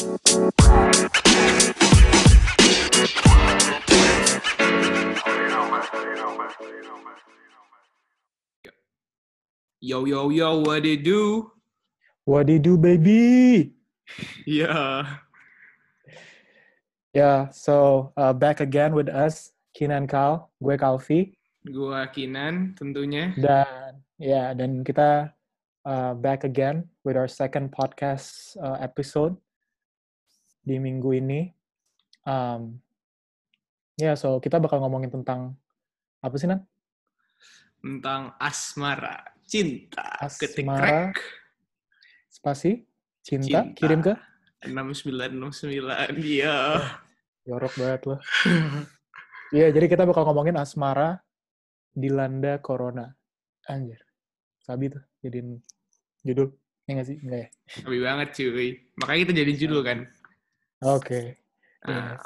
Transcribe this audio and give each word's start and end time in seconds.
Yo 0.00 0.08
yo 10.08 10.32
yo, 10.32 10.64
what 10.64 10.88
it 10.88 11.04
do? 11.04 11.52
What 12.24 12.48
you 12.48 12.56
do, 12.56 12.80
baby? 12.80 13.76
Yeah. 14.48 15.20
Yeah, 17.12 17.52
so 17.52 18.16
uh, 18.16 18.32
back 18.32 18.64
again 18.64 18.96
with 18.96 19.12
us, 19.12 19.52
Kinan 19.76 20.08
Kal, 20.08 20.48
gue 20.64 20.80
Kalvi, 20.80 21.36
Gua 21.68 22.08
Kinan 22.08 22.72
tentunya. 22.72 23.36
dan 23.36 24.00
ya 24.16 24.56
dan 24.56 24.80
kita 24.80 25.36
uh, 25.84 26.16
back 26.16 26.48
again 26.48 26.88
with 27.04 27.20
our 27.20 27.28
second 27.28 27.68
podcast 27.68 28.56
uh, 28.64 28.80
episode 28.80 29.36
di 30.70 30.78
minggu 30.78 31.10
ini. 31.18 31.50
Um, 32.22 32.78
ya, 33.98 34.14
yeah, 34.14 34.14
so 34.14 34.38
kita 34.38 34.62
bakal 34.62 34.78
ngomongin 34.78 35.10
tentang 35.10 35.58
apa 36.22 36.34
sih 36.38 36.46
Nan? 36.46 36.62
Tentang 37.82 38.38
asmara, 38.38 39.34
cinta, 39.42 40.14
Asmara. 40.22 41.10
Spasi, 42.30 42.86
cinta, 43.26 43.66
Cinta. 43.66 43.74
kirim 43.74 43.98
ke 43.98 44.14
6969, 44.62 46.22
iya. 46.22 46.78
Yorok 47.48 47.74
banget 47.74 48.02
loh. 48.06 48.20
Iya, 49.50 49.74
jadi 49.74 49.90
kita 49.90 50.06
bakal 50.06 50.22
ngomongin 50.30 50.54
asmara 50.62 51.18
dilanda 51.90 52.62
corona. 52.62 53.10
Anjir. 53.66 53.98
Sabi 54.62 54.94
tuh 54.94 55.02
jadiin 55.26 55.58
judul. 56.22 56.54
Ya 56.86 56.90
nggak 56.94 57.08
sih? 57.10 57.18
Enggak 57.18 57.40
ya? 57.42 57.48
Tapi 57.82 57.98
banget 57.98 58.28
cuy. 58.38 58.70
Makanya 59.02 59.18
kita 59.26 59.32
jadi 59.42 59.52
judul 59.58 59.80
kan. 59.82 59.98
Oke. 60.80 61.36
Nah, 61.84 62.16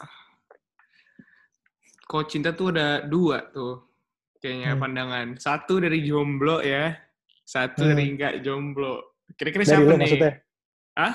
kok 2.04 2.24
cinta 2.28 2.54
tuh 2.54 2.70
ada 2.70 3.02
dua 3.02 3.50
tuh. 3.50 3.90
Kayaknya 4.38 4.70
Hmm. 4.76 4.80
pandangan. 4.80 5.26
Satu 5.40 5.80
dari 5.80 6.04
jomblo 6.04 6.60
ya. 6.60 6.92
Satu 7.42 7.82
Hmm. 7.82 7.96
dari 7.96 8.04
enggak 8.12 8.34
jomblo. 8.40 9.18
Kira-kira 9.34 9.64
siapa 9.64 9.88
nih? 9.88 9.98
maksudnya? 9.98 10.32
Hah? 10.94 11.14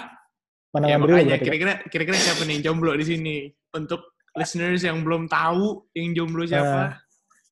Pandangan 0.69 0.91
Ya 0.91 0.97
makanya 1.00 1.38
kan? 1.38 1.45
kira-kira 1.45 1.73
kira-kira 1.88 2.17
siapa 2.17 2.41
nih 2.44 2.58
jomblo 2.59 2.91
di 2.94 3.05
sini? 3.05 3.36
Untuk 3.72 4.17
listeners 4.33 4.81
yang 4.81 5.02
belum 5.02 5.30
tahu 5.30 5.89
yang 5.94 6.11
jomblo 6.13 6.44
siapa? 6.44 7.00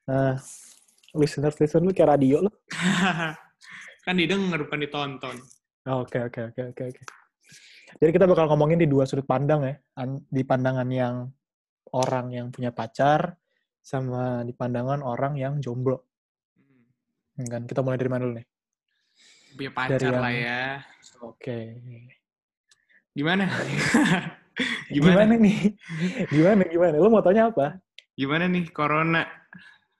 Nah, 0.08 0.33
listener 1.14 1.54
listener 1.54 1.83
lu 1.83 1.94
kayak 1.94 2.17
radio 2.17 2.42
lu. 2.44 2.52
kan 4.06 4.16
didengar 4.16 4.59
bukan 4.66 4.80
ditonton. 4.81 5.36
Oke, 5.88 6.20
oke, 6.20 6.52
oke, 6.52 6.61
oke, 6.73 6.83
oke. 6.89 7.04
Jadi 7.95 8.11
kita 8.11 8.27
bakal 8.27 8.52
ngomongin 8.52 8.83
di 8.83 8.88
dua 8.91 9.07
sudut 9.07 9.23
pandang 9.23 9.63
ya. 9.63 9.75
Di 10.27 10.43
pandangan 10.43 10.88
yang 10.91 11.31
orang 11.95 12.35
yang 12.35 12.47
punya 12.52 12.75
pacar 12.75 13.39
sama 13.80 14.43
di 14.43 14.52
pandangan 14.52 14.99
orang 14.99 15.39
yang 15.39 15.63
jomblo. 15.63 16.03
Ya 17.39 17.47
Kan 17.47 17.63
kita 17.63 17.80
mulai 17.80 17.95
dari 17.95 18.11
mana 18.11 18.21
dulu 18.27 18.33
nih? 18.35 18.47
Punya 19.55 19.71
pacar 19.71 19.99
yang- 20.03 20.19
lah 20.19 20.33
ya. 20.35 20.63
Oke. 21.23 21.58
Gimana? 23.15 23.47
Gimana, 24.89 25.21
Gimana? 25.30 25.33
nih? 25.38 25.58
Gimana 26.33 26.61
gimana? 26.65 26.95
Lu 26.97 27.13
mau 27.13 27.21
tanya 27.21 27.53
apa? 27.53 27.77
Gimana 28.17 28.49
nih 28.49 28.73
corona? 28.73 29.21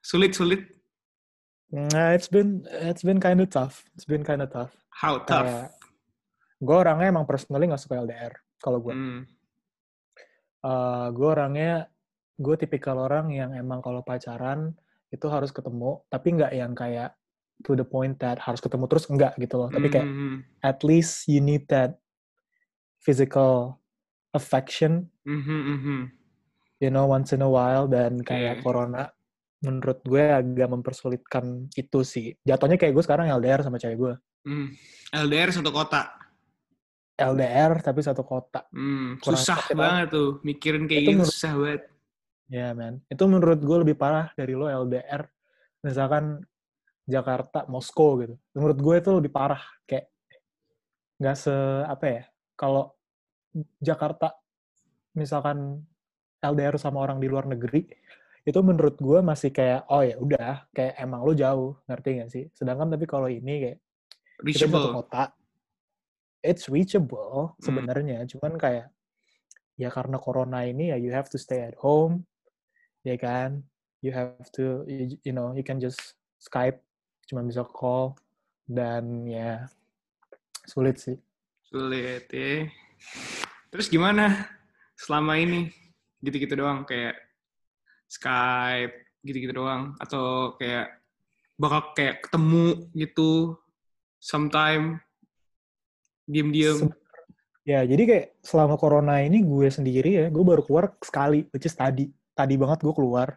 Sulit-sulit? 0.02 0.66
Nah, 1.70 2.18
it's 2.18 2.26
been 2.26 2.66
it's 2.82 3.06
been 3.06 3.22
kind 3.22 3.38
of 3.38 3.54
tough. 3.54 3.86
It's 3.94 4.08
been 4.10 4.26
kind 4.26 4.42
of 4.42 4.50
tough. 4.50 4.74
How 4.90 5.22
tough? 5.22 5.46
Kayak 5.46 5.77
gue 6.58 6.76
orangnya 6.76 7.14
emang 7.14 7.26
personally 7.26 7.70
nggak 7.70 7.82
suka 7.82 8.02
LDR. 8.02 8.34
Kalau 8.58 8.82
gue, 8.82 8.94
Hmm. 8.94 9.22
gue 11.14 11.28
orangnya 11.30 11.88
gue 12.38 12.56
tipikal 12.58 12.98
orang 13.00 13.32
yang 13.32 13.54
emang 13.54 13.80
kalau 13.80 14.02
pacaran 14.02 14.74
itu 15.10 15.26
harus 15.32 15.50
ketemu, 15.50 16.04
tapi 16.12 16.28
nggak 16.36 16.52
yang 16.54 16.74
kayak 16.76 17.16
to 17.66 17.74
the 17.74 17.86
point 17.86 18.20
that 18.20 18.38
harus 18.38 18.62
ketemu 18.62 18.86
terus 18.86 19.08
enggak 19.10 19.34
gitu 19.40 19.56
loh. 19.58 19.70
Tapi 19.72 19.88
kayak 19.88 20.06
Hmm. 20.06 20.38
at 20.62 20.84
least 20.84 21.26
you 21.26 21.40
need 21.40 21.66
that 21.72 21.98
physical 23.02 23.80
affection, 24.36 25.08
Mhm, 25.24 25.60
mhm. 25.78 26.00
you 26.84 26.92
know, 26.92 27.08
once 27.08 27.32
in 27.32 27.42
a 27.42 27.50
while 27.50 27.88
dan 27.88 28.20
kayak 28.22 28.60
Oke. 28.60 28.64
corona 28.68 29.10
menurut 29.66 30.04
gue 30.06 30.22
agak 30.22 30.70
mempersulitkan 30.70 31.66
itu 31.74 32.00
sih. 32.06 32.38
Jatuhnya 32.46 32.78
kayak 32.78 32.94
gue 32.94 33.02
sekarang 33.02 33.32
LDR 33.32 33.66
sama 33.66 33.82
cewek 33.82 33.98
gue. 33.98 34.14
Hmm. 34.46 34.70
LDR 35.16 35.50
satu 35.50 35.74
kota. 35.74 36.14
LDR 37.18 37.82
tapi 37.82 38.06
satu 38.06 38.22
kota. 38.22 38.70
Hmm. 38.70 39.18
Susah 39.20 39.66
banget 39.74 40.14
tuh. 40.14 40.30
Mikirin 40.46 40.86
kayak 40.86 41.02
Itu 41.02 41.10
gitu 41.10 41.18
menurut- 41.18 41.34
susah 41.34 41.54
banget. 41.58 41.82
Ya, 42.48 42.68
man. 42.72 43.02
Itu 43.10 43.24
menurut 43.26 43.60
gue 43.60 43.78
lebih 43.84 43.98
parah 43.98 44.32
dari 44.38 44.54
lo 44.54 44.70
LDR. 44.70 45.26
Misalkan 45.82 46.46
Jakarta, 47.04 47.66
Moskow 47.68 48.22
gitu. 48.22 48.36
Menurut 48.54 48.78
gue 48.78 48.96
itu 49.02 49.10
lebih 49.12 49.32
parah. 49.34 49.60
Kayak 49.84 50.14
nggak 51.18 51.36
se 51.36 51.56
apa 51.84 52.06
ya? 52.06 52.24
Kalau 52.54 52.94
Jakarta 53.82 54.38
misalkan 55.12 55.82
LDR 56.38 56.78
sama 56.78 57.02
orang 57.02 57.18
di 57.18 57.26
luar 57.26 57.50
negeri, 57.50 57.90
itu 58.46 58.60
menurut 58.62 58.96
gue 58.96 59.20
masih 59.20 59.50
kayak 59.50 59.90
oh 59.90 60.06
ya 60.06 60.16
udah 60.16 60.70
kayak 60.72 60.94
emang 61.02 61.26
lo 61.26 61.34
jauh, 61.34 61.82
ngerti 61.90 62.10
gak 62.22 62.30
sih? 62.32 62.46
Sedangkan 62.54 62.94
tapi 62.94 63.04
kalau 63.04 63.28
ini 63.28 63.54
kayak 63.66 63.78
kita 64.38 64.46
di 64.46 64.52
satu 64.54 64.70
Reachable. 64.70 64.94
kota, 64.94 65.24
it's 66.44 66.70
reachable 66.70 67.56
Hmm. 67.58 67.64
sebenarnya. 67.64 68.26
Cuman 68.30 68.58
kayak 68.58 68.92
ya 69.78 69.90
karena 69.94 70.18
corona 70.18 70.66
ini 70.66 70.90
ya 70.90 70.98
you 70.98 71.14
have 71.14 71.30
to 71.30 71.38
stay 71.38 71.62
at 71.62 71.78
home, 71.78 72.26
ya 73.06 73.18
kan? 73.18 73.62
You 74.02 74.14
have 74.14 74.50
to 74.58 74.86
you, 74.86 75.18
you 75.26 75.34
know 75.34 75.54
you 75.58 75.66
can 75.66 75.82
just 75.82 76.18
Skype, 76.38 76.78
cuma 77.26 77.42
bisa 77.42 77.66
call 77.66 78.14
dan 78.70 79.26
ya 79.26 79.66
sulit 80.70 81.02
sih. 81.02 81.18
Sulit 81.66 82.30
ya. 82.30 82.70
Terus 83.74 83.90
gimana 83.90 84.46
selama 84.94 85.38
ini? 85.42 85.74
Gitu-gitu 86.22 86.58
doang 86.58 86.86
kayak 86.86 87.18
Skype, 88.06 89.08
gitu-gitu 89.26 89.54
doang 89.54 89.98
atau 89.98 90.56
kayak 90.56 91.02
bakal 91.58 91.92
kayak 91.98 92.22
ketemu 92.22 92.86
gitu 92.94 93.58
sometime 94.22 95.02
diem-diem. 96.28 96.92
Ya, 97.68 97.84
jadi 97.84 98.04
kayak 98.08 98.26
selama 98.44 98.80
corona 98.80 99.20
ini 99.20 99.44
gue 99.44 99.68
sendiri 99.68 100.24
ya, 100.24 100.26
gue 100.32 100.44
baru 100.44 100.64
keluar 100.64 100.96
sekali, 101.04 101.48
which 101.52 101.68
is 101.68 101.76
tadi. 101.76 102.08
Tadi 102.32 102.54
banget 102.54 102.86
gue 102.86 102.94
keluar. 102.94 103.34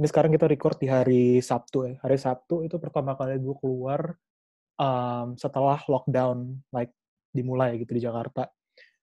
Ini 0.00 0.08
sekarang 0.08 0.32
kita 0.32 0.48
record 0.48 0.80
di 0.80 0.88
hari 0.88 1.38
Sabtu 1.38 1.84
ya. 1.84 1.94
Hari 2.00 2.16
Sabtu 2.16 2.64
itu 2.64 2.80
pertama 2.80 3.12
kali 3.12 3.36
gue 3.38 3.54
keluar 3.60 4.16
um, 4.80 5.36
setelah 5.36 5.78
lockdown, 5.84 6.64
like 6.72 6.90
dimulai 7.30 7.76
gitu 7.76 7.92
di 7.92 8.02
Jakarta. 8.02 8.48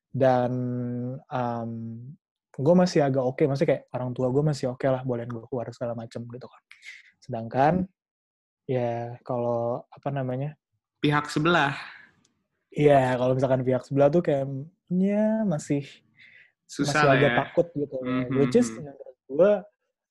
Dan 0.10 0.52
um, 1.24 1.72
gue 2.52 2.76
masih 2.76 3.06
agak 3.06 3.24
oke, 3.24 3.44
masih 3.46 3.64
kayak 3.70 3.88
orang 3.94 4.12
tua 4.12 4.28
gue 4.34 4.44
masih 4.44 4.74
oke 4.74 4.84
lah, 4.90 5.06
bolehin 5.06 5.30
gue 5.30 5.46
keluar 5.48 5.70
segala 5.72 5.94
macam 5.96 6.26
gitu 6.26 6.48
kan. 6.50 6.64
Sedangkan 7.22 7.74
ya 8.66 9.16
kalau 9.24 9.86
apa 9.88 10.10
namanya 10.12 10.58
Pihak 11.00 11.32
sebelah 11.32 11.80
Iya, 12.70 13.18
kalau 13.18 13.34
misalkan 13.34 13.66
pihak 13.66 13.82
sebelah 13.82 14.10
tuh 14.14 14.22
kayaknya 14.22 15.44
masih 15.50 15.82
susah 16.70 17.02
masih 17.02 17.10
agak 17.18 17.32
ya. 17.34 17.38
takut 17.42 17.68
gitu. 17.74 17.98
Mhm, 17.98 18.38
Which 18.38 18.58
is 18.58 18.70
mhm. 18.70 18.86
menurut 18.86 19.18
gue 19.26 19.52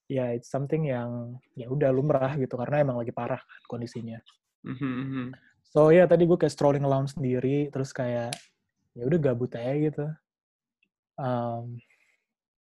ya 0.09 0.25
it's 0.35 0.51
something 0.51 0.89
yang 0.89 1.39
ya 1.55 1.71
udah 1.71 1.93
lumrah 1.95 2.35
gitu 2.35 2.59
karena 2.59 2.83
emang 2.83 2.99
lagi 2.99 3.15
parah 3.15 3.39
kan 3.39 3.61
kondisinya. 3.71 4.19
Mhm, 4.67 4.91
mhm. 5.07 5.27
So 5.71 5.95
ya 5.95 6.11
tadi 6.11 6.27
gue 6.27 6.35
kayak 6.35 6.51
strolling 6.51 6.83
around 6.83 7.13
sendiri 7.13 7.71
terus 7.71 7.95
kayak 7.95 8.35
ya 8.99 9.03
udah 9.07 9.19
gabut 9.23 9.55
aja 9.55 9.75
gitu. 9.79 10.07
Um, 11.19 11.79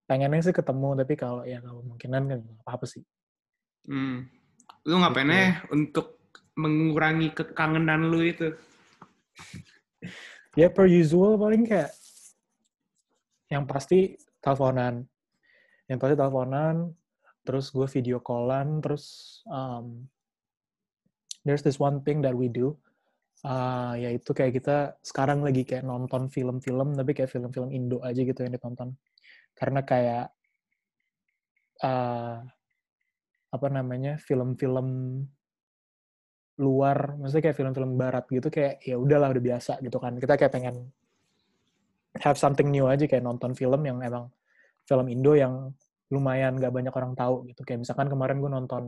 pengennya 0.06 0.46
sih 0.46 0.54
ketemu 0.54 0.98
tapi 0.98 1.14
kalau 1.18 1.42
ya 1.48 1.58
kalau 1.64 1.82
kemungkinan 1.82 2.22
kan 2.30 2.40
nggak 2.46 2.62
apa-apa 2.68 2.86
sih. 2.86 3.04
Hmm. 3.90 4.30
Lu 4.86 5.02
ngapainnya 5.02 5.66
untuk 5.74 6.22
mengurangi 6.54 7.34
kekangenan 7.34 8.12
lu 8.12 8.22
itu? 8.22 8.54
Ya 10.60 10.68
per 10.68 10.88
usual 10.90 11.40
paling 11.40 11.64
kayak 11.64 11.92
yang 13.52 13.68
pasti 13.68 14.16
teleponan. 14.40 15.06
Yang 15.88 15.98
pasti 16.00 16.16
teleponan, 16.16 16.76
terus 17.44 17.72
gue 17.72 17.88
video 17.88 18.24
callan, 18.24 18.80
terus 18.80 19.40
um, 19.48 20.08
there's 21.44 21.64
this 21.66 21.80
one 21.80 22.00
thing 22.06 22.24
that 22.24 22.32
we 22.32 22.48
do, 22.48 22.76
uh, 23.44 23.94
yaitu 24.00 24.32
kayak 24.32 24.56
kita 24.62 24.96
sekarang 25.04 25.44
lagi 25.44 25.68
kayak 25.68 25.84
nonton 25.84 26.32
film-film, 26.32 26.96
tapi 26.96 27.12
kayak 27.12 27.32
film-film 27.32 27.70
Indo 27.76 28.00
aja 28.04 28.24
gitu 28.24 28.40
yang 28.44 28.56
ditonton. 28.56 28.96
Karena 29.52 29.84
kayak 29.84 30.32
uh, 31.84 32.40
apa 33.52 33.68
namanya 33.68 34.16
film-film 34.16 34.88
luar, 36.60 37.16
maksudnya 37.16 37.52
kayak 37.52 37.58
film-film 37.58 37.92
barat 37.96 38.26
gitu 38.28 38.48
kayak 38.52 38.84
ya 38.84 39.00
udahlah 39.00 39.32
udah 39.32 39.44
biasa 39.44 39.80
gitu 39.80 39.98
kan. 40.02 40.18
Kita 40.20 40.36
kayak 40.36 40.52
pengen 40.52 40.76
have 42.20 42.36
something 42.36 42.68
new 42.68 42.86
aja 42.92 43.08
kayak 43.08 43.24
nonton 43.24 43.56
film 43.56 43.82
yang 43.88 44.04
emang 44.04 44.28
film 44.84 45.06
Indo 45.08 45.32
yang 45.38 45.72
lumayan 46.12 46.60
gak 46.60 46.76
banyak 46.76 46.92
orang 46.92 47.16
tahu 47.16 47.48
gitu. 47.48 47.64
Kayak 47.64 47.88
misalkan 47.88 48.12
kemarin 48.12 48.38
gue 48.44 48.52
nonton 48.52 48.84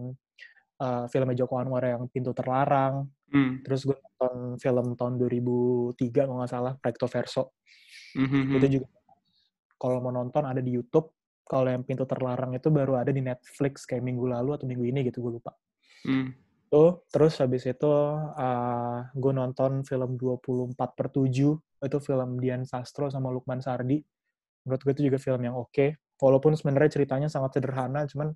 uh, 0.84 1.08
filmnya 1.08 1.40
Joko 1.40 1.56
Anwar 1.56 1.88
yang 1.88 2.04
Pintu 2.12 2.36
Terlarang, 2.36 3.08
Hmm. 3.34 3.66
terus 3.66 3.82
gue 3.82 3.98
nonton 3.98 4.62
film 4.62 4.94
tahun 4.94 5.18
2003 5.18 6.30
kalau 6.30 6.38
nggak 6.38 6.54
salah, 6.54 6.74
Recto 6.78 7.10
Verso. 7.10 7.58
Mhm. 8.14 8.62
Itu 8.62 8.68
juga 8.78 8.88
kalau 9.82 10.06
mau 10.06 10.14
nonton 10.14 10.46
ada 10.46 10.62
di 10.62 10.70
YouTube. 10.70 11.10
Kalau 11.44 11.68
yang 11.68 11.82
Pintu 11.84 12.06
Terlarang 12.06 12.54
itu 12.56 12.70
baru 12.70 13.02
ada 13.02 13.10
di 13.10 13.20
Netflix 13.20 13.90
kayak 13.90 14.06
minggu 14.06 14.30
lalu 14.30 14.56
atau 14.56 14.66
minggu 14.70 14.86
ini 14.86 15.02
gitu, 15.10 15.26
gue 15.26 15.42
lupa. 15.42 15.52
Hmm. 16.06 16.30
Tuh, 16.74 17.06
terus 17.14 17.38
habis 17.38 17.70
itu 17.70 17.86
uh, 17.86 19.06
gue 19.14 19.30
nonton 19.30 19.86
film 19.86 20.18
24 20.18 20.74
per 20.74 21.14
7, 21.14 21.30
itu 21.86 21.98
film 22.02 22.30
Dian 22.42 22.66
Sastro 22.66 23.14
sama 23.14 23.30
Lukman 23.30 23.62
Sardi. 23.62 24.02
Menurut 24.66 24.82
gue 24.82 24.94
itu 24.98 25.04
juga 25.06 25.22
film 25.22 25.46
yang 25.46 25.54
oke. 25.54 26.02
Walaupun 26.18 26.58
sebenarnya 26.58 26.98
ceritanya 26.98 27.30
sangat 27.30 27.62
sederhana, 27.62 28.10
cuman 28.10 28.34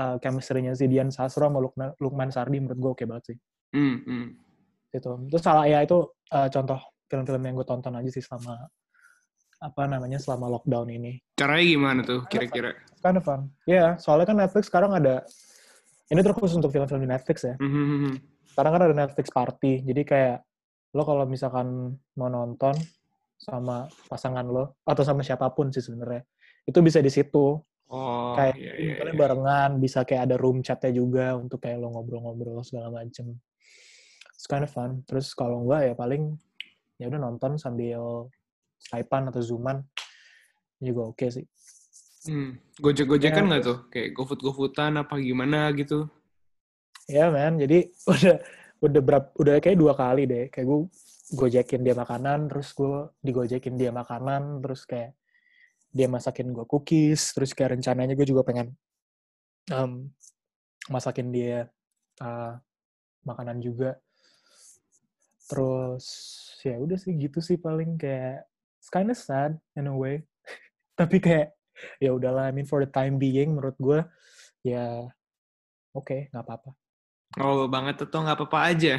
uh, 0.00 0.16
chemistry-nya 0.24 0.72
si 0.72 0.88
Dian 0.88 1.12
Sastro 1.12 1.52
sama 1.52 1.60
Lukman, 1.60 1.92
Lukman 2.00 2.32
Sardi 2.32 2.64
menurut 2.64 2.80
gue 2.80 2.90
oke 2.96 3.04
banget 3.04 3.36
sih. 3.36 3.38
Hmm. 3.76 4.08
Hmm. 4.08 4.26
Itu. 4.96 5.28
Itu 5.28 5.36
salah 5.36 5.68
ya 5.68 5.84
itu 5.84 6.00
uh, 6.32 6.48
contoh 6.48 6.80
film-film 7.12 7.44
yang 7.44 7.60
gue 7.60 7.68
tonton 7.68 7.92
aja 7.92 8.08
sih 8.08 8.24
selama 8.24 8.56
apa 9.60 9.82
namanya 9.84 10.16
selama 10.16 10.48
lockdown 10.48 10.88
ini. 10.88 11.20
Caranya 11.36 11.64
gimana 11.68 12.00
tuh 12.08 12.24
kira-kira? 12.24 12.72
Kind 13.04 13.20
of 13.20 13.24
fun. 13.28 13.52
Ya, 13.68 13.76
yeah, 13.76 13.90
soalnya 14.00 14.32
kan 14.32 14.40
Netflix 14.40 14.72
sekarang 14.72 14.96
ada 14.96 15.28
ini 16.10 16.20
terkhusus 16.26 16.58
untuk 16.58 16.74
film-film 16.74 17.06
di 17.06 17.10
Netflix 17.10 17.46
ya. 17.46 17.54
Mhm. 17.56 18.38
sekarang 18.50 18.72
kan 18.74 18.82
ada 18.82 18.96
Netflix 19.06 19.30
Party. 19.30 19.86
Jadi 19.86 20.02
kayak 20.02 20.42
lo 20.90 21.06
kalau 21.06 21.22
misalkan 21.22 21.94
mau 22.18 22.26
nonton 22.26 22.74
sama 23.38 23.86
pasangan 24.10 24.42
lo 24.42 24.82
atau 24.82 25.06
sama 25.06 25.22
siapa 25.22 25.46
pun 25.54 25.70
sih 25.70 25.80
sebenarnya, 25.80 26.26
itu 26.66 26.78
bisa 26.82 26.98
di 26.98 27.08
situ. 27.08 27.62
Oh, 27.90 28.34
kayak 28.38 28.54
iya, 28.54 28.72
iya, 28.78 28.94
iya. 29.02 29.14
barengan, 29.14 29.82
bisa 29.82 30.06
kayak 30.06 30.30
ada 30.30 30.36
room 30.38 30.62
chatnya 30.62 30.94
juga 30.94 31.34
untuk 31.34 31.58
kayak 31.58 31.78
lo 31.82 31.90
ngobrol-ngobrol 31.94 32.62
segala 32.62 32.90
macem. 32.90 33.34
It's 34.34 34.46
kind 34.46 34.62
of 34.62 34.70
fun. 34.70 35.02
Terus 35.06 35.34
kalau 35.34 35.66
enggak 35.66 35.90
ya 35.90 35.94
paling 35.98 36.38
ya 37.02 37.10
udah 37.10 37.18
nonton 37.22 37.58
sambil 37.58 38.30
Skypean 38.78 39.30
atau 39.30 39.42
Zooman 39.42 39.82
juga 40.78 41.10
oke 41.10 41.26
sih. 41.34 41.46
Hmm. 42.28 42.60
Gojek-gojekan 42.76 43.44
Ya, 43.44 43.48
nggak 43.48 43.62
tuh? 43.64 43.78
Kayak 43.88 44.08
GoFood-GoFoodan 44.12 45.00
apa 45.00 45.16
gimana 45.16 45.72
gitu? 45.72 46.04
Ya 47.08 47.32
men, 47.32 47.56
jadi 47.56 47.88
udah 48.12 48.36
udah 48.80 49.00
berapa 49.00 49.28
udah 49.40 49.54
kayak 49.60 49.78
dua 49.80 49.96
kali 49.96 50.28
deh. 50.28 50.44
Kayak 50.52 50.66
gue 50.68 50.80
gojekin 51.32 51.80
dia 51.80 51.96
makanan, 51.96 52.52
terus 52.52 52.76
gue 52.76 53.08
digojekin 53.24 53.74
dia 53.80 53.88
makanan, 53.94 54.60
terus 54.60 54.84
kayak 54.84 55.16
dia 55.90 56.06
masakin 56.06 56.52
gue 56.52 56.66
cookies, 56.68 57.32
terus 57.32 57.56
kayak 57.56 57.78
rencananya 57.78 58.14
gue 58.14 58.26
juga 58.28 58.46
pengen 58.46 58.76
em, 59.72 60.12
masakin 60.92 61.32
dia 61.32 61.66
uh, 62.20 62.54
makanan 63.24 63.64
juga. 63.64 63.96
Terus 65.48 66.06
ya 66.62 66.76
udah 66.76 66.98
sih 67.00 67.16
gitu 67.16 67.40
sih 67.40 67.56
paling 67.56 67.96
kayak 67.96 68.44
it's 68.78 68.92
kind 68.92 69.08
of 69.08 69.16
sad 69.16 69.56
in 69.74 69.88
a 69.88 69.94
way. 69.94 70.22
Tapi 71.00 71.16
kayak 71.18 71.59
ya 72.02 72.10
udahlah, 72.12 72.48
I 72.48 72.52
mean 72.52 72.66
for 72.68 72.82
the 72.82 72.90
time 72.90 73.16
being 73.16 73.56
menurut 73.56 73.76
gue 73.80 74.00
ya 74.66 75.08
oke 75.96 76.28
nggak 76.32 76.44
apa-apa. 76.44 76.70
Oh, 77.38 77.70
banget 77.70 78.02
atau 78.02 78.26
nggak 78.26 78.36
apa-apa 78.36 78.58
aja? 78.74 78.94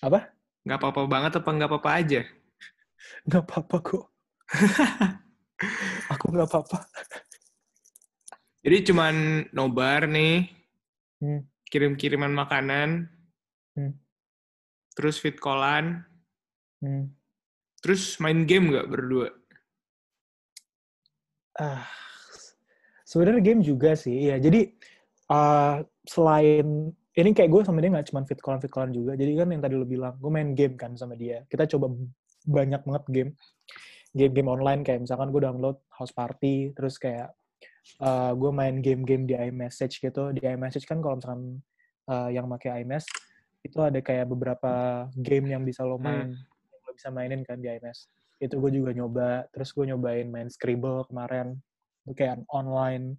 Apa? 0.00 0.30
Nggak 0.62 0.78
apa-apa 0.78 1.00
banget 1.10 1.32
apa 1.38 1.48
nggak 1.50 1.70
apa-apa 1.70 1.90
aja? 1.98 2.20
Nggak 3.26 3.42
apa-apa 3.46 3.76
kok. 3.82 4.04
Aku 6.12 6.24
nggak 6.30 6.48
apa-apa. 6.48 6.78
Jadi 8.66 8.76
cuman 8.90 9.14
nobar 9.54 10.10
nih, 10.10 10.50
Hmm. 11.16 11.48
kirim-kiriman 11.72 12.34
makanan, 12.34 13.08
Hmm. 13.72 13.94
terus 14.92 15.16
fit 15.16 15.38
callan, 15.40 16.04
Hmm. 16.82 17.14
terus 17.80 18.20
main 18.20 18.44
game 18.44 18.68
nggak 18.74 18.90
berdua? 18.90 19.32
Ah, 21.56 21.88
sebenarnya 23.08 23.40
game 23.40 23.62
juga 23.64 23.96
sih. 23.96 24.28
Ya, 24.28 24.36
jadi 24.36 24.76
uh, 25.32 25.80
selain 26.04 26.92
ini 27.16 27.30
kayak 27.32 27.48
gue 27.48 27.60
sama 27.64 27.80
dia 27.80 27.88
nggak 27.88 28.12
cuma 28.12 28.28
fit 28.28 28.36
callan 28.44 28.60
fit 28.60 28.68
callan 28.68 28.92
juga. 28.92 29.16
Jadi 29.16 29.32
kan 29.40 29.48
yang 29.48 29.62
tadi 29.64 29.74
lo 29.74 29.88
bilang, 29.88 30.20
gue 30.20 30.28
main 30.28 30.52
game 30.52 30.76
kan 30.76 30.92
sama 31.00 31.16
dia. 31.16 31.48
Kita 31.48 31.64
coba 31.64 31.96
banyak 32.44 32.84
banget 32.84 33.04
game, 33.08 33.30
game-game 34.12 34.50
online 34.52 34.84
kayak 34.84 35.00
misalkan 35.08 35.32
gue 35.32 35.40
download 35.40 35.80
House 35.96 36.12
Party, 36.12 36.76
terus 36.76 37.00
kayak 37.00 37.32
uh, 38.04 38.36
gue 38.36 38.50
main 38.52 38.84
game-game 38.84 39.24
di 39.24 39.32
iMessage 39.32 40.04
gitu. 40.04 40.36
Di 40.36 40.44
iMessage 40.44 40.84
kan 40.84 41.00
kalau 41.00 41.16
misalkan 41.16 41.64
uh, 42.12 42.28
yang 42.28 42.44
pakai 42.52 42.84
iMess 42.84 43.08
itu 43.64 43.80
ada 43.80 43.98
kayak 43.98 44.28
beberapa 44.28 45.06
game 45.16 45.56
yang 45.56 45.64
bisa 45.64 45.82
lo 45.82 45.96
main, 45.96 46.36
yang 46.36 46.82
lo 46.84 46.92
bisa 46.92 47.08
mainin 47.08 47.42
kan 47.42 47.58
di 47.58 47.72
iMess. 47.72 48.12
Itu 48.36 48.60
gue 48.60 48.70
juga 48.72 48.90
nyoba. 48.92 49.48
Terus 49.52 49.72
gue 49.72 49.84
nyobain 49.88 50.28
main 50.28 50.48
Scribble 50.52 51.08
kemarin. 51.08 51.56
Itu 52.04 52.12
kayak 52.14 52.44
online 52.52 53.16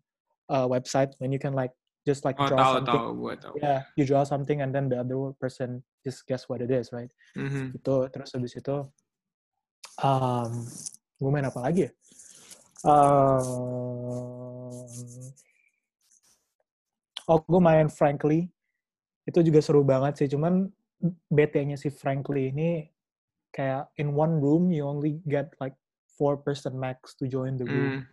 uh, 0.49 0.67
website 0.69 1.13
when 1.19 1.33
you 1.33 1.41
can 1.41 1.53
like 1.57 1.73
just 2.07 2.23
like 2.23 2.39
Oh, 2.39 2.47
draw 2.47 2.59
tahu 2.61 2.73
something. 2.79 3.01
tahu, 3.03 3.09
gue 3.19 3.33
tahu. 3.41 3.53
Yeah, 3.59 3.79
you 3.99 4.03
draw 4.07 4.23
something 4.23 4.63
and 4.63 4.71
then 4.71 4.87
the 4.87 5.01
other 5.01 5.35
person 5.41 5.83
just 6.07 6.23
guess 6.23 6.47
what 6.47 6.63
it 6.63 6.71
is, 6.71 6.95
right? 6.95 7.11
Mhm. 7.35 7.75
Itu 7.75 8.07
terus 8.13 8.31
habis 8.31 8.55
itu 8.55 8.77
um, 9.99 10.51
gue 11.19 11.29
main 11.33 11.49
apa 11.49 11.59
lagi 11.65 11.89
ya? 11.89 11.91
Um, 12.85 13.41
oh, 17.27 17.41
gue 17.43 17.61
main 17.61 17.89
Frankly. 17.91 18.47
Itu 19.27 19.43
juga 19.43 19.59
seru 19.59 19.83
banget 19.83 20.23
sih. 20.23 20.29
Cuman 20.31 20.71
BT-nya 21.27 21.75
si 21.75 21.91
Frankly 21.91 22.55
ini 22.55 22.87
kayak 23.51 23.89
in 23.97 24.13
one 24.13 24.39
room 24.39 24.69
you 24.69 24.85
only 24.85 25.19
get 25.25 25.51
like 25.61 25.75
four 26.17 26.39
person 26.41 26.75
max 26.75 27.13
to 27.17 27.29
join 27.29 27.55
the 27.55 27.65
room. 27.65 27.91
Hmm. 28.01 28.03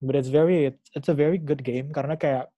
But 0.00 0.16
it's 0.16 0.32
very 0.32 0.72
it's, 0.72 0.82
it's 0.92 1.10
a 1.12 1.16
very 1.16 1.40
good 1.40 1.64
game 1.64 1.92
karena 1.92 2.16
kayak 2.16 2.52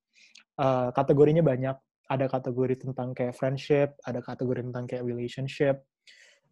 uh, 0.58 0.90
kategorinya 0.94 1.42
banyak. 1.42 1.76
Ada 2.08 2.24
kategori 2.24 2.88
tentang 2.88 3.12
kayak 3.12 3.36
friendship, 3.36 4.00
ada 4.00 4.24
kategori 4.24 4.64
tentang 4.64 4.88
kayak 4.88 5.04
relationship, 5.04 5.84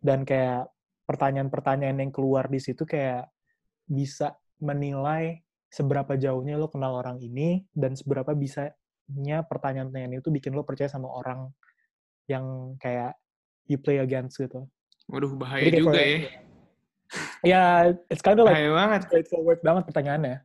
dan 0.05 0.29
kayak 0.29 0.69
pertanyaan-pertanyaan 1.09 1.97
yang 1.97 2.13
keluar 2.13 2.45
di 2.45 2.61
situ 2.61 2.85
kayak 2.85 3.33
bisa 3.89 4.37
menilai 4.61 5.41
seberapa 5.73 6.13
jauhnya 6.19 6.61
lo 6.61 6.69
kenal 6.69 7.01
orang 7.01 7.23
ini 7.25 7.65
dan 7.73 7.97
seberapa 7.97 8.37
bisanya 8.37 9.49
pertanyaan-pertanyaan 9.49 10.21
itu 10.21 10.29
bikin 10.29 10.53
lo 10.53 10.67
percaya 10.67 10.93
sama 10.93 11.09
orang 11.09 11.49
yang 12.27 12.77
kayak 12.77 13.15
you 13.71 13.79
play 13.79 14.03
against 14.03 14.37
gitu. 14.37 14.67
Waduh, 15.07 15.33
bahaya 15.39 15.71
Jadi 15.71 15.79
juga 15.79 16.01
ya. 16.03 16.19
Ya, 17.47 17.95
it's 18.11 18.19
kind 18.19 18.35
of 18.43 18.51
like 18.51 18.59
Bahaya 18.59 18.75
banget. 18.75 19.01
straightforward 19.07 19.63
banget 19.63 19.87
pertanyaannya. 19.87 20.43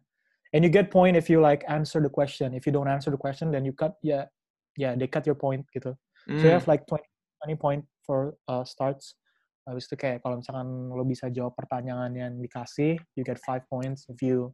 And 0.53 0.61
you 0.61 0.69
get 0.69 0.93
point 0.93 1.17
if 1.17 1.31
you 1.31 1.41
like 1.41 1.65
answer 1.65 1.97
the 1.97 2.11
question. 2.11 2.53
If 2.53 2.69
you 2.69 2.73
don't 2.75 2.91
answer 2.91 3.09
the 3.09 3.17
question, 3.17 3.49
then 3.49 3.65
you 3.65 3.73
cut 3.73 3.97
ya 4.05 4.29
ya 4.77 4.93
they 4.93 5.09
cut 5.09 5.25
your 5.25 5.33
point 5.39 5.65
gitu. 5.73 5.97
So 6.37 6.45
you 6.45 6.53
Hmm. 6.53 6.61
have 6.61 6.69
like 6.69 6.85
20, 6.85 7.01
20 7.49 7.57
point 7.57 7.81
for 8.05 8.37
uh, 8.45 8.61
starts. 8.61 9.17
Habis 9.65 9.89
itu 9.89 9.97
kayak 9.97 10.21
kalau 10.21 10.37
misalkan 10.37 10.93
lo 10.93 11.01
bisa 11.01 11.33
jawab 11.33 11.57
pertanyaan 11.57 12.13
yang 12.13 12.37
dikasih, 12.37 13.01
you 13.17 13.23
get 13.25 13.41
five 13.41 13.65
points. 13.65 14.05
If 14.05 14.21
you 14.21 14.53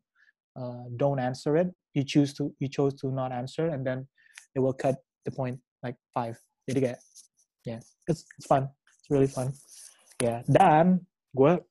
uh, 0.55 0.87
don't 0.95 1.19
answer 1.19 1.59
it, 1.59 1.67
you 1.91 2.07
choose 2.07 2.31
to 2.39 2.55
you 2.63 2.71
chose 2.71 2.95
to 3.03 3.11
not 3.11 3.35
answer, 3.35 3.67
and 3.67 3.83
then 3.83 4.07
it 4.55 4.63
will 4.63 4.75
cut 4.75 5.03
the 5.27 5.33
point 5.35 5.59
like 5.83 5.99
five. 6.15 6.39
Jadi 6.69 6.79
kayak, 6.91 6.99
yeah, 7.67 7.79
it's 8.07 8.23
it's 8.39 8.47
fun. 8.47 8.71
It's 9.03 9.09
really 9.11 9.27
fun. 9.27 9.51
Ya, 10.17 10.41
dan 10.49 11.05
gue 11.29 11.61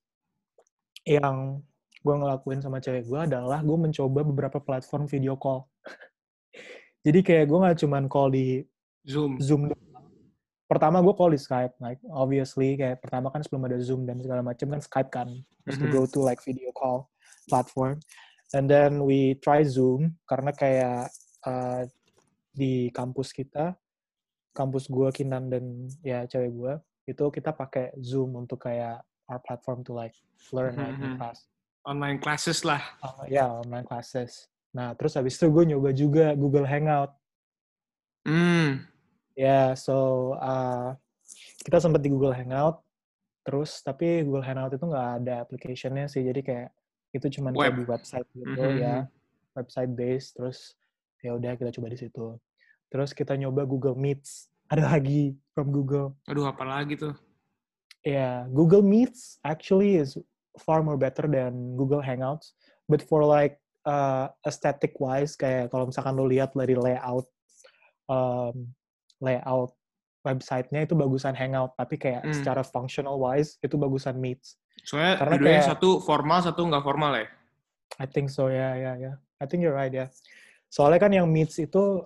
yang 1.02 1.58
gue 2.06 2.14
ngelakuin 2.14 2.62
sama 2.62 2.78
cewek 2.78 3.02
gue 3.10 3.20
adalah 3.26 3.58
gue 3.58 3.74
mencoba 3.74 4.22
beberapa 4.22 4.62
platform 4.62 5.10
video 5.10 5.34
call. 5.34 5.66
Jadi 7.06 7.26
kayak 7.26 7.50
gue 7.50 7.58
nggak 7.58 7.78
cuman 7.82 8.06
call 8.06 8.30
di 8.30 8.62
Zoom. 9.02 9.42
Zoom. 9.42 9.74
Pertama 10.70 11.02
gue 11.02 11.14
call 11.14 11.34
di 11.34 11.40
Skype, 11.42 11.74
like 11.82 11.98
obviously 12.10 12.78
kayak 12.78 13.02
pertama 13.02 13.34
kan 13.34 13.42
sebelum 13.42 13.66
ada 13.66 13.78
Zoom 13.82 14.06
dan 14.06 14.22
segala 14.22 14.46
macam 14.46 14.66
kan 14.78 14.82
Skype 14.82 15.10
kan, 15.10 15.28
terus 15.66 15.78
to 15.82 15.86
Mhm. 15.90 15.94
go 15.94 16.02
to 16.06 16.22
like 16.22 16.38
video 16.42 16.70
call 16.74 17.10
platform, 17.50 17.98
and 18.54 18.70
then 18.70 19.02
we 19.02 19.38
try 19.42 19.62
Zoom 19.66 20.18
karena 20.26 20.50
kayak 20.54 21.10
uh, 21.46 21.82
di 22.50 22.90
kampus 22.94 23.30
kita, 23.30 23.74
kampus 24.54 24.86
gue 24.90 25.06
Kinan 25.14 25.50
dan 25.50 25.86
ya 26.02 26.26
cewek 26.26 26.50
gue 26.54 26.74
itu 27.06 27.24
kita 27.30 27.50
pakai 27.50 27.94
Zoom 27.98 28.34
untuk 28.36 28.62
kayak 28.62 29.00
our 29.26 29.38
platform 29.40 29.82
to 29.82 29.94
like 29.94 30.14
learn 30.50 30.74
like 30.74 30.94
in 30.94 31.14
Mhm. 31.14 31.18
class. 31.18 31.46
Online 31.86 32.18
classes 32.18 32.62
lah. 32.62 32.82
Uh, 32.98 33.24
ya 33.26 33.46
online 33.46 33.86
classes. 33.86 34.50
Nah 34.74 34.92
terus 34.92 35.14
habis 35.14 35.38
itu 35.38 35.46
gue 35.46 35.64
nyoba 35.66 35.90
juga 35.90 36.34
Google 36.34 36.66
Hangout. 36.66 37.14
Hmm. 38.22 38.82
Ya, 39.36 39.76
so 39.76 39.94
uh, 40.34 40.96
kita 41.62 41.78
sempat 41.78 42.00
di 42.00 42.10
Google 42.10 42.34
Hangout. 42.34 42.82
terus 43.46 43.78
tapi 43.78 44.26
Google 44.26 44.42
Hangout 44.42 44.74
itu 44.74 44.82
nggak 44.82 45.10
ada 45.22 45.34
application-nya 45.38 46.10
sih 46.10 46.26
jadi 46.26 46.42
kayak 46.42 46.68
itu 47.14 47.38
cuma 47.38 47.54
kayak 47.54 47.62
Web. 47.62 47.74
di 47.78 47.84
website 47.86 48.26
gitu 48.34 48.58
Mhm, 48.58 48.82
ya 48.82 48.96
mhm. 48.98 49.10
website 49.54 49.92
based 49.94 50.34
terus 50.34 50.74
ya 51.22 51.30
udah 51.30 51.54
kita 51.54 51.70
coba 51.70 51.86
di 51.86 51.94
situ 51.94 52.42
terus 52.90 53.14
kita 53.14 53.38
nyoba 53.38 53.62
Google 53.62 53.94
Meets 53.94 54.50
ada 54.66 54.84
lagi 54.90 55.34
from 55.54 55.70
Google 55.70 56.14
Aduh, 56.26 56.46
apalagi 56.46 56.98
tuh. 56.98 57.14
Yeah, 58.02 58.46
Google 58.50 58.86
Meets 58.86 59.42
actually 59.42 59.98
is 59.98 60.14
far 60.62 60.78
more 60.80 60.94
better 60.96 61.26
than 61.26 61.74
Google 61.74 61.98
Hangouts. 61.98 62.54
But 62.86 63.02
for 63.02 63.26
like 63.26 63.58
uh, 63.82 64.30
aesthetic 64.46 64.94
wise, 65.02 65.34
kayak 65.34 65.74
kalau 65.74 65.90
misalkan 65.90 66.14
lo 66.14 66.22
lihat 66.22 66.54
dari 66.54 66.78
layout 66.78 67.26
um, 68.06 68.70
layout 69.18 69.74
websitenya 70.22 70.86
itu 70.86 70.94
bagusan 70.94 71.34
Hangout, 71.34 71.74
tapi 71.74 71.98
kayak 71.98 72.22
Hmm. 72.22 72.34
secara 72.34 72.62
functional 72.62 73.18
wise 73.18 73.58
itu 73.58 73.74
bagusan 73.74 74.18
Meets. 74.18 74.58
Soalnya 74.82 75.18
Karena 75.18 75.34
kayak- 75.38 75.66
satu 75.66 75.98
formal, 76.02 76.42
satu 76.42 76.62
nggak 76.66 76.82
formal 76.82 77.14
ya. 77.14 77.26
I 77.98 78.06
think 78.06 78.30
so, 78.30 78.50
ya, 78.50 78.74
ya, 78.74 78.92
ya. 78.98 79.12
I 79.38 79.46
think 79.46 79.62
you're 79.62 79.74
right, 79.74 79.90
ya. 79.90 80.10
Soalnya 80.66 80.98
kan 80.98 81.10
yang 81.14 81.26
Meets 81.30 81.58
itu, 81.58 82.02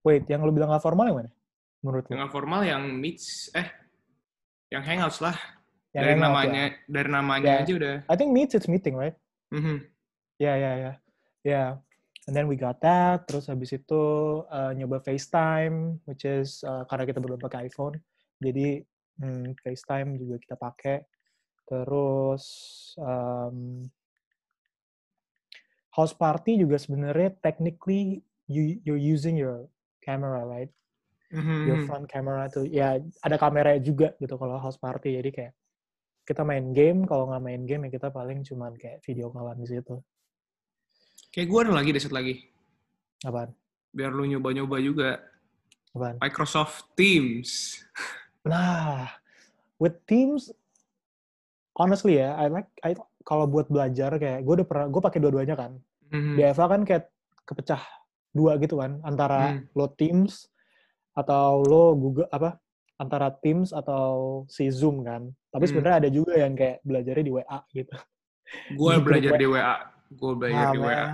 wait, 0.00 0.28
yang 0.28 0.44
lo 0.44 0.52
bilang 0.52 0.68
gak 0.68 0.84
formal 0.84 1.08
yang 1.08 1.18
mana? 1.24 1.30
Menurut 1.78 2.04
Yang 2.10 2.30
formal 2.34 2.66
yang 2.66 2.82
meets, 2.98 3.48
eh, 3.54 3.70
yang 4.72 4.82
hangouts 4.82 5.22
lah. 5.22 5.36
Yang 5.94 6.02
dari 6.04 6.12
Hangout, 6.14 6.20
ya. 6.20 6.26
namanya, 6.28 6.62
dari 6.84 7.10
namanya 7.10 7.48
Ya. 7.48 7.60
aja 7.64 7.72
udah. 7.78 7.96
I 8.10 8.14
think 8.18 8.30
Meets 8.34 8.54
it's 8.58 8.68
meeting, 8.68 8.94
right? 8.98 9.16
Mhm. 9.54 9.86
Ya, 10.36 10.54
ya, 10.58 10.72
ya. 10.76 10.92
Ya. 11.46 11.64
And 12.28 12.36
then 12.36 12.44
we 12.44 12.60
got 12.60 12.84
that. 12.84 13.24
Terus 13.24 13.48
habis 13.48 13.72
itu 13.72 14.02
uh, 14.52 14.76
nyoba 14.76 15.00
FaceTime, 15.00 16.04
which 16.04 16.28
is 16.28 16.60
uh, 16.60 16.84
karena 16.84 17.08
kita 17.08 17.24
belum 17.24 17.40
pakai 17.40 17.72
iPhone. 17.72 17.96
Jadi 18.36 18.84
hmm, 19.16 19.56
FaceTime 19.64 20.20
juga 20.20 20.36
kita 20.36 20.56
pakai. 20.60 21.08
Terus 21.64 22.44
um, 23.00 23.88
house 25.96 26.12
party 26.12 26.60
juga 26.60 26.76
sebenarnya 26.76 27.32
technically 27.40 28.20
you 28.44 28.76
you're 28.84 29.00
using 29.00 29.40
your 29.40 29.72
camera, 30.04 30.44
right? 30.44 30.68
Your 31.28 31.76
Mhm. 31.76 31.84
front 31.84 32.06
camera 32.08 32.48
tuh 32.48 32.64
ya 32.64 32.96
ada 33.20 33.36
kamera 33.36 33.76
juga 33.76 34.16
gitu 34.16 34.40
kalau 34.40 34.56
house 34.56 34.80
party. 34.80 35.20
Jadi 35.20 35.28
kayak 35.28 35.52
kita 36.24 36.40
main 36.40 36.72
game, 36.72 37.04
kalau 37.04 37.28
nggak 37.28 37.44
main 37.44 37.62
game 37.68 37.84
ya 37.88 37.90
kita 37.92 38.08
paling 38.08 38.40
cuman 38.44 38.72
kayak 38.80 39.04
video 39.04 39.28
callan 39.28 39.60
di 39.60 39.68
situ. 39.68 40.00
Kayak 41.28 41.48
gue 41.52 41.60
ada 41.68 41.72
lagi, 41.76 41.90
deset 41.92 42.12
lagi. 42.12 42.48
Apaan? 43.20 43.52
Biar 43.92 44.08
lu 44.08 44.24
nyoba-nyoba 44.24 44.80
juga. 44.80 45.20
Apaan? 45.92 46.16
Microsoft 46.16 46.88
Teams. 46.96 47.84
Nah, 48.48 49.12
with 49.76 50.00
Teams, 50.08 50.48
honestly 51.76 52.16
ya, 52.16 52.32
I 52.40 52.48
like, 52.48 52.72
I, 52.80 52.96
kalau 53.24 53.44
buat 53.44 53.68
belajar 53.68 54.16
kayak, 54.16 54.48
gue 54.48 54.64
udah 54.64 54.68
pernah, 54.68 54.86
gue 54.88 55.02
pakai 55.04 55.20
dua-duanya 55.20 55.56
kan. 55.60 55.76
Mhm. 56.08 56.40
Di 56.40 56.42
EVA 56.44 56.64
kan 56.64 56.80
kayak 56.88 57.04
kepecah 57.44 57.82
dua 58.32 58.56
gitu 58.56 58.80
kan, 58.80 59.00
antara 59.04 59.52
Hmm. 59.60 59.68
lo 59.76 59.92
Teams 59.92 60.48
atau 61.18 61.66
lo 61.66 61.98
Google 61.98 62.30
apa, 62.30 62.54
antara 62.94 63.34
Teams 63.34 63.74
atau 63.74 64.42
si 64.46 64.70
Zoom 64.70 65.02
kan. 65.02 65.26
Tapi 65.50 65.64
Hmm. 65.64 65.70
sebenarnya 65.74 65.96
ada 65.98 66.10
juga 66.10 66.38
yang 66.38 66.54
kayak 66.54 66.78
belajarnya 66.82 67.24
di 67.24 67.32
WA 67.32 67.58
gitu. 67.72 67.94
Gue 68.72 68.94
belajar 68.98 69.34
di 69.34 69.46
WA. 69.46 69.76
Gue 70.08 70.32
belajar 70.34 70.64
Nah, 70.64 70.72
di 70.72 70.78
WA. 70.78 71.06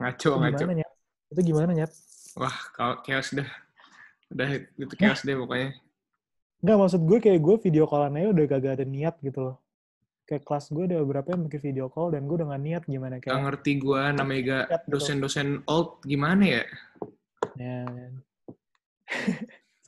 Ngaco, 0.00 0.30
itu 0.30 0.38
ngaco. 0.38 0.56
gimana 0.56 0.72
nyet? 0.78 0.90
Itu 1.28 1.40
gimana 1.42 1.70
nyet? 1.74 1.92
Wah, 2.34 2.56
kalau 2.72 2.94
chaos 3.02 3.28
dah. 3.30 3.48
Udah 4.30 4.48
itu 4.54 4.94
chaos 4.96 5.20
deh 5.20 5.34
pokoknya. 5.34 5.74
Nggak, 6.60 6.76
maksud 6.78 7.00
gue 7.02 7.18
kayak 7.18 7.40
gue 7.40 7.56
video 7.60 7.84
callan 7.84 8.14
aja 8.14 8.28
udah 8.30 8.44
kagak 8.46 8.72
ada 8.78 8.86
niat 8.86 9.16
gitu 9.18 9.40
loh. 9.42 9.56
Kayak 10.24 10.46
kelas 10.46 10.70
gue 10.70 10.84
ada 10.86 10.96
beberapa 11.02 11.26
yang 11.30 11.42
pakai 11.44 11.60
video 11.60 11.86
call 11.90 12.14
dan 12.14 12.22
gue 12.22 12.36
udah 12.38 12.48
gak 12.48 12.62
niat 12.62 12.82
gimana 12.86 13.14
Gak 13.16 13.26
kayak 13.26 13.42
ngerti 13.42 13.72
gue 13.76 14.02
namanya 14.14 14.40
gak 14.46 14.64
gitu. 14.70 14.86
dosen-dosen 14.94 15.48
old 15.66 15.98
gimana 16.06 16.44
ya? 16.46 16.62
Ya, 17.58 17.82
man. 17.84 18.22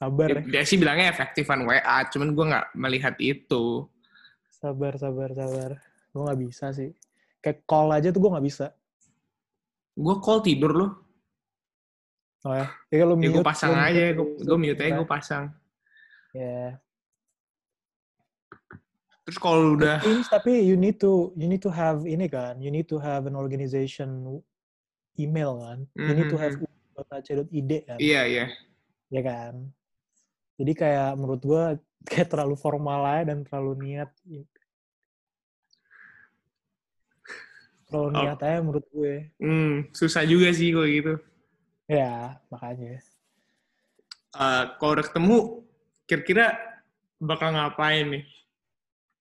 Sabar, 0.01 0.29
ya. 0.29 0.41
Dia 0.43 0.63
sih 0.67 0.77
bilangnya 0.79 1.11
efektifan 1.15 1.63
WA, 1.65 1.99
cuman 2.11 2.29
gue 2.35 2.45
nggak 2.51 2.67
melihat 2.75 3.15
itu. 3.23 3.87
sabar, 4.63 4.95
sabar, 4.95 5.35
sabar. 5.35 5.71
Gue 6.15 6.23
nggak 6.23 6.41
bisa 6.43 6.71
sih. 6.71 6.95
Kayak 7.43 7.67
call 7.67 7.91
aja 7.91 8.15
tuh 8.15 8.23
gue 8.23 8.31
nggak 8.31 8.47
bisa. 8.47 8.67
Gue 9.99 10.17
call 10.23 10.41
tidur 10.47 10.73
loh. 10.73 10.91
Oh 12.43 12.55
ya, 12.59 12.67
ya 12.91 13.07
Ya 13.07 13.07
mute, 13.07 13.39
gue 13.39 13.45
pasang 13.47 13.71
lu 13.71 13.79
aja, 13.79 14.03
gue 14.19 14.59
mute 14.59 14.81
aja, 14.83 14.93
gue 14.99 15.07
pasang. 15.07 15.45
Ya. 16.35 16.79
Terus 19.23 19.39
kalau 19.39 19.79
udah, 19.79 20.03
Teams 20.03 20.27
tapi 20.27 20.67
you 20.67 20.75
need 20.75 20.99
to 20.99 21.31
you 21.39 21.47
need 21.47 21.63
to 21.63 21.71
have 21.71 22.03
ini 22.03 22.27
kan, 22.27 22.59
you 22.59 22.75
need 22.75 22.91
to 22.91 22.99
have 22.99 23.31
an 23.31 23.39
organization 23.39 24.43
email 25.15 25.63
kan. 25.63 25.87
You 25.95 26.15
need 26.19 26.31
to 26.35 26.39
have 26.39 26.59
.ac.id 26.93 27.73
kan. 27.87 27.99
iya 28.03 28.27
iya. 28.27 28.47
Ya 29.13 29.21
kan. 29.21 29.69
Jadi 30.57 30.73
kayak 30.73 31.11
menurut 31.15 31.43
gue 31.43 31.65
kayak 32.11 32.33
terlalu 32.33 32.57
formal 32.57 33.05
aja 33.05 33.31
dan 33.31 33.45
terlalu 33.45 33.73
niat. 33.79 34.11
Terlalu 37.87 38.09
Oh. 38.09 38.13
niat 38.17 38.41
aja 38.41 38.59
menurut 38.65 38.87
gue. 38.89 39.15
Hmm, 39.37 39.93
susah 39.93 40.25
juga 40.25 40.49
sih 40.51 40.73
kalau 40.73 40.89
gitu. 40.89 41.15
Ya, 41.85 42.41
makanya. 42.49 43.05
Eh, 44.33 44.65
kalau 44.81 44.93
udah 44.97 45.05
ketemu, 45.05 45.37
kira-kira 46.09 46.57
bakal 47.21 47.53
ngapain 47.53 48.09
nih? 48.09 48.25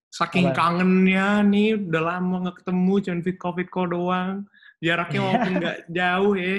Saking 0.08 0.52
Apaan? 0.52 0.56
kangennya 0.80 1.44
nih, 1.44 1.76
udah 1.76 2.02
lama 2.16 2.48
nggak 2.48 2.64
ketemu, 2.64 2.92
cuman 3.00 3.20
fit 3.20 3.36
covid 3.36 3.68
call 3.68 3.88
doang. 3.92 4.48
Jaraknya 4.80 5.20
walaupun 5.20 5.52
nggak 5.60 5.78
jauh 5.88 6.34
ya. 6.34 6.56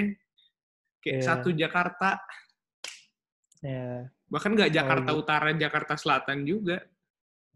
Kayak 1.02 1.18
Iya. 1.18 1.26
satu 1.26 1.48
Jakarta, 1.50 2.08
Ya. 3.64 4.12
bahkan 4.28 4.52
nggak 4.52 4.76
Jakarta 4.76 5.08
gitu. 5.08 5.20
Utara, 5.24 5.48
Jakarta 5.56 5.94
Selatan 5.96 6.44
juga. 6.44 6.84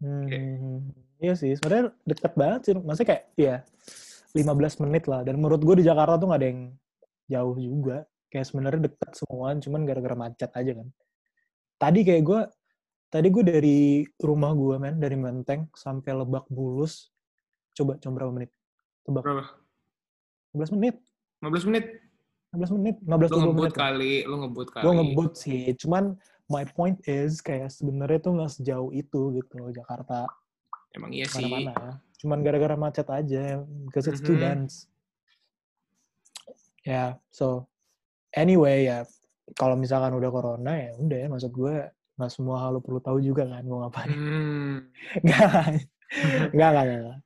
Hmm, 0.01 0.89
iya 1.21 1.37
sih, 1.37 1.53
sebenarnya 1.53 1.93
deket 2.01 2.33
banget 2.33 2.61
sih. 2.65 2.73
Maksudnya 2.73 3.09
kayak, 3.13 3.23
ya 3.37 3.55
15 4.33 4.81
menit 4.85 5.05
lah. 5.05 5.21
Dan 5.21 5.37
menurut 5.37 5.61
gue 5.61 5.75
di 5.81 5.85
Jakarta 5.85 6.17
tuh 6.17 6.33
nggak 6.33 6.41
ada 6.41 6.49
yang 6.49 6.61
jauh 7.29 7.55
juga. 7.61 7.97
Kayak 8.29 8.45
sebenarnya 8.49 8.81
deket 8.89 9.11
semuaan, 9.17 9.57
cuman 9.61 9.81
gara-gara 9.85 10.15
macet 10.17 10.51
aja 10.53 10.71
kan. 10.77 10.87
Tadi 11.77 11.99
kayak 12.05 12.23
gue, 12.25 12.41
tadi 13.09 13.27
gue 13.29 13.43
dari 13.45 13.79
rumah 14.21 14.51
gue 14.53 14.75
men, 14.77 14.97
dari 14.97 15.17
Menteng 15.17 15.69
sampai 15.73 16.11
Lebak 16.13 16.49
Bulus. 16.49 17.13
Coba, 17.73 17.97
coba 18.01 18.13
berapa 18.17 18.31
menit? 18.33 18.51
Tebak. 19.05 19.23
Berapa? 19.25 19.45
15 20.57 20.75
menit. 20.77 20.95
15 21.41 21.69
menit? 21.69 21.85
15 22.51 22.75
menit. 22.81 22.95
Lu 23.03 23.15
15-20 23.15 23.29
ngebut 23.37 23.53
menit. 23.55 23.69
lah. 23.69 23.77
kali, 23.77 24.13
lu 24.25 24.35
ngebut 24.41 24.67
kali. 24.73 24.83
Gue 24.83 24.93
ngebut 24.97 25.31
sih. 25.37 25.63
Cuman 25.77 26.03
my 26.49 26.65
point 26.65 26.97
is 27.05 27.39
kayak 27.39 27.69
sebenarnya 27.69 28.19
tuh 28.19 28.33
nggak 28.33 28.51
sejauh 28.51 28.89
itu 28.89 29.21
gitu 29.37 29.53
loh 29.55 29.69
Jakarta. 29.69 30.25
Emang 30.91 31.13
iya 31.13 31.29
sih. 31.29 31.45
mana-mana. 31.45 32.01
Cuman 32.17 32.41
gara-gara 32.41 32.73
macet 32.73 33.05
aja, 33.07 33.61
because 33.85 34.09
it's 34.09 34.19
too 34.19 34.33
Mhm. 34.33 34.41
dense. 34.41 34.89
Ya, 36.81 36.89
yeah, 36.89 37.09
so 37.29 37.69
anyway 38.33 38.87
ya, 38.87 39.05
kalau 39.53 39.77
misalkan 39.77 40.15
udah 40.15 40.31
corona 40.31 40.73
ya 40.73 40.91
udah 40.97 41.17
ya, 41.21 41.27
maksud 41.29 41.51
gue 41.51 41.75
nggak 42.17 42.31
semua 42.33 42.59
hal 42.59 42.75
lo 42.75 42.79
perlu 42.81 42.99
tahu 42.99 43.21
juga 43.21 43.45
kan 43.45 43.61
gue 43.61 43.77
ngapain. 43.77 44.09
Hmm. 44.09 44.75
Nggak, 45.23 45.47
nggak, 46.51 46.69
nggak, 46.73 46.99
nggak. 46.99 47.19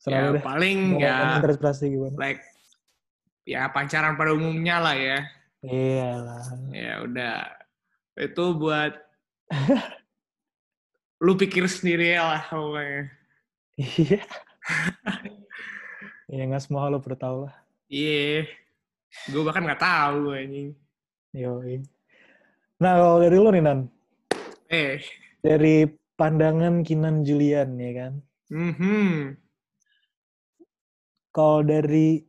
Selalu 0.00 0.24
ya, 0.24 0.32
deh. 0.32 0.42
paling 0.42 0.78
ya, 0.96 1.14
terinspirasi 1.38 1.84
gimana? 1.92 2.16
like, 2.16 2.40
ya 3.44 3.68
pacaran 3.68 4.16
pada 4.16 4.32
umumnya 4.32 4.80
lah 4.80 4.96
ya. 4.96 5.18
Iya 5.64 6.10
lah. 6.20 6.44
Ya 6.72 6.92
udah. 7.04 7.38
Itu 8.16 8.56
buat 8.56 8.92
lu 11.24 11.32
pikir 11.36 11.64
sendiri 11.68 12.16
ya 12.16 12.22
lah 12.24 12.42
pokoknya. 12.48 13.02
Iya. 13.74 14.22
ya 16.30 16.42
nggak 16.48 16.62
semua 16.62 16.88
lo 16.88 17.00
perlu 17.00 17.16
tahu 17.16 17.36
lah. 17.48 17.54
Iya. 17.88 18.48
Gue 19.30 19.42
bahkan 19.46 19.64
nggak 19.64 19.82
tahu 19.82 20.34
anjing. 20.34 20.74
Yoi. 21.34 21.82
Nah 22.78 22.92
kalau 22.98 23.18
dari 23.22 23.36
lo 23.38 23.48
nih 23.50 23.62
Nan, 23.62 23.80
Eh. 24.70 24.98
dari 25.38 25.86
pandangan 26.14 26.82
Kinan 26.82 27.22
Julian 27.22 27.74
ya 27.78 27.90
kan, 27.94 28.12
Mhm. 28.50 29.34
kalau 31.30 31.62
dari 31.62 32.22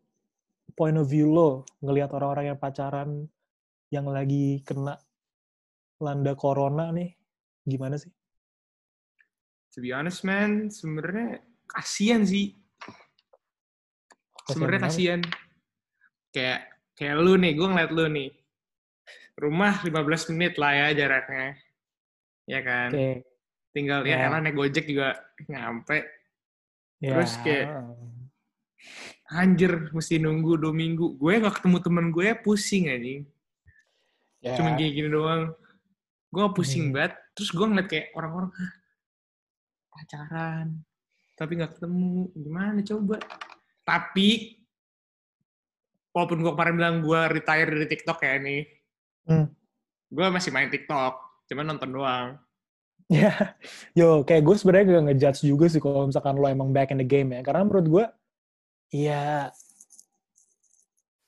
point 0.75 1.00
of 1.00 1.08
view 1.08 1.32
lo 1.32 1.63
ngelihat 1.79 2.12
orang-orang 2.12 2.53
yang 2.53 2.60
pacaran 2.60 3.10
yang 3.89 4.05
lagi 4.05 4.60
kena 4.62 5.00
landa 5.98 6.36
corona 6.36 6.91
nih 6.91 7.15
gimana 7.63 7.96
sih? 7.96 8.12
To 9.74 9.84
be 9.84 9.91
honest 9.91 10.24
man, 10.24 10.72
sebenarnya 10.72 11.44
kasihan 11.67 12.24
sih. 12.24 12.55
Sebenarnya 14.48 14.88
kasihan. 14.88 15.20
Kayak 16.32 16.72
kayak 16.96 17.15
lu 17.20 17.36
nih, 17.36 17.55
gue 17.60 17.67
ngeliat 17.67 17.91
lu 17.91 18.05
nih. 18.08 18.29
Rumah 19.36 19.84
15 19.84 20.32
menit 20.32 20.55
lah 20.55 20.72
ya 20.72 20.88
jaraknya. 20.96 21.60
Ya 22.48 22.60
kan? 22.62 22.91
Oke. 22.94 23.24
tinggal 23.75 24.08
ya 24.08 24.15
Ya. 24.15 24.32
elah 24.32 24.39
naik 24.39 24.55
gojek 24.55 24.88
juga 24.88 25.20
nyampe 25.51 26.08
Ya. 27.03 27.12
Terus 27.12 27.36
kayak- 27.44 27.75
anjir 29.27 29.89
mesti 29.89 30.22
nunggu 30.22 30.58
dua 30.58 30.74
minggu. 30.74 31.17
Gue 31.17 31.41
gak 31.41 31.62
ketemu 31.62 31.77
temen 31.82 32.05
gue 32.10 32.27
pusing 32.39 32.89
anjing. 32.89 33.22
Ya. 34.46 34.53
cuma 34.53 34.77
gini 34.77 34.94
gini 34.94 35.10
doang. 35.10 35.58
Gue 36.29 36.46
pusing 36.53 36.89
Hmm. 36.89 36.94
banget. 36.94 37.13
Terus 37.34 37.50
gue 37.50 37.65
ngeliat 37.65 37.88
kayak 37.89 38.08
orang-orang 38.13 38.51
"Hah, 38.53 38.72
pacaran 39.89 40.67
tapi 41.36 41.60
nggak 41.60 41.75
ketemu. 41.75 42.32
Gimana 42.32 42.79
coba? 42.79 43.17
Tapi 43.84 44.55
walaupun 46.15 46.39
gue 46.39 46.51
kemarin 46.55 46.75
bilang 46.79 46.96
gue 47.03 47.20
retire 47.27 47.70
dari 47.70 47.88
TikTok 47.89 48.20
ya 48.24 48.36
nih. 48.39 48.63
Hmm. 49.25 49.48
gue 50.05 50.22
masih 50.29 50.53
main 50.53 50.70
TikTok 50.70 51.17
cuma 51.50 51.65
nonton 51.65 51.89
doang. 51.91 52.38
Ya, 53.05 53.58
yo 53.94 54.22
kayak 54.22 54.46
gue 54.46 54.55
sebenarnya 54.55 54.98
gak 54.98 55.05
ngejudge 55.12 55.41
juga 55.44 55.65
sih 55.67 55.77
kalau 55.77 56.08
misalkan 56.08 56.38
lo 56.38 56.46
emang 56.48 56.70
back 56.72 56.89
in 56.89 57.01
the 57.01 57.05
game 57.05 57.34
ya. 57.34 57.41
Karena 57.41 57.65
menurut 57.65 57.86
gue, 57.86 58.05
ya 58.89 59.50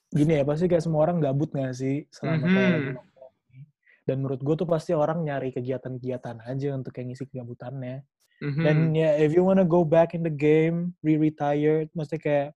gini 0.07 0.39
ya 0.39 0.43
pasti 0.47 0.65
kayak 0.71 0.83
semua 0.83 1.03
orang 1.03 1.19
gabut 1.19 1.51
gak 1.51 1.75
sih 1.75 2.07
selama 2.09 2.47
lagi 2.47 2.95
nongkrong 2.95 3.33
ini. 3.51 3.61
Dan 4.07 4.15
menurut 4.23 4.39
gue 4.39 4.55
tuh 4.55 4.67
pasti 4.69 4.95
orang 4.95 5.19
nyari 5.27 5.51
kegiatan-kegiatan 5.51 6.47
aja 6.47 6.67
untuk 6.73 6.95
kayak 6.95 7.11
ngisi 7.11 7.27
kegabutannya. 7.27 8.07
Mhm. 8.39 8.63
Dan 8.63 8.77
ya 8.95 9.19
if 9.19 9.35
you 9.35 9.43
wanna 9.43 9.67
go 9.67 9.83
back 9.83 10.15
in 10.15 10.23
the 10.23 10.31
game, 10.31 10.95
re-retire, 11.03 11.91
mesti 11.91 12.15
kayak 12.15 12.55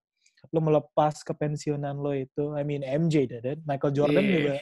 lo 0.50 0.58
melepas 0.58 1.22
kepensiunan 1.22 1.94
lo 1.94 2.16
itu. 2.16 2.56
I 2.56 2.64
mean 2.66 2.82
MJ 2.82 3.28
did 3.28 3.44
it, 3.46 3.60
Michael 3.62 3.94
Jordan 3.94 4.24
Iya. 4.24 4.32
juga 4.34 4.54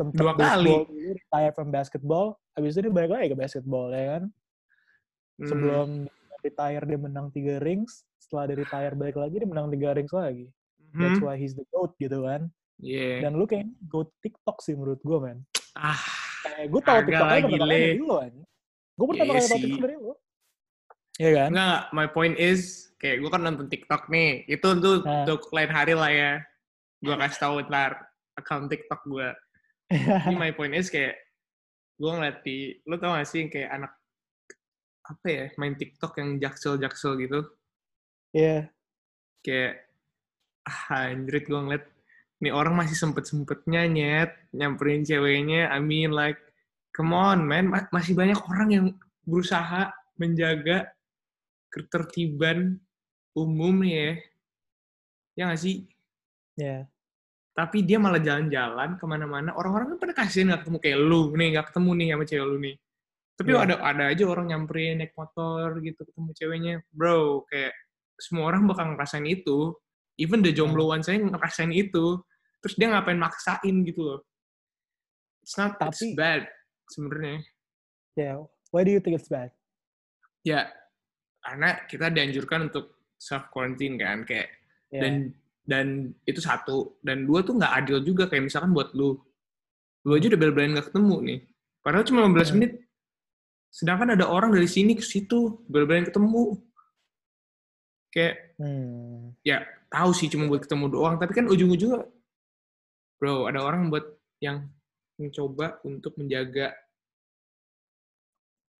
sempet 0.00 0.16
Dua 0.22 0.32
kali. 0.32 0.74
retire 1.12 1.52
from 1.52 1.68
basketball, 1.68 2.26
habis 2.56 2.72
itu 2.72 2.88
dia 2.88 2.94
balik 2.94 3.10
lagi 3.12 3.26
ke 3.28 3.36
basketball 3.36 3.90
ya 3.90 4.16
kan. 4.16 4.22
Hmm. 5.36 5.48
Sebelum 5.50 5.88
retire 6.40 6.84
dia 6.84 6.98
menang 6.98 7.28
tiga 7.30 7.60
rings, 7.60 8.04
setelah 8.18 8.50
dia 8.50 8.58
retire 8.58 8.94
balik 8.94 9.16
lagi 9.16 9.36
dia 9.36 9.48
menang 9.48 9.68
tiga 9.68 9.92
rings 9.92 10.12
lagi. 10.12 10.46
That's 10.90 11.18
Mhm. 11.18 11.24
why 11.24 11.38
he's 11.38 11.54
the 11.54 11.62
GOAT 11.70 11.94
gitu 11.96 12.24
kan. 12.24 12.50
Iya. 12.80 13.22
Dan 13.22 13.36
lu 13.36 13.44
kayak 13.44 13.68
GOAT 13.86 14.10
TikTok 14.18 14.58
sih 14.60 14.74
menurut 14.74 15.00
gue 15.00 15.18
man. 15.20 15.38
ah 15.74 16.00
Kayak 16.40 16.66
gue 16.66 16.80
tau 16.82 16.96
Agak 16.96 17.06
TikTok 17.06 17.20
aja 17.20 17.30
lagi, 17.30 17.44
pertama 17.46 17.60
kali 17.62 17.76
dari 17.76 17.98
lu 18.00 18.08
kan. 18.10 18.32
Gue 18.96 19.06
pertama 19.06 19.22
Iya 19.22 19.36
kali 19.36 19.46
tau. 19.46 19.58
TikTok 19.60 19.80
dari 19.80 19.94
lu. 19.94 20.12
Iya 21.20 21.30
kan? 21.36 21.48
Enggak, 21.52 21.80
my 21.92 22.06
point 22.08 22.36
is, 22.40 22.60
kayak 22.96 23.16
gue 23.20 23.30
kan 23.30 23.40
nonton 23.40 23.66
TikTok 23.68 24.02
nih. 24.08 24.30
Itu 24.46 24.66
tuh 24.74 24.96
Nah. 25.04 25.28
untuk 25.28 25.40
lain 25.52 25.68
hari 25.68 25.92
lah 25.92 26.10
ya. 26.10 26.32
Gue 26.98 27.14
kasih 27.14 27.38
tahu 27.38 27.54
ntar 27.68 27.92
account 28.34 28.66
TikTok 28.66 29.00
gue. 29.04 29.28
Ini 29.92 29.92
my 30.40 30.52
point 30.52 30.72
is 30.72 30.88
kayak, 30.88 31.12
gue 31.94 32.08
ngeliat 32.08 32.40
di, 32.40 32.80
lo 32.88 32.96
tau 32.96 33.12
gak 33.12 33.28
sih 33.28 33.44
kayak 33.46 33.68
anak, 33.70 33.92
apa 35.10 35.26
ya, 35.26 35.44
main 35.58 35.74
TikTok 35.74 36.22
yang 36.22 36.38
jaksel-jaksel 36.38 37.18
gitu. 37.18 37.40
Iya. 38.30 38.70
Kayak, 39.42 39.90
ah 40.62 41.10
anjrit 41.10 41.50
gue 41.50 41.58
ngeliat, 41.58 41.84
nih 42.38 42.52
orang 42.54 42.78
masih 42.78 42.94
sempet-sempetnya 42.94 43.90
nyet, 43.90 44.30
nyamperin 44.54 45.02
ceweknya. 45.02 45.66
I 45.74 45.82
mean 45.82 46.14
like, 46.14 46.38
come 46.94 47.10
on 47.10 47.42
man, 47.42 47.66
Ma- 47.66 47.90
masih 47.90 48.14
banyak 48.14 48.38
orang 48.46 48.68
yang 48.70 48.86
berusaha 49.26 49.90
menjaga 50.14 50.94
ketertiban 51.74 52.78
umum 53.34 53.82
nih 53.82 53.94
ya. 53.94 54.12
Ya 55.34 55.42
nggak 55.50 55.62
sih? 55.62 55.86
Iya. 56.54 56.86
Tapi 57.50 57.82
dia 57.82 57.98
malah 57.98 58.22
jalan-jalan 58.22 58.94
ke 58.94 59.04
mana-mana. 59.04 59.50
Orang-orang 59.58 59.96
kan 59.96 59.98
pada 59.98 60.14
kasihan 60.14 60.54
nggak 60.54 60.62
ketemu 60.64 60.78
kayak 60.78 60.98
lu 61.02 61.20
nih, 61.34 61.48
nggak 61.56 61.66
ketemu 61.72 61.90
nih 61.98 62.06
sama 62.14 62.24
cewek 62.26 62.46
lu 62.46 62.56
nih. 62.62 62.76
Tapi 63.40 63.56
Iya. 63.56 63.64
ada 63.64 63.74
ada 63.80 64.04
aja 64.12 64.24
orang 64.28 64.52
nyamperin 64.52 65.00
naik 65.00 65.16
motor 65.16 65.80
gitu 65.80 66.04
ketemu 66.04 66.30
ceweknya. 66.36 66.74
Bro, 66.92 67.48
kayak 67.48 67.72
semua 68.20 68.52
orang 68.52 68.68
bakal 68.68 68.92
ngerasain 68.92 69.24
itu. 69.24 69.72
Even 70.20 70.44
the 70.44 70.52
jombloan 70.52 71.00
saya 71.00 71.16
ngerasain 71.16 71.72
itu. 71.72 72.20
Terus 72.60 72.76
dia 72.76 72.92
ngapain 72.92 73.16
maksain 73.16 73.72
gitu 73.88 74.04
loh. 74.04 74.20
It's 75.40 75.56
not 75.56 75.80
it's 75.80 76.04
Tapi- 76.04 76.12
bad 76.12 76.44
sebenarnya. 76.92 77.40
Iya. 78.12 78.44
Why 78.68 78.84
do 78.84 78.92
you 78.92 79.00
think 79.00 79.16
it's 79.16 79.32
bad? 79.32 79.48
Ya, 80.44 80.68
karena 81.40 81.80
kita 81.88 82.12
dianjurkan 82.12 82.68
untuk 82.68 83.00
self 83.16 83.48
quarantine 83.48 83.96
kan 83.96 84.28
kayak 84.28 84.52
Iya. 84.92 85.00
dan 85.00 85.14
dan 85.64 85.86
itu 86.24 86.40
satu 86.40 87.00
dan 87.00 87.24
dua 87.24 87.40
tuh 87.40 87.56
nggak 87.56 87.72
adil 87.72 87.98
juga 88.02 88.28
kayak 88.28 88.48
misalkan 88.48 88.72
buat 88.72 88.92
lu 88.92 89.16
lu 90.02 90.12
aja 90.12 90.28
udah 90.28 90.40
bel-belain 90.40 90.72
nggak 90.72 90.88
ketemu 90.88 91.16
nih 91.22 91.38
padahal 91.78 92.02
cuma 92.02 92.24
15 92.24 92.48
Hmm. 92.48 92.56
menit 92.56 92.72
sedangkan 93.70 94.18
ada 94.18 94.26
orang 94.26 94.50
dari 94.50 94.66
sini 94.66 94.98
ke 94.98 95.02
situ 95.02 95.62
bel-belain 95.66 96.06
ketemu 96.06 96.58
kayak 98.10 98.50
Hmm. 98.60 99.32
tahu 99.88 100.10
sih 100.12 100.28
cuma 100.28 100.44
buat 100.44 100.60
ketemu 100.60 100.92
doang 100.92 101.16
tapi 101.16 101.32
kan 101.32 101.48
ujung-ujungnya 101.48 102.04
bro 103.16 103.48
ada 103.48 103.64
orang 103.64 103.88
buat 103.88 104.04
yang 104.38 104.68
mencoba 105.16 105.80
untuk 105.82 106.12
menjaga 106.20 106.74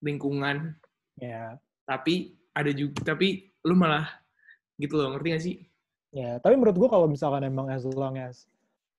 lingkungan 0.01 0.77
Ya. 1.21 1.61
tapi 1.85 2.33
ada 2.57 2.73
juga 2.73 3.13
tapi 3.13 3.53
lu 3.61 3.77
malah 3.77 4.09
gitu 4.77 4.97
loh 4.97 5.13
ngerti 5.15 5.29
gak 5.31 5.45
sih 5.45 5.57
Ya, 6.11 6.43
tapi 6.43 6.59
menurut 6.59 6.75
gua 6.75 6.91
kalau 6.91 7.07
misalkan 7.07 7.47
emang 7.47 7.71
as 7.71 7.87
long 7.87 8.19
as 8.19 8.51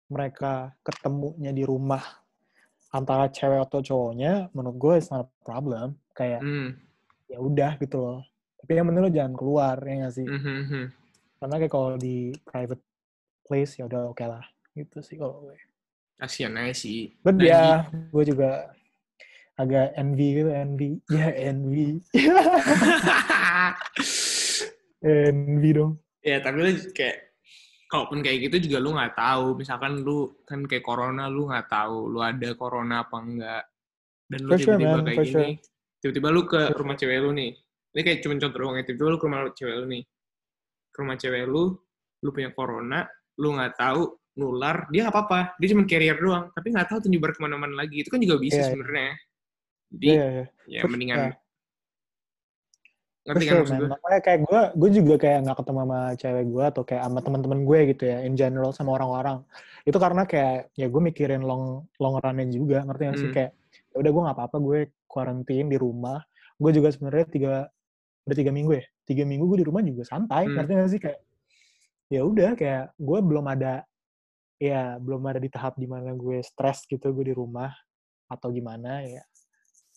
mereka 0.08 0.72
ketemunya 0.80 1.52
di 1.52 1.68
rumah 1.68 2.00
antara 2.92 3.32
cewek 3.32 3.64
atau 3.64 3.80
cowoknya, 3.80 4.52
menurut 4.52 4.78
gue 4.78 4.94
it's 5.00 5.10
not 5.10 5.26
a 5.26 5.30
problem. 5.48 5.96
Kayak 6.12 6.44
hmm. 6.44 6.76
ya 7.32 7.40
udah 7.40 7.72
gitu 7.80 7.98
loh. 7.98 8.20
Tapi 8.62 8.72
yang 8.78 8.86
penting 8.92 9.04
lo 9.08 9.12
jangan 9.12 9.34
keluar 9.34 9.76
ya 9.82 9.94
nggak 10.06 10.14
sih? 10.14 10.28
mhm, 10.28 10.56
mhm. 10.68 10.84
Karena 11.42 11.56
kayak 11.58 11.74
kalau 11.74 11.98
di 11.98 12.30
private 12.46 12.84
place 13.48 13.80
ya 13.80 13.88
udah 13.88 14.12
oke 14.12 14.26
lah. 14.28 14.44
Gitu 14.76 15.00
sih 15.02 15.18
kalau 15.18 15.48
gue. 15.48 15.58
kasihan 16.22 16.54
aja 16.54 16.86
sih 16.86 17.18
But 17.26 17.42
Dan 17.42 17.50
ya, 17.50 17.90
gue 17.90 18.24
juga 18.30 18.70
agak 19.58 19.98
envy 19.98 20.28
gitu, 20.38 20.50
envy. 20.54 20.90
Ya 21.18 21.28
envy. 21.34 21.98
envy 25.02 25.70
dong. 25.74 25.98
ya 26.22 26.38
tapi 26.38 26.58
lu 26.62 26.70
kayak 26.94 27.31
kalaupun 27.92 28.24
kayak 28.24 28.48
gitu 28.48 28.72
juga 28.72 28.80
lu 28.80 28.96
nggak 28.96 29.14
tahu. 29.20 29.60
Misalkan 29.60 30.00
lu 30.00 30.40
kan 30.48 30.64
kayak 30.64 30.82
corona 30.88 31.28
lu 31.28 31.52
nggak 31.52 31.68
tahu 31.68 32.08
lu 32.08 32.24
ada 32.24 32.50
corona 32.56 33.04
apa 33.04 33.18
enggak 33.20 33.64
dan 34.32 34.40
lu 34.48 34.56
sure, 34.56 34.80
tiba-tiba 34.80 34.96
man, 34.96 35.06
kayak 35.12 35.28
gini 35.28 35.52
tiba-tiba 36.02 36.28
lu 36.32 36.42
ke 36.48 36.62
For 36.72 36.78
rumah 36.82 36.96
cewek 36.96 37.20
lu 37.20 37.30
nih. 37.36 37.52
Ini 37.92 38.02
kayak 38.08 38.20
cuma 38.24 38.34
contoh 38.40 38.60
doang 38.64 38.76
ya 38.80 38.84
tiba-tiba 38.88 39.10
lu 39.12 39.18
ke 39.20 39.26
rumah 39.28 39.40
cewek 39.52 39.76
lu 39.76 39.86
nih. 39.92 40.04
Ke 40.90 40.98
rumah 41.04 41.16
cewek 41.20 41.44
lu 41.46 41.64
lu 42.24 42.30
punya 42.32 42.50
corona 42.56 43.00
lu 43.36 43.48
nggak 43.54 43.74
tahu 43.76 44.02
nular 44.40 44.88
dia 44.88 45.06
nggak 45.06 45.14
apa-apa. 45.14 45.40
Dia 45.60 45.68
cuma 45.76 45.84
carrier 45.84 46.16
doang 46.16 46.48
tapi 46.56 46.68
nggak 46.72 46.88
tahu 46.88 46.98
tuh 47.04 47.10
nyebar 47.12 47.36
ke 47.36 47.40
mana-mana 47.44 47.76
lagi. 47.76 48.02
Itu 48.02 48.10
kan 48.10 48.24
juga 48.24 48.40
bisa 48.40 48.56
Iya, 48.56 48.64
iya. 48.64 48.72
sebenarnya. 48.72 49.12
Jadi 49.92 50.08
Iya, 50.08 50.26
iya. 50.32 50.46
ya 50.80 50.82
mendingan 50.88 51.18
ya. 51.20 51.32
Ngerti 53.22 53.44
kan 53.46 53.56
maksud 53.62 53.76
gue 53.78 53.88
Makanya 53.94 54.20
kayak 54.26 54.40
gue, 54.50 54.62
gue 54.82 54.90
juga 54.98 55.14
kayak 55.22 55.38
nggak 55.46 55.58
ketemu 55.62 55.80
sama 55.86 56.00
cewek 56.18 56.46
gue 56.50 56.64
atau 56.74 56.82
kayak 56.82 57.04
sama 57.06 57.20
teman-teman 57.22 57.60
gue 57.70 57.80
gitu 57.94 58.04
ya, 58.10 58.18
in 58.26 58.34
general 58.34 58.72
sama 58.74 58.98
orang-orang. 58.98 59.38
Itu 59.86 59.98
karena 60.02 60.26
kayak 60.26 60.74
ya 60.74 60.88
gue 60.90 61.02
mikirin 61.02 61.42
long 61.46 61.86
long 62.02 62.16
run-nya 62.18 62.50
juga, 62.50 62.82
ngerti 62.82 63.02
gak 63.06 63.18
sih? 63.22 63.30
Hmm. 63.30 63.36
Kayak 63.38 63.52
ya 63.94 63.96
udah 64.02 64.12
gue 64.12 64.22
nggak 64.26 64.38
apa-apa, 64.42 64.58
gue 64.58 64.78
quarantine 65.06 65.68
di 65.70 65.78
rumah. 65.78 66.20
Gue 66.58 66.72
juga 66.74 66.90
sebenarnya 66.90 67.26
tiga 67.30 67.54
udah 68.26 68.38
tiga 68.38 68.52
minggu 68.54 68.72
ya, 68.78 68.86
tiga 69.06 69.24
minggu 69.30 69.46
gue 69.54 69.60
di 69.62 69.68
rumah 69.70 69.82
juga 69.86 70.04
santai, 70.10 70.50
Hmm. 70.50 70.56
ngerti 70.58 70.72
gak 70.74 70.90
sih? 70.90 71.02
Kayak 71.02 71.20
ya 72.10 72.22
udah 72.26 72.50
kayak 72.58 72.84
gue 72.98 73.20
belum 73.22 73.46
ada 73.48 73.74
ya 74.62 74.98
belum 74.98 75.22
ada 75.30 75.40
di 75.42 75.50
tahap 75.54 75.78
di 75.78 75.86
mana 75.86 76.14
gue 76.18 76.42
stres 76.42 76.86
gitu 76.90 77.14
gue 77.14 77.26
di 77.30 77.36
rumah 77.38 77.70
atau 78.30 78.50
gimana 78.50 79.06
ya. 79.06 79.22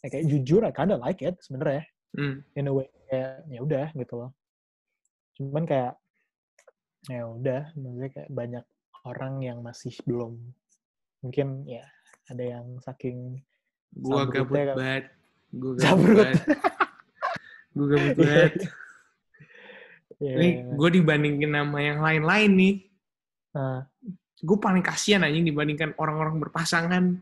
Ya, 0.05 0.09
kayak 0.13 0.27
jujur, 0.29 0.61
I 0.69 0.73
kinda 0.77 1.01
like 1.01 1.25
it 1.25 1.41
sebenarnya 1.41 1.89
Hmm. 2.15 2.47
in 2.55 2.71
a 2.71 2.73
way 2.73 2.87
kayak 3.11 3.43
ya 3.51 3.61
udah 3.61 3.87
gitu 3.95 4.15
loh. 4.15 4.31
Cuman 5.35 5.67
kayak 5.67 5.99
ya 7.11 7.29
udah 7.29 7.75
maksudnya 7.77 8.11
kayak 8.15 8.31
banyak 8.33 8.65
orang 9.05 9.35
yang 9.45 9.59
masih 9.61 9.93
belum 10.09 10.41
mungkin 11.21 11.69
ya 11.69 11.85
ada 12.33 12.41
yang 12.41 12.81
saking 12.81 13.43
gua 13.93 14.25
gabut 14.27 14.57
banget. 14.57 15.13
Gua 15.53 15.73
gabut 15.77 16.09
banget. 16.17 16.43
Gua 17.75 17.87
gabut 17.91 18.15
banget. 18.21 18.53
ya, 20.23 20.33
Ini 20.39 20.49
gue 20.79 20.91
dibandingin 20.95 21.53
sama 21.53 21.79
yang 21.83 22.01
lain-lain 22.01 22.51
nih, 22.55 22.75
nah, 23.51 23.83
gue 24.41 24.59
paling 24.63 24.85
kasihan 24.85 25.27
anjing 25.27 25.43
dibandingkan 25.43 25.91
orang-orang 25.99 26.39
berpasangan. 26.39 27.19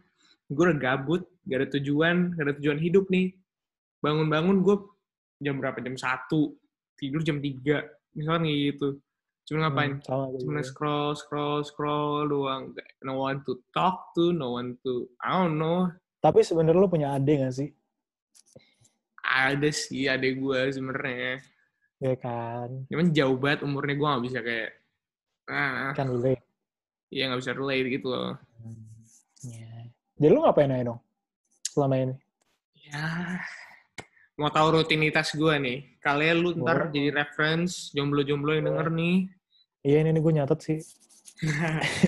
Gue 0.52 0.62
udah 0.68 0.78
gabut, 0.78 1.24
gak 1.48 1.58
ada 1.64 1.68
tujuan, 1.78 2.36
gak 2.36 2.44
ada 2.44 2.54
tujuan 2.60 2.78
hidup 2.78 3.08
nih. 3.08 3.32
Bangun-bangun 4.02 4.60
gue 4.60 4.76
jam 5.38 5.56
berapa? 5.56 5.78
Jam 5.78 5.94
1. 5.94 6.28
Tidur 6.98 7.22
jam 7.22 7.38
3. 7.38 7.86
Misalnya 8.12 8.50
gitu. 8.50 8.98
Cuma 9.42 9.66
ngapain? 9.66 9.98
hmm, 9.98 10.38
Cuma 10.38 10.60
gitu. 10.60 10.68
scroll, 10.68 11.14
scroll, 11.14 11.62
scroll 11.62 12.26
doang. 12.26 12.74
No 13.00 13.22
one 13.22 13.42
to 13.42 13.58
talk 13.70 14.10
to, 14.14 14.30
no 14.30 14.54
one 14.54 14.78
to, 14.82 15.06
I 15.18 15.34
don't 15.34 15.56
know. 15.56 15.90
tapi 16.22 16.46
sebenarnya 16.46 16.78
lo 16.78 16.86
punya 16.86 17.18
adik 17.18 17.42
gak 17.42 17.50
sih 17.50 17.74
Ada 19.18 19.74
sih 19.74 20.06
adek 20.06 20.38
gue 20.38 20.60
sebenarnya. 20.70 21.42
Ya 21.98 22.14
kan? 22.14 22.86
Cuman 22.86 23.10
jauh 23.10 23.34
banget 23.34 23.66
umurnya 23.66 23.94
gue 23.94 24.06
gak 24.06 24.24
bisa 24.26 24.38
kayak, 24.38 24.70
ah, 25.46 25.90
Kan 25.94 26.06
relate. 26.10 26.42
iya 27.10 27.26
gak 27.26 27.42
bisa 27.42 27.52
relate 27.54 27.88
gitu 27.90 28.06
loh. 28.06 28.38
Ya. 29.42 29.90
Jadi 30.14 30.30
lu 30.30 30.46
ngapain 30.46 30.70
aja 30.70 30.94
dong? 30.94 31.00
Selama 31.66 31.94
ini? 31.98 32.14
Ya, 32.86 33.42
mau 34.42 34.50
tahu 34.50 34.74
rutinitas 34.76 35.30
gue 35.32 35.54
nih. 35.54 35.78
Kalian 36.02 36.36
lu 36.36 36.50
ntar 36.58 36.90
Boleh. 36.90 36.90
jadi 36.90 37.08
reference, 37.14 37.94
jomblo-jomblo 37.94 38.50
yang 38.52 38.66
denger 38.66 38.90
nih. 38.90 39.16
Iya 39.82 39.96
ini, 40.02 40.10
nih 40.10 40.20
gue 40.20 40.32
nyatet 40.34 40.58
sih. 40.60 40.78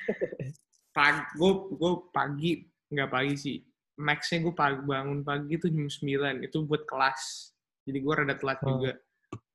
pagi, 0.90 1.22
gue, 1.34 1.52
gue 1.72 1.92
pagi, 2.10 2.52
nggak 2.90 3.10
pagi 3.10 3.34
sih. 3.34 3.56
Maxnya 3.94 4.42
gue 4.42 4.50
pagi, 4.50 4.82
bangun 4.82 5.22
pagi 5.22 5.54
tuh 5.56 5.70
jam 5.70 5.86
9. 5.86 6.42
Itu 6.42 6.66
buat 6.66 6.82
kelas. 6.84 7.54
Jadi 7.86 7.98
gue 8.00 8.12
rada 8.12 8.34
telat 8.34 8.58
Hmm. 8.60 8.68
juga. 8.74 8.92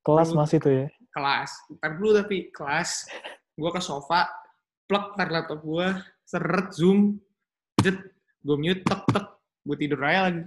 Kelas 0.00 0.28
masih 0.32 0.58
tuh 0.58 0.72
ya? 0.72 0.86
Kelas. 1.12 1.50
Ntar 1.70 1.90
dulu 1.96 2.10
tapi 2.16 2.48
kelas. 2.48 3.04
Gue 3.52 3.70
ke 3.70 3.80
sofa, 3.80 4.24
plug 4.88 5.12
ntar 5.12 5.28
laptop 5.28 5.60
gue, 5.60 5.86
seret, 6.24 6.72
zoom, 6.72 7.20
jet, 7.76 8.00
gue 8.40 8.56
mute, 8.56 8.80
tek, 8.80 9.04
tek. 9.06 9.26
Gue 9.60 9.76
tidur 9.76 10.00
aja 10.00 10.32
lagi. 10.32 10.40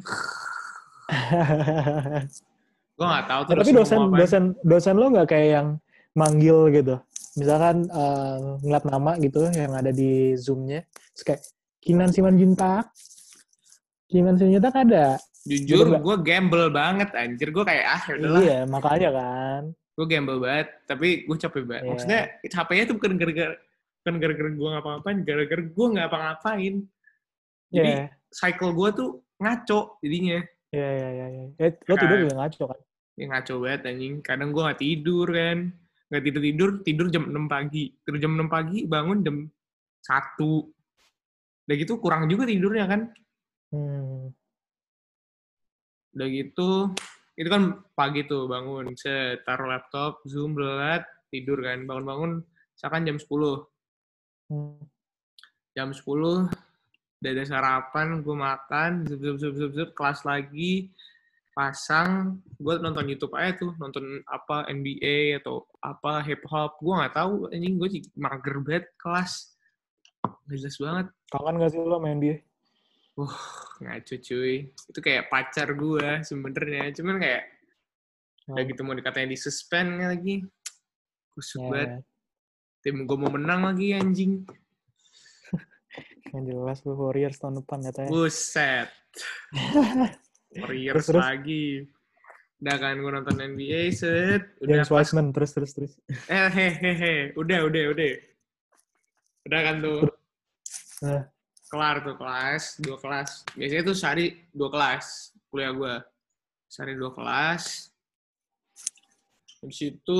Gue 2.97 3.05
nggak 3.09 3.25
tahu 3.25 3.41
Ya, 3.41 3.47
terus 3.49 3.65
tapi 3.65 3.71
dosen 3.73 3.99
dosen 4.13 4.43
dosen 4.61 4.95
lo 4.97 5.05
nggak 5.09 5.29
kayak 5.29 5.49
yang 5.59 5.67
manggil 6.13 6.69
gitu 6.69 6.95
misalkan 7.33 7.89
eh, 7.89 8.37
ngeliat 8.61 8.85
nama 8.85 9.11
gitu 9.17 9.49
yang 9.49 9.73
ada 9.73 9.89
di 9.89 10.37
zoomnya 10.37 10.85
terus 11.17 11.23
kayak 11.25 11.41
Kinan 11.81 12.13
Simanjuntak 12.13 12.93
Kinan 14.07 14.37
Simanjuntak 14.37 14.75
ada 14.77 15.17
Jujur, 15.43 15.91
Bener 15.91 15.99
nggak? 15.99 16.03
gue 16.07 16.15
gamble 16.23 16.67
banget, 16.71 17.09
anjir. 17.19 17.51
Gue 17.51 17.67
kayak, 17.67 17.83
ah 17.83 18.01
yaudahlah, 18.07 18.41
iya 18.47 18.59
makanya 18.63 19.09
kan 19.11 19.61
gue 19.75 20.05
gamble 20.07 20.39
banget. 20.39 20.67
Tapi 20.87 21.27
gue 21.27 21.35
capek 21.35 21.63
banget. 21.67 21.83
Iya. 21.83 21.91
Maksudnya, 21.91 22.21
HP-nya 22.47 22.83
tuh 22.87 22.95
bukan 22.95 23.11
gara-gara 23.19 23.55
bukan 23.99 24.15
gara-gara 24.23 24.49
gue 24.55 24.69
ngapa-ngapain, 24.71 25.17
gara-gara 25.27 25.63
gue 25.67 25.87
nggak 25.99 26.07
apa-ngapain. 26.07 26.75
Jadi, 27.75 27.91
Iya 27.91 28.07
cycle 28.33 28.73
gue 28.73 28.89
tuh 28.97 29.09
ngaco 29.37 30.01
jadinya. 30.01 30.41
Iya 30.73 30.89
iya 30.97 31.09
iya 31.13 31.27
iya. 31.29 31.45
Eh, 31.61 31.71
lo 31.85 31.93
tidur 31.95 32.17
Kan. 32.17 32.23
juga 32.25 32.35
ngaco 32.41 32.63
kan 32.73 32.81
Ya 33.13 33.25
ngaco 33.29 33.53
banget 33.61 33.81
anjing. 33.93 34.13
Kadang 34.25 34.49
gue 34.49 34.61
nggak 34.65 34.81
tidur 34.81 35.27
kan. 35.29 35.57
Nggak 36.09 36.23
tidur-tidur, 36.29 36.69
tidur 36.81 37.07
jam 37.13 37.23
6 37.29 37.45
pagi. 37.45 37.83
Tidur 38.01 38.17
jam 38.17 38.33
6 38.33 38.49
pagi, 38.49 38.77
bangun 38.89 39.17
jam 39.21 39.35
1. 40.01 40.73
Udah 41.63 41.75
gitu 41.77 41.93
kurang 42.01 42.25
juga 42.27 42.49
tidurnya 42.49 42.85
kan. 42.89 43.01
hmm. 43.71 44.33
Udah 46.13 46.27
gitu, 46.29 46.93
itu 47.33 47.49
kan 47.49 47.81
pagi 47.97 48.21
tuh 48.29 48.45
bangun, 48.45 48.93
set, 48.93 49.41
taruh 49.49 49.65
laptop, 49.65 50.21
zoom, 50.29 50.53
belat, 50.53 51.01
tidur 51.33 51.57
kan. 51.57 51.81
Bangun-bangun, 51.89 52.45
misalkan 52.77 53.01
jam 53.09 53.17
10. 53.17 53.65
Hmm. 54.53 54.77
Jam 55.73 55.89
10, 55.89 56.53
udah 57.23 57.31
ada 57.31 57.43
sarapan, 57.47 58.19
gue 58.19 58.35
makan, 58.35 58.91
zup, 59.07 59.19
zup, 59.23 59.37
zup, 59.39 59.53
zup, 59.55 59.71
zup, 59.71 59.89
kelas 59.95 60.27
lagi, 60.27 60.91
pasang, 61.55 62.43
gue 62.59 62.75
nonton 62.83 63.07
YouTube 63.07 63.31
aja 63.39 63.55
tuh, 63.63 63.71
nonton 63.79 64.19
apa, 64.27 64.67
NBA 64.67 65.39
atau 65.39 65.63
apa, 65.79 66.19
hip 66.27 66.43
hop, 66.51 66.83
gue 66.83 66.91
nggak 66.91 67.15
tahu, 67.15 67.47
anjing 67.47 67.79
gue 67.79 67.89
mager 68.19 68.59
banget 68.59 68.85
kelas. 68.99 69.55
Nggak 70.51 70.57
jelas 70.59 70.77
banget. 70.83 71.07
kangen 71.31 71.55
gak 71.63 71.71
sih 71.71 71.79
lo 71.79 71.97
main 72.03 72.19
dia 72.19 72.37
Ngaco 73.83 74.15
cuy. 74.19 74.73
Itu 74.73 74.99
kayak 74.99 75.29
pacar 75.29 75.69
gue 75.77 76.25
sebenarnya. 76.25 76.89
Cuman 76.97 77.21
kayak 77.21 77.43
Oh. 78.43 78.59
udah 78.59 78.63
gitu 78.67 78.83
mau 78.83 78.91
dikatain 78.91 79.31
di 79.31 79.39
suspend 79.39 80.03
lagi. 80.03 80.43
Kusuk 81.31 81.63
Ya, 81.63 81.69
banget. 81.71 81.89
Tim 82.83 83.07
gue 83.07 83.15
mau 83.15 83.31
menang 83.31 83.71
lagi 83.71 83.95
anjing. 83.95 84.43
Yang 86.33 86.43
jelas 86.49 86.81
lo 86.83 86.97
Warriors 86.97 87.37
tahun 87.37 87.61
depan 87.61 87.79
katanya 87.85 88.09
Buset. 88.09 88.89
Warriors 90.61 91.05
Terus, 91.05 91.07
terus? 91.09 91.21
lagi. 91.21 91.65
Udah 92.63 92.75
kan 92.79 92.95
gue 92.95 93.11
nonton 93.11 93.37
NBA 93.37 93.91
set. 93.91 94.55
Udah 94.63 94.81
James 94.81 94.89
pas. 94.89 95.03
Wiseman 95.03 95.35
terus 95.35 95.51
terus 95.51 95.71
terus 95.75 95.93
Eh 96.31 96.47
hehehe. 96.49 97.35
Udah 97.35 97.67
udah 97.67 97.83
udah. 97.91 98.13
Udah 99.43 99.59
kan 99.59 99.75
tuh. 99.83 100.01
Nah. 101.03 101.23
Kelar 101.67 101.95
tuh 102.05 102.15
kelas. 102.15 102.63
Dua 102.79 102.97
kelas. 103.01 103.29
Biasanya 103.57 103.83
tuh 103.83 103.95
sehari 103.97 104.25
dua 104.55 104.69
kelas. 104.71 105.35
Kuliah 105.51 105.71
gue. 105.75 105.95
Sehari 106.71 106.93
dua 106.95 107.11
kelas. 107.11 107.91
Habis 109.59 109.79
itu 109.83 110.19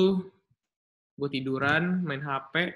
gue 1.14 1.30
tiduran, 1.30 2.02
main 2.02 2.26
HP, 2.26 2.74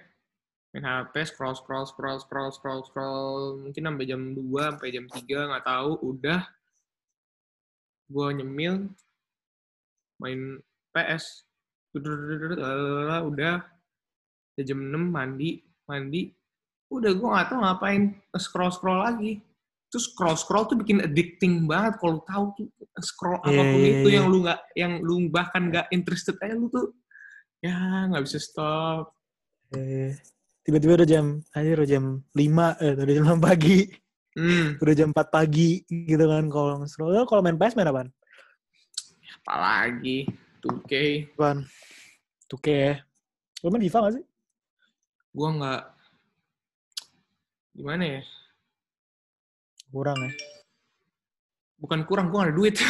main 0.78 1.10
HP, 1.10 1.34
scroll, 1.34 1.58
scroll, 1.58 1.90
scroll, 1.90 2.22
scroll, 2.22 2.54
scroll, 2.54 2.82
scroll, 2.86 3.42
mungkin 3.66 3.82
sampai 3.90 4.06
jam 4.06 4.22
2, 4.38 4.46
sampai 4.46 4.94
jam 4.94 5.06
3, 5.10 5.26
nggak 5.26 5.66
tahu, 5.66 5.92
udah. 6.06 6.46
Gue 8.14 8.28
nyemil, 8.38 8.86
main 10.22 10.62
PS, 10.94 11.50
udah, 11.98 13.26
udah 13.26 13.56
jam 14.62 14.78
6, 14.78 14.94
mandi, 15.02 15.66
mandi, 15.90 16.30
udah 16.94 17.10
gue 17.10 17.26
nggak 17.26 17.48
tahu 17.50 17.60
ngapain, 17.66 18.14
scroll-scroll 18.38 19.02
lagi. 19.02 19.42
Terus 19.90 20.14
scroll-scroll 20.14 20.70
tuh 20.70 20.78
bikin 20.78 21.02
addicting 21.02 21.66
banget 21.66 21.98
kalau 21.98 22.22
tahu 22.22 22.46
tuh 22.54 22.68
scroll 23.02 23.42
Iya, 23.42 23.50
apa 23.50 23.62
pun 23.66 23.80
iya, 23.82 23.92
itu 23.98 24.10
iya. 24.12 24.16
yang 24.20 24.26
lu 24.28 24.38
nggak 24.44 24.62
yang 24.76 24.94
lu 25.00 25.16
bahkan 25.32 25.72
nggak 25.72 25.88
interested 25.96 26.36
aja 26.44 26.60
lu 26.60 26.68
tuh 26.68 26.92
ya 27.64 28.04
nggak 28.12 28.28
bisa 28.28 28.36
stop 28.36 29.16
Eh, 29.72 30.16
tiba-tiba 30.68 31.00
udah 31.00 31.08
jam 31.08 31.26
anjir 31.56 31.80
udah 31.80 31.88
jam 31.88 32.04
5 32.36 32.84
eh 32.84 32.92
udah 32.94 33.14
jam 33.16 33.26
6 33.32 33.40
pagi 33.40 33.78
hmm 34.36 34.68
udah 34.78 34.94
jam 34.94 35.10
4 35.10 35.32
pagi 35.32 35.70
gitu 35.88 36.26
kan 36.28 36.44
kalau 36.52 36.84
scroll 36.84 37.16
kalau 37.24 37.40
main 37.40 37.56
PS 37.56 37.74
main 37.74 37.88
apaan? 37.88 38.10
apalagi 39.40 40.28
2K 40.60 40.92
Apaan? 41.34 41.64
2K 42.52 42.68
ya. 42.68 42.94
Lo 43.64 43.72
main 43.72 43.80
FIFA 43.82 44.00
gak 44.04 44.16
sih? 44.20 44.26
gua 45.32 45.50
nggak 45.54 45.82
gimana 47.72 48.04
ya 48.04 48.22
Kurang 49.88 50.20
ya. 50.20 50.32
bukan 51.78 52.00
kurang 52.04 52.28
gua 52.28 52.44
nggak 52.44 52.50
ada 52.52 52.58
duit 52.58 52.76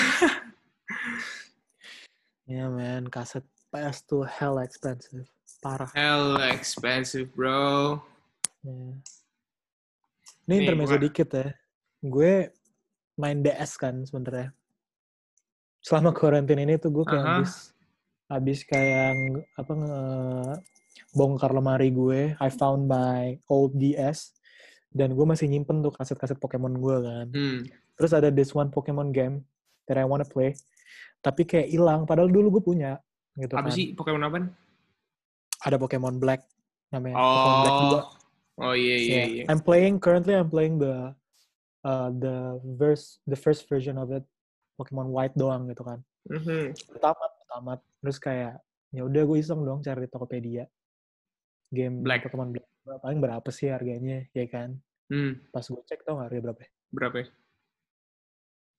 Ya 2.47 2.71
man, 2.71 3.11
kaset 3.11 3.43
PS 3.67 4.07
tuh 4.07 4.23
hell 4.23 4.55
expensive. 4.63 5.27
Parah. 5.57 5.89
hell 5.91 6.37
expensive 6.47 7.29
bro 7.31 7.97
Ya. 8.61 8.73
Ini 10.43 10.49
Nih, 10.49 10.57
intermezzo 10.61 10.93
bukan- 10.93 11.05
dikit 11.07 11.29
ya. 11.29 11.47
Gue 11.99 12.33
main 13.15 13.39
DS 13.39 13.71
kan 13.75 13.95
sebenernya. 14.01 14.51
Selama 15.79 16.11
karantina 16.11 16.61
ini 16.61 16.75
tuh 16.75 16.91
gue 16.91 17.03
kayak 17.03 17.21
Aha. 17.21 17.33
habis 17.37 17.53
habis 18.27 18.59
kayak 18.61 19.15
apa 19.53 19.71
nge 19.73 19.99
bongkar 21.13 21.51
lemari 21.51 21.89
gue. 21.89 22.35
I 22.35 22.49
found 22.49 22.85
my 22.85 23.39
old 23.47 23.71
DS 23.73 24.35
dan 24.89 25.13
gue 25.13 25.25
masih 25.25 25.47
nyimpen 25.47 25.79
tuh 25.79 25.91
kaset-kaset 25.91 26.35
Pokemon 26.35 26.75
gue 26.75 26.95
kan. 26.97 27.27
hmm 27.29 27.59
Terus 27.95 28.11
ada 28.11 28.27
this 28.27 28.51
one 28.51 28.67
Pokemon 28.67 29.09
game 29.09 29.47
that 29.85 29.95
I 29.95 30.03
wanna 30.03 30.23
play. 30.23 30.59
Tapi 31.19 31.43
kayak 31.43 31.67
hilang 31.67 32.03
padahal 32.03 32.27
dulu 32.27 32.59
gue 32.59 32.63
punya 32.65 32.99
gitu 33.33 33.53
apa 33.53 33.67
kan. 33.67 33.71
sih 33.71 33.93
Pokemon 33.93 34.23
apa 34.23 34.37
Ada 35.63 35.77
Pokemon 35.77 36.17
Black 36.17 36.45
namanya. 36.89 37.15
Pokemon 37.17 37.57
Black 37.61 37.77
2. 37.77 37.81
oh 37.81 38.03
oh 38.57 38.73
iya 38.73 38.95
iya 38.97 39.09
Yeah. 39.09 39.27
iya 39.29 39.43
I'm 39.49 39.61
playing 39.61 39.97
currently. 39.97 40.33
I'm 40.33 40.49
playing 40.49 40.77
the 40.77 41.13
uh, 41.81 42.09
the 42.13 42.57
verse 42.75 43.17
the 43.25 43.37
first 43.37 43.65
version 43.65 43.95
of 43.95 44.09
it 44.09 44.25
Pokemon 44.75 45.09
White 45.09 45.33
doang 45.33 45.65
gitu 45.67 45.81
kan. 45.81 45.99
Mhm. 46.29 46.73
Tamat 46.99 47.31
tamat 47.47 47.79
terus 48.03 48.17
kayak 48.17 48.59
ya 48.91 49.01
udah 49.03 49.23
gue 49.23 49.37
iseng 49.37 49.63
dong 49.63 49.81
cari 49.81 50.03
di 50.03 50.09
Tokopedia 50.09 50.63
game 51.69 52.03
Black. 52.03 52.23
Pokemon 52.23 52.51
Black 52.51 52.67
paling 53.03 53.19
berapa 53.19 53.49
sih 53.51 53.67
harganya 53.67 54.23
ya 54.31 54.47
kan 54.47 54.79
hmm 55.11 55.51
pas 55.51 55.59
gue 55.59 55.83
cek 55.83 56.07
tau 56.07 56.15
nggak 56.15 56.27
harga 56.31 56.39
berapa 56.39 56.61
berapa 56.87 57.15
ya? 57.19 57.27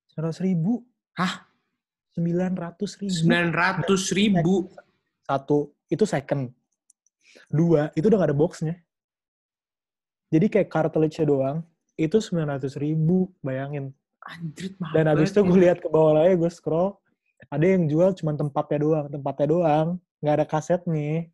seratus 0.09 0.41
ribu 0.41 0.81
Hah? 1.13 1.45
sembilan 2.17 2.53
ratus 2.57 2.91
ribu 2.99 3.13
sembilan 3.21 3.49
ratus 3.53 4.03
ribu 4.17 4.55
satu 5.23 5.77
itu 5.89 6.05
second 6.09 6.49
dua 7.49 7.93
itu 7.95 8.07
udah 8.09 8.19
gak 8.21 8.31
ada 8.33 8.39
boxnya 8.39 8.75
jadi 10.29 10.47
kayak 10.49 10.69
cartridge 10.69 11.21
doang 11.25 11.65
itu 11.99 12.17
sembilan 12.21 12.59
ratus 12.59 12.77
ribu 12.79 13.33
bayangin 13.41 13.91
mahal 14.79 14.95
dan 14.95 15.05
habis 15.11 15.33
itu 15.33 15.41
banget 15.41 15.51
gue 15.51 15.61
lihat 15.65 15.79
ke 15.81 15.89
bawah 15.89 16.13
lagi 16.21 16.35
gue 16.37 16.51
scroll 16.53 16.97
ada 17.49 17.67
yang 17.67 17.89
jual 17.89 18.11
cuma 18.19 18.37
tempatnya 18.37 18.79
doang 18.83 19.07
tempatnya 19.09 19.47
doang 19.49 19.89
nggak 20.21 20.35
ada 20.43 20.47
kasetnya 20.47 21.31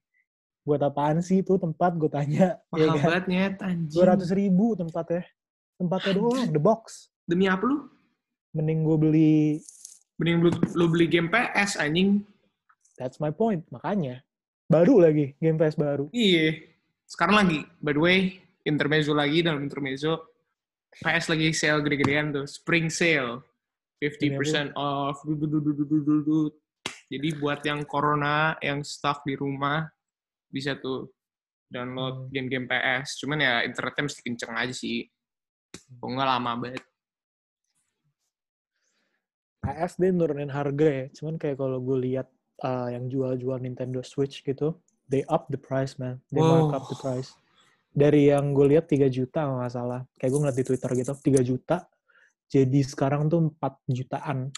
buat 0.64 0.80
apaan 0.80 1.20
sih 1.20 1.44
itu 1.44 1.60
tempat 1.60 1.92
gue 1.96 2.08
tanya 2.08 2.56
ya. 2.72 2.80
ya 2.80 2.86
mahal 2.88 2.96
kan 2.96 3.04
banget 3.04 3.24
nyet 3.28 3.54
dua 3.92 4.04
ratus 4.16 4.30
ribu 4.32 4.72
tempatnya 4.78 5.22
tempatnya 5.76 6.12
doang 6.16 6.48
the 6.48 6.62
box 6.62 7.12
demi 7.28 7.48
apa 7.50 7.64
lu 7.66 7.88
mending 8.54 8.86
gue 8.86 8.96
beli 8.96 9.58
Mending 10.18 10.46
lu, 10.46 10.50
lu 10.78 10.86
beli 10.86 11.10
game 11.10 11.26
PS 11.26 11.74
anjing. 11.74 12.22
That's 12.94 13.18
my 13.18 13.34
point. 13.34 13.66
Makanya. 13.74 14.22
Baru 14.64 14.98
lagi, 14.98 15.36
Game 15.36 15.60
Pass 15.60 15.76
baru. 15.76 16.08
Iya. 16.10 16.56
Sekarang 17.04 17.36
lagi, 17.44 17.60
by 17.84 17.92
the 17.92 18.00
way, 18.00 18.18
intermezzo 18.64 19.12
lagi 19.12 19.44
dalam 19.44 19.60
intermezzo. 19.60 20.32
PS 20.94 21.28
lagi 21.30 21.52
sale 21.52 21.82
gede-gedean 21.84 22.32
tuh. 22.32 22.46
Spring 22.48 22.88
sale. 22.88 23.44
50% 24.00 24.72
off. 24.76 25.20
Du- 25.24 25.36
du- 25.36 25.48
du- 25.48 25.60
du- 25.62 25.74
du- 25.76 25.88
du- 25.88 26.04
du- 26.04 26.24
du. 26.24 26.38
Jadi 27.12 27.28
buat 27.36 27.60
yang 27.62 27.84
corona, 27.84 28.56
yang 28.64 28.80
stuck 28.80 29.22
di 29.28 29.36
rumah, 29.36 29.84
bisa 30.48 30.74
tuh 30.80 31.12
download 31.68 32.26
Hmm. 32.26 32.30
game-game 32.32 32.66
PS. 32.66 33.20
Cuman 33.20 33.38
ya 33.44 33.60
internetnya 33.62 34.08
mesti 34.08 34.20
kenceng 34.24 34.54
aja 34.56 34.74
sih. 34.74 35.04
Kok 36.00 36.08
nggak 36.08 36.28
lama 36.28 36.52
banget. 36.56 36.84
PS 39.64 39.92
dia 39.96 40.10
nurunin 40.12 40.52
harga 40.52 40.86
ya. 40.88 41.04
Cuman 41.12 41.34
kayak 41.40 41.56
kalau 41.56 41.80
gue 41.80 41.98
lihat 42.04 42.28
uh, 42.62 42.88
yang 42.92 43.10
jual-jual 43.10 43.58
Nintendo 43.58 44.04
Switch 44.04 44.44
gitu, 44.44 44.78
they 45.10 45.26
up 45.26 45.50
the 45.50 45.58
price 45.58 45.98
man. 45.98 46.22
They 46.30 46.38
Wow. 46.38 46.70
mark 46.70 46.78
up 46.78 46.84
the 46.86 46.98
price. 47.00 47.34
Dari 47.94 48.30
yang 48.30 48.54
gue 48.54 48.74
lihat 48.74 48.90
3 48.90 49.06
juta 49.10 49.46
kalau 49.46 49.58
nggak 49.62 49.72
salah. 49.74 50.00
Kayak 50.18 50.30
gue 50.34 50.40
ngeliat 50.42 50.58
di 50.58 50.66
Twitter 50.66 50.90
gitu, 50.94 51.12
3 51.14 51.42
juta. 51.42 51.76
Jadi 52.50 52.80
sekarang 52.82 53.26
tuh 53.26 53.50
4 53.58 53.78
jutaan. 53.90 54.50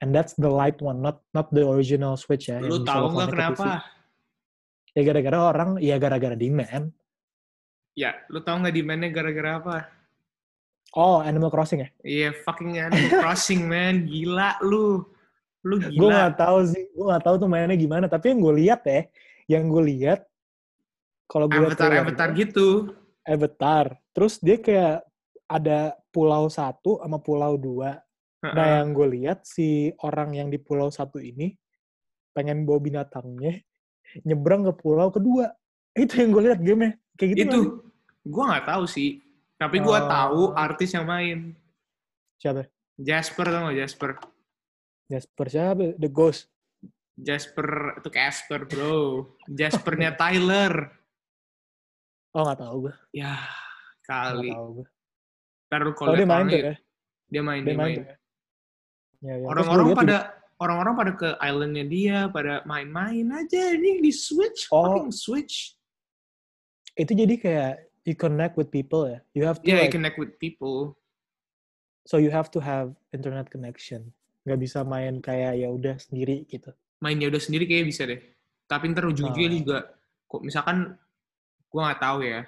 And 0.00 0.10
that's 0.16 0.32
the 0.40 0.48
light 0.48 0.80
one, 0.80 1.04
not 1.04 1.20
not 1.36 1.52
the 1.52 1.60
original 1.60 2.16
Switch 2.16 2.48
ya. 2.48 2.56
Lu 2.58 2.80
tahu 2.80 3.12
nggak 3.12 3.28
ke 3.28 3.36
TV. 3.36 3.36
kenapa? 3.36 3.68
Ya 4.96 5.02
gara-gara 5.04 5.38
orang, 5.44 5.70
ya 5.78 5.96
gara-gara 6.00 6.34
demand. 6.34 6.90
Ya, 7.92 8.16
lu 8.32 8.40
tahu 8.40 8.64
nggak 8.64 8.74
demandnya 8.74 9.10
gara-gara 9.12 9.50
apa? 9.60 9.76
Oh, 10.96 11.22
Animal 11.22 11.52
Crossing 11.52 11.84
ya? 11.86 11.88
Iya, 12.02 12.30
fucking 12.42 12.80
Animal 12.80 13.22
Crossing, 13.22 13.62
man. 13.68 14.08
Gila 14.08 14.58
lu. 14.64 15.06
Lu 15.60 15.76
Gue 15.76 15.92
gila. 15.92 16.08
nggak 16.08 16.34
tahu 16.40 16.58
sih, 16.66 16.82
gue 16.88 17.04
nggak 17.04 17.24
tahu 17.24 17.34
tuh 17.36 17.48
mainnya 17.48 17.76
gimana. 17.76 18.06
Tapi 18.08 18.32
yang 18.32 18.40
gue 18.40 18.54
lihat 18.64 18.80
ya, 18.88 19.00
yang 19.46 19.68
gue 19.68 19.82
lihat, 19.84 20.20
kalau 21.26 21.46
gue 21.46 21.60
lihat 21.60 21.76
Avatar-avatar 21.76 22.28
gitu. 22.34 22.96
Avatar. 23.22 23.86
Terus 24.16 24.40
dia 24.40 24.56
kayak 24.56 25.04
ada 25.44 25.94
pulau 26.08 26.48
satu 26.48 26.98
sama 26.98 27.20
pulau 27.20 27.54
dua. 27.60 28.00
Nah 28.40 28.56
Heeh. 28.56 28.72
yang 28.80 28.96
gue 28.96 29.08
lihat 29.20 29.44
si 29.44 29.92
orang 30.00 30.32
yang 30.32 30.48
di 30.48 30.56
pulau 30.56 30.88
satu 30.88 31.20
ini 31.20 31.52
pengen 32.32 32.64
bawa 32.64 32.80
binatangnya 32.80 33.60
nyebrang 34.24 34.64
ke 34.64 34.72
pulau 34.74 35.12
kedua. 35.12 35.52
Itu 35.92 36.24
yang 36.24 36.32
gue 36.32 36.42
lihat 36.48 36.60
game 36.64 36.96
Kayak 37.20 37.30
gitu. 37.36 37.42
itu 37.44 37.60
kan? 37.60 37.68
gua 38.24 38.44
nggak 38.48 38.66
tahu 38.66 38.84
sih. 38.88 39.20
Tapi 39.60 39.76
gua 39.84 39.98
Oh. 40.00 40.08
tahu 40.08 40.40
artis 40.56 40.96
yang 40.96 41.04
main. 41.04 41.52
Siapa? 42.40 42.64
Jasper 42.96 43.44
tau 43.44 43.60
nggak 43.68 43.76
Jasper? 43.76 44.10
Jasper 45.10 45.46
siapa? 45.50 45.84
The 45.98 46.06
Ghost. 46.06 46.46
Jasper 47.20 47.98
itu 47.98 48.08
Casper, 48.08 48.60
bro. 48.64 49.26
Jaspernya 49.50 50.14
Tyler. 50.20 50.94
Oh 52.30 52.46
nggak 52.46 52.62
tahu 52.62 52.76
gue. 52.88 52.94
Ya, 53.10 53.34
kali. 54.06 54.54
tahu 54.54 54.68
gue. 54.80 54.88
Oh 55.70 55.94
kalau 55.94 56.14
dia 56.14 56.26
main 56.26 56.46
tuh 56.46 56.58
ya? 56.58 56.74
dia 57.30 57.42
main, 57.42 57.62
Dia 57.62 57.70
dia 57.74 57.78
main 57.78 57.90
main. 57.90 57.98
ya? 57.98 58.14
Ya, 59.20 59.34
ya. 59.36 59.46
Orang-orang 59.46 59.86
pada 59.92 60.16
orang-orang 60.62 60.94
pada 60.96 61.12
ke 61.18 61.28
islandnya 61.38 61.84
dia, 61.86 62.18
pada 62.30 62.62
main-main 62.64 63.26
aja 63.34 63.74
ini 63.74 63.98
di 64.00 64.10
Switch, 64.14 64.70
Oh. 64.70 64.86
fucking 64.94 65.10
Switch. 65.10 65.74
itu 66.98 67.12
jadi 67.14 67.34
kayak 67.38 67.74
you 68.04 68.12
connect 68.18 68.58
with 68.58 68.68
people 68.68 69.06
ya. 69.06 69.22
You 69.32 69.46
have 69.46 69.62
to 69.62 69.66
Yeah, 69.66 69.82
you 69.82 69.88
like, 69.88 69.94
connect 69.94 70.16
with 70.18 70.34
people. 70.38 70.98
so 72.04 72.18
you 72.18 72.30
have 72.34 72.50
to 72.50 72.58
have 72.60 72.92
internet 73.14 73.46
connection. 73.50 74.10
Nggak 74.50 74.66
bisa 74.66 74.82
main 74.82 75.22
kayak 75.22 75.62
ya 75.62 75.70
udah 75.70 75.94
sendiri 76.02 76.42
gitu. 76.50 76.74
mainnya 76.98 77.30
udah 77.30 77.38
sendiri 77.38 77.70
kayak 77.70 77.86
bisa 77.86 78.02
deh. 78.02 78.18
Tapi 78.66 78.90
ntar 78.90 79.06
ujung-ujungnya 79.06 79.50
Oh. 79.50 79.56
juga, 79.62 79.78
kok 80.26 80.42
misalkan 80.42 80.98
gue 81.70 81.80
nggak 81.80 82.02
tahu 82.02 82.18
ya, 82.26 82.42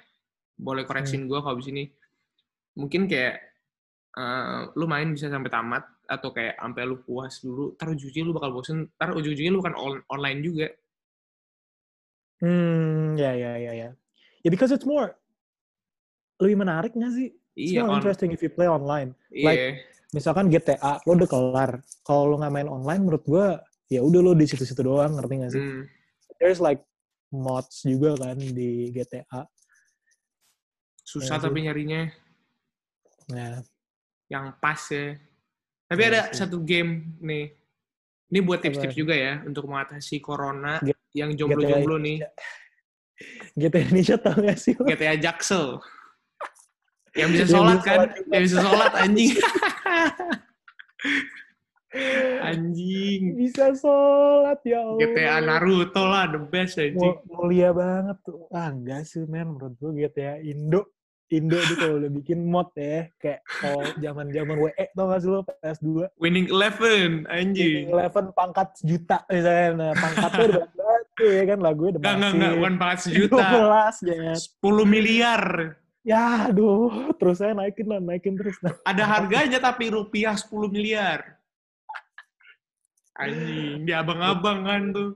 boleh 0.53 0.83
Hmm. 0.83 0.89
koreksin 0.91 1.25
gue 1.25 1.39
kalau 1.39 1.57
di 1.57 1.63
sini. 1.63 1.83
Mungkin 2.75 3.07
kayak 3.07 3.39
eh, 4.13 4.61
lu 4.77 4.85
main 4.85 5.09
bisa 5.09 5.25
sampai 5.25 5.49
tamat 5.49 5.81
atau 6.05 6.29
kayak 6.29 6.59
sampai 6.59 6.83
lu 6.85 7.01
puas 7.01 7.39
dulu. 7.39 7.73
Ntar 7.73 7.87
ujung-ujungnya 7.89 8.27
lu 8.27 8.35
bakal 8.35 8.51
bosen. 8.51 8.77
Ntar 8.93 9.09
ujung-ujungnya 9.15 9.49
lu 9.49 9.63
kan 9.63 9.73
on- 9.73 10.03
online 10.05 10.39
juga. 10.43 10.67
Hmm, 12.37 13.15
ya 13.15 13.31
ya 13.33 13.55
ya 13.57 13.71
ya. 13.73 13.89
Ya 14.43 14.49
because 14.51 14.69
it's 14.69 14.85
more 14.85 15.15
lebih 16.37 16.59
menarik 16.59 16.91
nggak 16.91 17.13
sih? 17.15 17.31
It's 17.55 17.71
Iya, 17.71 17.81
more 17.81 17.95
on, 17.95 17.97
interesting 18.03 18.29
if 18.29 18.43
you 18.43 18.51
play 18.51 18.67
online. 18.67 19.15
iya. 19.31 19.79
Misalkan 20.13 20.45
GTA, 20.47 21.01
lo 21.03 21.17
udah 21.17 21.25
kelar. 21.25 21.71
Kalau 22.05 22.29
lo 22.29 22.35
nggak 22.37 22.53
main 22.53 22.69
online, 22.69 23.01
menurut 23.01 23.25
gua 23.25 23.57
ya 23.89 24.05
udah 24.05 24.21
lo 24.21 24.31
di 24.37 24.45
situ-situ 24.45 24.85
doang, 24.85 25.17
ngerti 25.17 25.33
nggak 25.41 25.51
sih? 25.51 25.61
Hmm. 25.61 25.81
There's 26.37 26.61
like 26.61 26.85
mods 27.33 27.81
juga 27.81 28.13
kan 28.21 28.37
di 28.37 28.93
GTA. 28.93 29.49
Susah 31.01 31.41
Iya 31.41 31.43
tapi 31.49 31.59
sih. 31.59 31.65
nyarinya 31.67 32.01
Nah, 33.33 33.63
yang 34.29 34.53
pas 34.61 34.79
ya. 34.91 35.17
Tapi 35.89 36.01
Iya 36.05 36.09
ada 36.13 36.21
sih. 36.29 36.37
satu 36.45 36.61
game 36.61 37.17
nih. 37.17 37.55
Ini 38.33 38.39
buat 38.41 38.61
tips-tips 38.65 38.97
juga 38.97 39.13
ya 39.13 39.41
untuk 39.45 39.69
mengatasi 39.69 40.17
corona 40.17 40.81
G- 40.81 40.97
yang 41.13 41.33
jomblo-jomblo 41.37 42.01
nih. 42.01 42.17
GTA 43.53 43.85
Indonesia 43.87 44.15
tau 44.17 44.41
gak 44.41 44.57
sih? 44.57 44.73
GTA 44.73 45.15
Jaksel. 45.21 45.77
Yang 47.13 47.29
bisa 47.29 47.45
sholat 47.45 47.79
kan? 47.85 48.09
Yang 48.33 48.41
bisa 48.49 48.57
sholat 48.61 48.91
anjing. 48.97 49.31
anjing. 52.41 53.37
Bisa 53.37 53.69
sholat 53.77 54.59
ya 54.65 54.81
Allah. 54.81 54.99
GTA 54.99 55.37
Naruto 55.45 56.03
lah 56.09 56.25
the 56.29 56.41
best 56.41 56.81
anjing. 56.81 56.97
Mu- 56.97 57.21
mulia 57.29 57.69
banget 57.69 58.17
tuh. 58.25 58.49
Ah 58.49 58.73
enggak 58.73 59.05
sih 59.05 59.23
men, 59.29 59.53
menurut 59.53 59.77
gue 59.77 59.91
GTA 60.05 60.41
Indo. 60.41 60.89
Indo 61.33 61.57
tuh 61.65 61.75
kalau 61.81 61.95
udah 61.97 62.11
bikin 62.13 62.45
mod 62.45 62.69
ya, 62.77 63.09
kayak 63.17 63.41
kalau 63.57 63.81
zaman-zaman 63.97 64.53
WE 64.53 64.85
tau 64.93 65.09
gak 65.09 65.17
sih 65.25 65.29
lo 65.33 65.41
PS2? 65.41 66.13
Winning 66.21 66.45
Eleven 66.45 67.25
anjing. 67.25 67.89
Eleven 67.89 68.29
pangkat 68.37 68.77
sejuta 68.77 69.25
misalnya, 69.25 69.69
nah, 69.73 69.91
pangkatnya 69.97 70.45
udah 70.45 70.65
banget 70.77 71.07
tuh 71.17 71.29
ya 71.33 71.43
kan 71.49 71.57
lagunya 71.57 71.89
udah 71.97 72.01
Enggak, 72.05 72.13
enggak, 72.13 72.33
enggak. 72.37 72.53
One 72.61 72.77
Punch 72.77 73.01
sejuta. 73.09 73.45
12 73.49 74.13
ya. 74.13 74.33
10 74.37 74.85
miliar. 74.85 75.41
Ya 76.03 76.51
aduh, 76.51 76.91
terus 77.19 77.39
saya 77.39 77.55
naikin 77.55 77.87
lah, 77.87 78.03
naikin 78.03 78.35
terus. 78.35 78.59
Nah, 78.59 78.75
Ada 78.83 79.03
harganya 79.07 79.59
tapi 79.63 79.87
rupiah 79.87 80.35
10 80.35 80.51
miliar. 80.67 81.39
Anjing, 83.15 83.87
di 83.87 83.93
abang-abang 83.95 84.67
kan 84.67 84.81
tuh. 84.91 85.09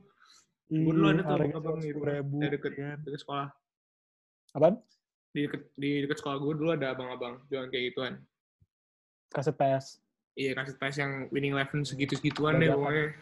Gue 0.67 0.93
dulu 0.95 1.07
ada 1.11 1.23
tuh 1.27 1.35
abang-abang 1.35 1.77
di 1.83 1.91
100.000 1.91 1.99
rumah. 1.99 2.39
Di 2.39 2.47
deket, 2.55 2.71
kan. 2.75 2.97
deket 3.03 3.19
sekolah. 3.19 3.47
Apaan? 4.55 4.75
Di 5.35 5.39
deket, 5.43 5.61
di 5.75 5.89
deket 6.07 6.17
sekolah 6.23 6.37
gue 6.39 6.53
dulu 6.55 6.69
ada 6.71 6.87
abang-abang 6.95 7.43
jualan 7.51 7.67
kayak 7.67 7.83
gituan. 7.91 8.13
Kaset 9.27 9.55
PS. 9.59 9.99
Iya, 10.37 10.53
kasih 10.53 10.77
PS 10.77 10.95
yang 11.01 11.11
Winning 11.33 11.57
Eleven 11.57 11.81
segitu-segituan 11.81 12.61
deh 12.61 12.69
pokoknya. 12.71 13.17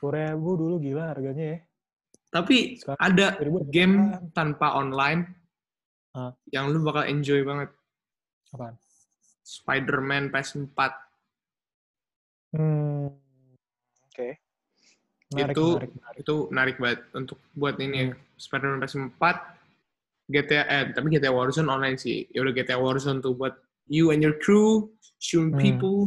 10.000 0.00 0.40
dulu 0.40 0.74
gila 0.80 1.04
harganya 1.12 1.44
ya. 1.44 1.58
Tapi 2.30 2.78
Sekarang 2.80 3.00
ada 3.02 3.26
10.000 3.42 3.74
game 3.74 3.94
tanpa 4.32 4.78
online 4.78 5.45
Hah? 6.16 6.32
yang 6.48 6.72
lu 6.72 6.80
bakal 6.80 7.04
enjoy 7.04 7.44
banget. 7.44 7.68
Apaan? 8.48 8.80
Spider-Man 9.44 10.32
PS4. 10.32 10.80
Hmm. 12.56 13.12
Oke. 14.08 14.40
Menarik, 15.34 15.52
Itu- 15.52 15.76
menarik, 15.76 15.92
menarik. 15.92 16.16
Itu 16.16 16.34
menarik 16.48 16.76
banget 16.80 17.00
untuk 17.12 17.38
buat 17.52 17.76
ini 17.76 17.96
ya. 17.96 18.06
Hmm. 18.10 18.18
Spider-Man 18.36 18.80
PS4, 18.80 19.22
GTA, 20.26 20.62
eh, 20.66 20.84
tapi 20.90 21.06
GTA 21.12 21.30
Warzone 21.30 21.68
online 21.68 21.96
sih. 21.96 22.24
Ya 22.32 22.40
udah 22.40 22.52
GTA 22.52 22.80
Warzone 22.80 23.20
tuh 23.20 23.36
buat 23.36 23.54
you 23.86 24.08
and 24.08 24.24
your 24.24 24.34
crew, 24.40 24.88
shooting 25.20 25.52
Hmm. 25.52 25.60
people, 25.60 25.98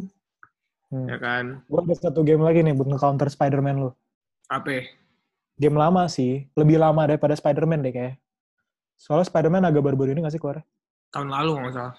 Hmm. 0.89 1.06
ya 1.06 1.17
kan. 1.17 1.45
Gue 1.69 1.80
ada 1.80 1.95
satu 1.95 2.26
game 2.26 2.41
lagi 2.41 2.60
nih 2.60 2.74
buat 2.74 2.89
nge-counter 2.89 3.30
Spider-Man 3.30 3.78
lu. 3.78 3.89
Apa? 4.50 4.84
Game 5.56 5.78
lama 5.78 6.10
sih. 6.10 6.50
Lebih 6.58 6.82
lama 6.82 7.06
daripada 7.06 7.38
Spider-Man 7.38 7.86
deh 7.86 7.93
kayak. 7.93 8.15
Soalnya 8.99 9.31
Spider-Man 9.31 9.63
agak 9.63 9.79
baru-baru 9.79 10.12
ini 10.12 10.27
gak 10.27 10.35
sih 10.35 10.41
keluar? 10.43 10.59
Tahun 11.15 11.31
lalu 11.31 11.51
nggak 11.55 11.73
salah. 11.73 11.95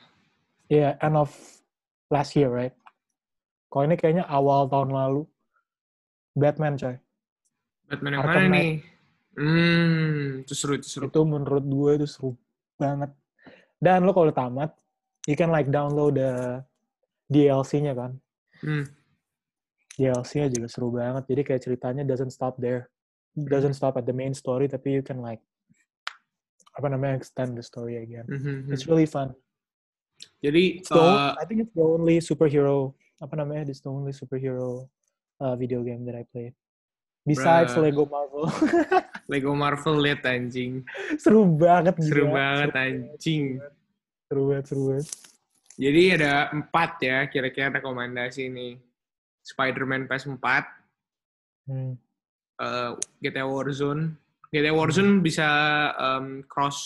Iya, 0.71 1.01
end 1.01 1.17
of 1.17 1.33
last 2.13 2.37
year, 2.37 2.53
right? 2.53 2.77
Kalau 3.73 3.89
ini 3.89 3.97
kayaknya 3.97 4.29
awal 4.29 4.69
tahun 4.69 4.93
lalu. 4.93 5.25
Batman, 6.37 6.79
coy. 6.79 6.95
Batman 7.91 8.11
yang 8.15 8.23
Arkham 8.23 8.37
mana 8.37 8.47
Knight. 8.47 8.63
nih? 8.63 8.73
Hmm, 9.35 10.23
itu 10.47 10.55
seru, 10.55 10.79
itu 10.79 10.87
seru. 10.87 11.05
Itu 11.11 11.21
menurut 11.27 11.65
gue 11.67 11.91
itu 11.99 12.07
seru 12.07 12.39
banget. 12.79 13.11
Dan 13.83 14.05
lo 14.07 14.13
kalau 14.15 14.31
tamat, 14.31 14.71
you 15.27 15.35
can 15.35 15.51
like 15.51 15.67
download 15.73 16.21
the 16.21 16.63
DLC-nya 17.27 17.97
kan. 17.97 18.15
Hmm. 18.63 18.87
DLC-nya 19.99 20.53
juga 20.55 20.69
seru 20.71 20.95
banget. 20.95 21.27
Jadi 21.27 21.43
kayak 21.43 21.63
ceritanya 21.67 22.03
doesn't 22.07 22.31
stop 22.31 22.61
there. 22.63 22.87
Doesn't 23.35 23.75
stop 23.75 23.99
at 23.99 24.07
the 24.07 24.15
main 24.15 24.37
story, 24.37 24.71
tapi 24.71 25.01
you 25.01 25.03
can 25.03 25.19
like 25.19 25.43
apa 26.81 26.89
namanya 26.89 27.21
extend 27.21 27.53
the 27.53 27.63
story 27.63 28.01
again. 28.01 28.25
Mhm. 28.25 28.73
It's 28.73 28.89
really 28.89 29.05
fun. 29.05 29.37
Jadi, 30.41 30.81
on- 30.89 30.97
uh, 30.97 31.33
I 31.37 31.45
think 31.45 31.69
it's 31.69 31.75
the 31.77 31.85
only 31.85 32.25
superhero 32.25 32.97
apa 33.21 33.37
namanya? 33.37 33.69
It's 33.69 33.85
the 33.85 33.93
only 33.93 34.17
superhero 34.17 34.89
uh, 35.39 35.53
video 35.57 35.85
game 35.85 36.09
that 36.09 36.17
I 36.17 36.25
played. 36.25 36.57
Besides 37.29 37.77
Bruh. 37.77 37.85
Lego 37.85 38.05
Marvel. 38.09 38.49
Lego 39.33 39.53
Marvel 39.53 40.01
liat 40.01 40.25
anjing. 40.25 40.89
seru 41.21 41.45
banget 41.45 42.01
Seru 42.01 42.33
banget 42.33 42.73
Seru 42.73 42.81
anjing. 42.81 43.45
Seru 44.25 44.43
banget, 44.49 44.65
seru 44.73 44.83
banget. 44.89 45.07
Jadi 45.77 46.03
ada 46.17 46.33
empat 46.49 46.91
ya 47.01 47.29
kira-kira 47.29 47.69
rekomendasi 47.77 48.49
nih. 48.49 48.73
Spider-Man 49.41 50.05
PS4, 50.05 50.65
Hmm. 51.65 51.95
uh, 52.57 52.97
GTA 53.21 53.45
Warzone. 53.47 54.17
GTA 54.51 54.75
Warzone 54.75 55.23
bisa 55.23 55.47
um, 55.95 56.43
cross 56.45 56.79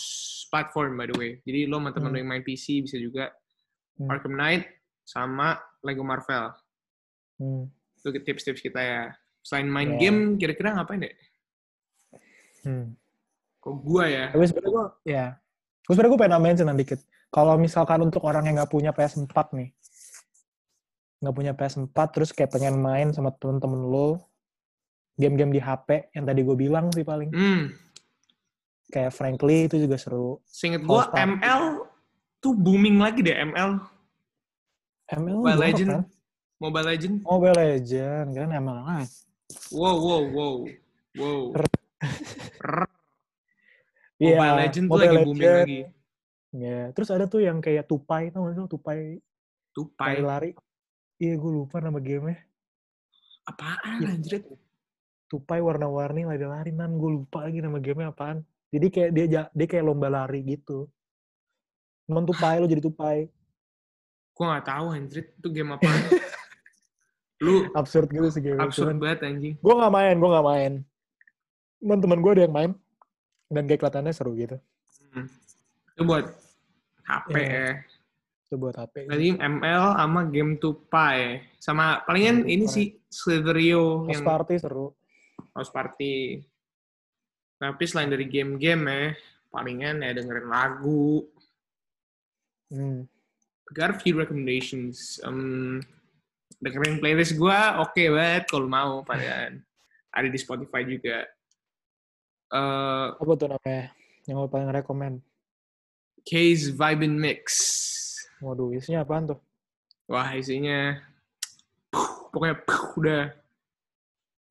platform 0.53 1.01
by 1.01 1.09
the 1.09 1.17
way. 1.17 1.31
Jadi 1.43 1.65
lo 1.65 1.81
sama 1.81 1.91
temen 1.91 2.13
lo 2.13 2.17
Hmm. 2.17 2.21
yang 2.21 2.29
main 2.31 2.45
PC 2.45 2.85
bisa 2.85 2.97
juga 2.97 3.33
Hmm. 3.95 4.11
Arkham 4.11 4.35
Knight 4.35 4.67
sama 5.07 5.55
Lego 5.81 6.03
Marvel. 6.03 6.51
Hmm. 7.39 7.71
Itu 7.97 8.11
tips-tips 8.11 8.59
kita 8.59 8.81
ya. 8.83 9.03
Selain 9.39 9.71
main 9.71 9.95
Ya. 9.97 10.09
game, 10.09 10.35
kira-kira 10.35 10.75
ngapain 10.75 10.99
deh? 10.99 11.15
Hmm. 12.65 12.97
Kok 13.61 13.75
gua 13.81 14.05
ya? 14.09 14.27
Tapi 14.35 14.45
sebenarnya 14.45 14.73
gue, 14.73 14.87
ya. 15.07 15.27
Gue 15.85 15.93
sebenarnya 15.95 16.11
gue 16.11 16.21
pengen 16.21 16.35
nambahin 16.37 16.57
sih 16.57 16.67
dikit. 16.75 17.01
Kalau 17.31 17.55
misalkan 17.55 18.01
untuk 18.03 18.23
orang 18.25 18.45
yang 18.45 18.57
nggak 18.59 18.73
punya 18.73 18.91
PS4 18.91 19.37
nih, 19.55 19.69
nggak 21.21 21.35
punya 21.37 21.53
PS4, 21.55 21.97
terus 22.13 22.31
kayak 22.33 22.51
pengen 22.51 22.77
main 22.79 23.13
sama 23.13 23.31
temen-temen 23.31 23.79
lo, 23.79 24.27
game-game 25.15 25.53
di 25.53 25.61
HP, 25.61 26.11
yang 26.13 26.25
tadi 26.25 26.41
gue 26.41 26.57
bilang 26.57 26.91
sih 26.91 27.03
paling. 27.03 27.31
Hmm, 27.31 27.71
Kayak 28.87 29.11
Frankly 29.11 29.67
itu 29.67 29.77
juga 29.81 29.99
seru. 29.99 30.39
House 30.87 31.11
Party. 31.11 31.19
ML 31.35 31.63
tuh 32.39 32.55
booming 32.55 33.01
lagi 33.01 33.21
deh 33.21 33.35
ML. 33.35 33.81
ML 35.11 35.35
Mobile 35.37 35.59
Legend. 35.59 35.91
kan? 35.91 36.03
Mobile 36.57 36.87
Legend. 36.87 37.15
Mobile 37.23 37.57
Legend, 37.59 38.27
kan 38.31 38.49
ML 38.51 38.79
kan? 38.81 39.07
Wow, 39.71 39.97
wow, 39.99 40.23
wow. 40.31 40.55
Wow. 41.15 41.43
Rrr. 42.59 42.87
Iya, 44.17 44.39
Mobile 44.39 44.57
Legend 44.63 44.85
tuh 44.87 44.93
Mobile 44.95 45.11
lagi 45.11 45.27
booming 45.27 45.43
Legend. 45.43 45.59
lagi. 45.61 45.81
Ya, 46.55 46.81
terus 46.95 47.09
ada 47.11 47.27
tuh 47.27 47.43
yang 47.43 47.59
kayak 47.59 47.85
tupai, 47.85 48.31
tau 48.31 48.47
gak 48.47 48.55
sih 48.55 48.63
tupai, 48.71 48.99
Tupai. 49.75 50.07
lari-lari. 50.15 50.51
Iya, 51.19 51.35
gue 51.35 51.51
lupa 51.51 51.83
nama 51.83 51.99
gamenya. 51.99 52.39
Apaan 53.45 54.07
anjir? 54.07 54.47
Tupai 55.35 55.59
warna-warni 55.59 56.23
lari-lari, 56.23 56.71
nan 56.71 56.95
gue 56.95 57.11
lupa 57.11 57.43
lagi 57.43 57.59
nama 57.59 57.83
gamenya 57.83 58.15
apaan. 58.15 58.47
Jadi 58.71 58.87
kayak 58.87 59.11
dia 59.11 59.51
dia 59.51 59.67
kayak 59.67 59.83
lomba 59.83 60.07
lari 60.07 60.47
gitu. 60.47 60.87
Cuman 62.07 62.23
tupai 62.23 62.63
lo 62.63 62.71
jadi 62.71 62.79
tupai. 62.79 63.27
Gua 64.31 64.55
nggak 64.55 64.67
tahu 64.71 64.87
anjir 64.95 65.27
itu 65.27 65.49
game 65.51 65.75
apaan. 65.75 65.91
Lu 67.43 67.67
Absurd 67.75 68.15
gitu 68.15 68.31
sih 68.31 68.47
gamenya. 68.47 68.63
absurd 68.63 68.95
Cuman 68.95 69.03
banget 69.03 69.21
anjing. 69.27 69.55
gue 69.59 69.75
gak 69.75 69.91
main, 69.91 70.15
gue 70.15 70.31
gak 70.31 70.47
main. 70.47 70.73
Cuman 71.83 71.99
teman 71.99 72.19
gue 72.23 72.31
ada 72.31 72.43
yang 72.47 72.55
main. 72.55 72.71
Dan 73.51 73.63
kayak 73.67 73.81
kelihatannya 73.83 74.13
seru 74.15 74.39
gitu. 74.39 74.57
Hmm. 75.11 75.27
Itu 75.99 76.03
buat 76.07 76.31
HP 77.11 77.35
Iya. 77.35 77.51
ya. 77.51 77.71
Itu 78.47 78.55
buat 78.55 78.75
HP. 78.79 78.95
Tadi 79.11 79.35
ML 79.35 79.85
sama 79.99 80.21
game 80.31 80.63
Tupai. 80.63 81.43
Sama 81.59 82.07
palingan 82.07 82.47
Game 82.47 82.55
ini 82.55 82.65
sih 82.71 82.87
Slitherio 83.11 84.07
House 84.07 84.15
yang 84.15 84.23
Party 84.23 84.55
seru. 84.63 84.95
House 85.55 85.71
Party. 85.71 86.43
Tapi 87.57 87.85
selain 87.87 88.11
dari 88.11 88.27
game-game 88.27 88.83
ya, 88.91 89.03
palingan 89.49 90.03
ya 90.03 90.11
dengerin 90.13 90.51
lagu. 90.51 91.25
Hmm. 92.69 93.07
Got 93.73 93.97
a 93.97 93.99
few 94.03 94.19
recommendations. 94.19 95.23
Um, 95.23 95.81
dengerin 96.59 96.99
playlist 96.99 97.39
gue 97.39 97.61
oke 97.81 98.03
banget 98.13 98.45
kalau 98.51 98.67
mau 98.69 99.01
palingan. 99.07 99.63
Ada 100.11 100.29
di 100.29 100.39
Spotify 100.39 100.83
juga. 100.85 101.25
Eh, 102.55 103.07
Apa 103.15 103.33
tuh 103.35 103.51
namanya? 103.51 103.91
Yang 104.27 104.37
lo 104.37 104.49
paling 104.51 104.71
rekomend? 104.71 105.17
Case 106.25 106.71
Vibe 106.73 107.05
and 107.07 107.19
Mix. 107.21 107.45
Waduh, 108.41 108.75
isinya 108.75 109.05
apaan 109.05 109.31
tuh? 109.31 109.41
Wah, 110.09 110.37
isinya 110.37 111.01
pokoknya 112.33 112.61
udah 112.99 113.23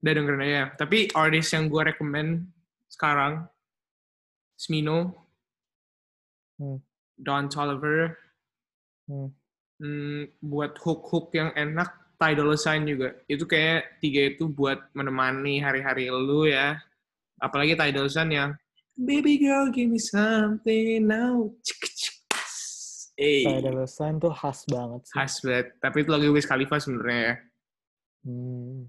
udah 0.04 0.13
dengerin 0.13 0.44
aja. 0.44 0.63
Tapi 0.76 1.08
artis 1.16 1.48
yang 1.56 1.72
gue 1.72 1.82
recommend 1.82 2.30
sekarang 2.92 3.48
Smino, 4.54 5.16
Hmm. 6.54 6.78
Don 7.18 7.50
Toliver, 7.50 8.13
Hmm. 9.10 9.34
hmm, 9.82 10.38
buat 10.39 10.78
hook-hook 10.78 11.34
yang 11.34 11.50
enak, 11.58 11.89
Ty 12.22 12.38
Dolla 12.38 12.54
Sign 12.54 12.86
juga. 12.86 13.18
Itu 13.26 13.50
kayak 13.50 13.98
tiga 14.00 14.30
itu 14.30 14.46
buat 14.46 14.94
menemani 14.94 15.60
hari-hari 15.60 16.13
lu 16.13 16.46
ya. 16.46 16.78
Apalagi 17.42 17.74
Ty 17.74 17.89
Dolla 17.89 18.12
Sign 18.12 18.30
yang 18.32 18.52
Baby 18.94 19.42
girl, 19.42 19.74
give 19.74 19.89
me 19.89 19.98
something 19.98 21.10
now. 21.10 21.50
Cik, 21.66 21.82
cik. 21.98 22.16
Eh, 23.18 23.42
Tidal 23.46 23.89
Sign 23.89 24.22
tuh 24.22 24.30
khas 24.30 24.70
banget 24.70 25.02
sih. 25.10 25.13
khas 25.18 25.34
banget. 25.42 25.68
Tapi 25.82 25.98
itu 26.06 26.10
lagu 26.13 26.30
Wiz 26.30 26.46
Khalifa 26.46 26.78
sebenarnya 26.78 27.18
ya. 27.18 27.36
Hmm. 28.30 28.86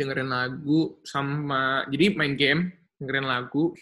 Dengerin 0.00 0.32
lagu 0.32 0.96
sama 1.04 1.84
jadi 1.92 2.16
main 2.16 2.32
game 2.34 2.72
dengerin 2.96 3.28
lagu 3.28 3.76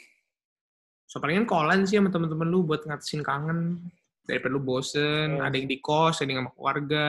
so 1.06 1.22
palingan 1.22 1.46
callan 1.46 1.86
sih 1.86 1.96
sama 1.96 2.10
temen-temen 2.10 2.44
lu 2.44 2.66
buat 2.66 2.82
ngatasin 2.82 3.22
kangen 3.22 3.78
daripada 4.26 4.52
lu 4.52 4.60
bosen 4.60 5.38
Yes. 5.38 5.44
ada 5.46 5.54
yang 5.54 5.68
di 5.70 5.78
kos 5.78 6.18
ada 6.18 6.28
yang 6.28 6.42
sama 6.42 6.52
keluarga 6.52 7.06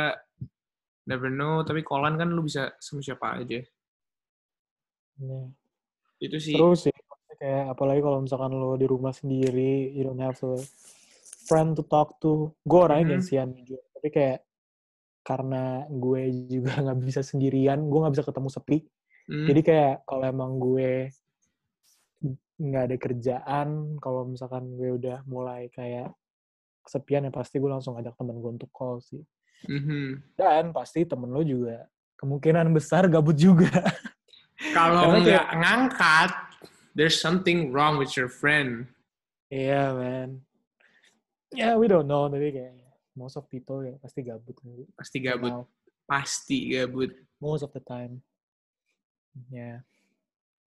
never 1.04 1.28
know 1.28 1.66
tapi 1.66 1.82
callan 1.82 2.16
kan 2.16 2.30
lu 2.30 2.46
bisa 2.46 2.70
sama 2.78 3.02
siapa 3.02 3.42
aja 3.42 3.60
Iya. 5.20 5.42
itu 6.24 6.38
sih 6.40 6.56
Seru 6.56 6.76
sih. 6.76 6.94
Kayak 7.40 7.72
apalagi 7.72 8.04
kalau 8.04 8.20
misalkan 8.20 8.52
lo 8.52 8.76
di 8.76 8.84
rumah 8.84 9.16
sendiri, 9.16 9.96
you 9.96 10.04
don't 10.04 10.20
have 10.20 10.36
a 10.44 10.60
friend 11.48 11.72
to 11.72 11.88
talk 11.88 12.20
to. 12.20 12.52
Gue 12.68 12.80
orangnya 12.84 13.04
Mhm. 13.08 13.12
gengsian 13.16 13.50
jujur. 13.56 13.80
Tapi 13.96 14.08
kayak 14.12 14.40
karena 15.24 15.64
gue 15.88 16.22
juga 16.52 16.72
nggak 16.84 17.00
bisa 17.00 17.24
sendirian, 17.24 17.80
gue 17.88 17.96
nggak 17.96 18.12
bisa 18.12 18.28
ketemu 18.28 18.50
sepi. 18.52 18.78
Hmm, 19.30 19.46
Jadi 19.46 19.62
kayak 19.62 20.10
kalau 20.10 20.26
emang 20.26 20.58
gue 20.58 21.14
nggak 22.60 22.84
ada 22.90 22.98
kerjaan, 22.98 23.68
kalau 24.02 24.26
misalkan 24.26 24.74
gue 24.74 24.98
udah 24.98 25.22
mulai 25.30 25.70
kayak 25.70 26.10
kesepian 26.82 27.30
ya 27.30 27.32
pasti 27.32 27.62
gue 27.62 27.70
langsung 27.70 27.94
ajak 28.02 28.18
temen 28.18 28.42
gue 28.42 28.52
untuk 28.58 28.74
call 28.74 28.98
sih. 29.06 29.22
mhm. 29.70 30.34
Dan 30.34 30.74
pasti 30.74 31.06
temen 31.06 31.30
lo 31.30 31.46
juga 31.46 31.86
kemungkinan 32.18 32.74
besar 32.74 33.06
gabut 33.06 33.38
juga. 33.38 33.70
kalau 34.76 35.14
nggak 35.22 35.56
ngangkat 35.56 36.32
there's 36.92 37.16
something 37.16 37.72
wrong 37.72 37.96
with 37.96 38.18
your 38.20 38.28
friend 38.28 38.90
Iya, 39.50 39.98
man. 39.98 40.30
Ya, 41.50 41.74
yeah, 41.74 41.74
we 41.74 41.90
don't 41.90 42.06
know, 42.06 42.30
tapi 42.30 42.54
kayak 42.54 42.78
most 43.18 43.34
of 43.34 43.50
people 43.50 43.82
ya 43.82 43.98
pasti 43.98 44.22
gabut. 44.22 44.54
pasti 44.94 45.18
gabut 45.18 45.66
pasti 46.06 46.58
gabut 46.74 47.12
most 47.42 47.66
of 47.66 47.74
the 47.74 47.82
time. 47.82 48.22
Ya. 49.48 49.82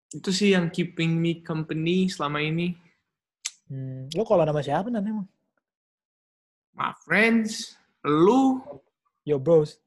itu 0.09 0.29
sih 0.31 0.55
yang 0.55 0.69
keeping 0.69 1.15
me 1.15 1.39
company 1.39 2.07
selama 2.07 2.39
ini 2.39 2.75
Hmm. 3.65 4.05
Lo 4.13 4.21
kalau 4.21 4.45
nama 4.45 4.61
siapa 4.61 4.93
nanti 4.93 5.09
emang? 5.09 5.25
my 6.71 6.93
friends 7.01 7.73
lu 8.05 8.61
Yo 9.25 9.41
bros. 9.41 9.81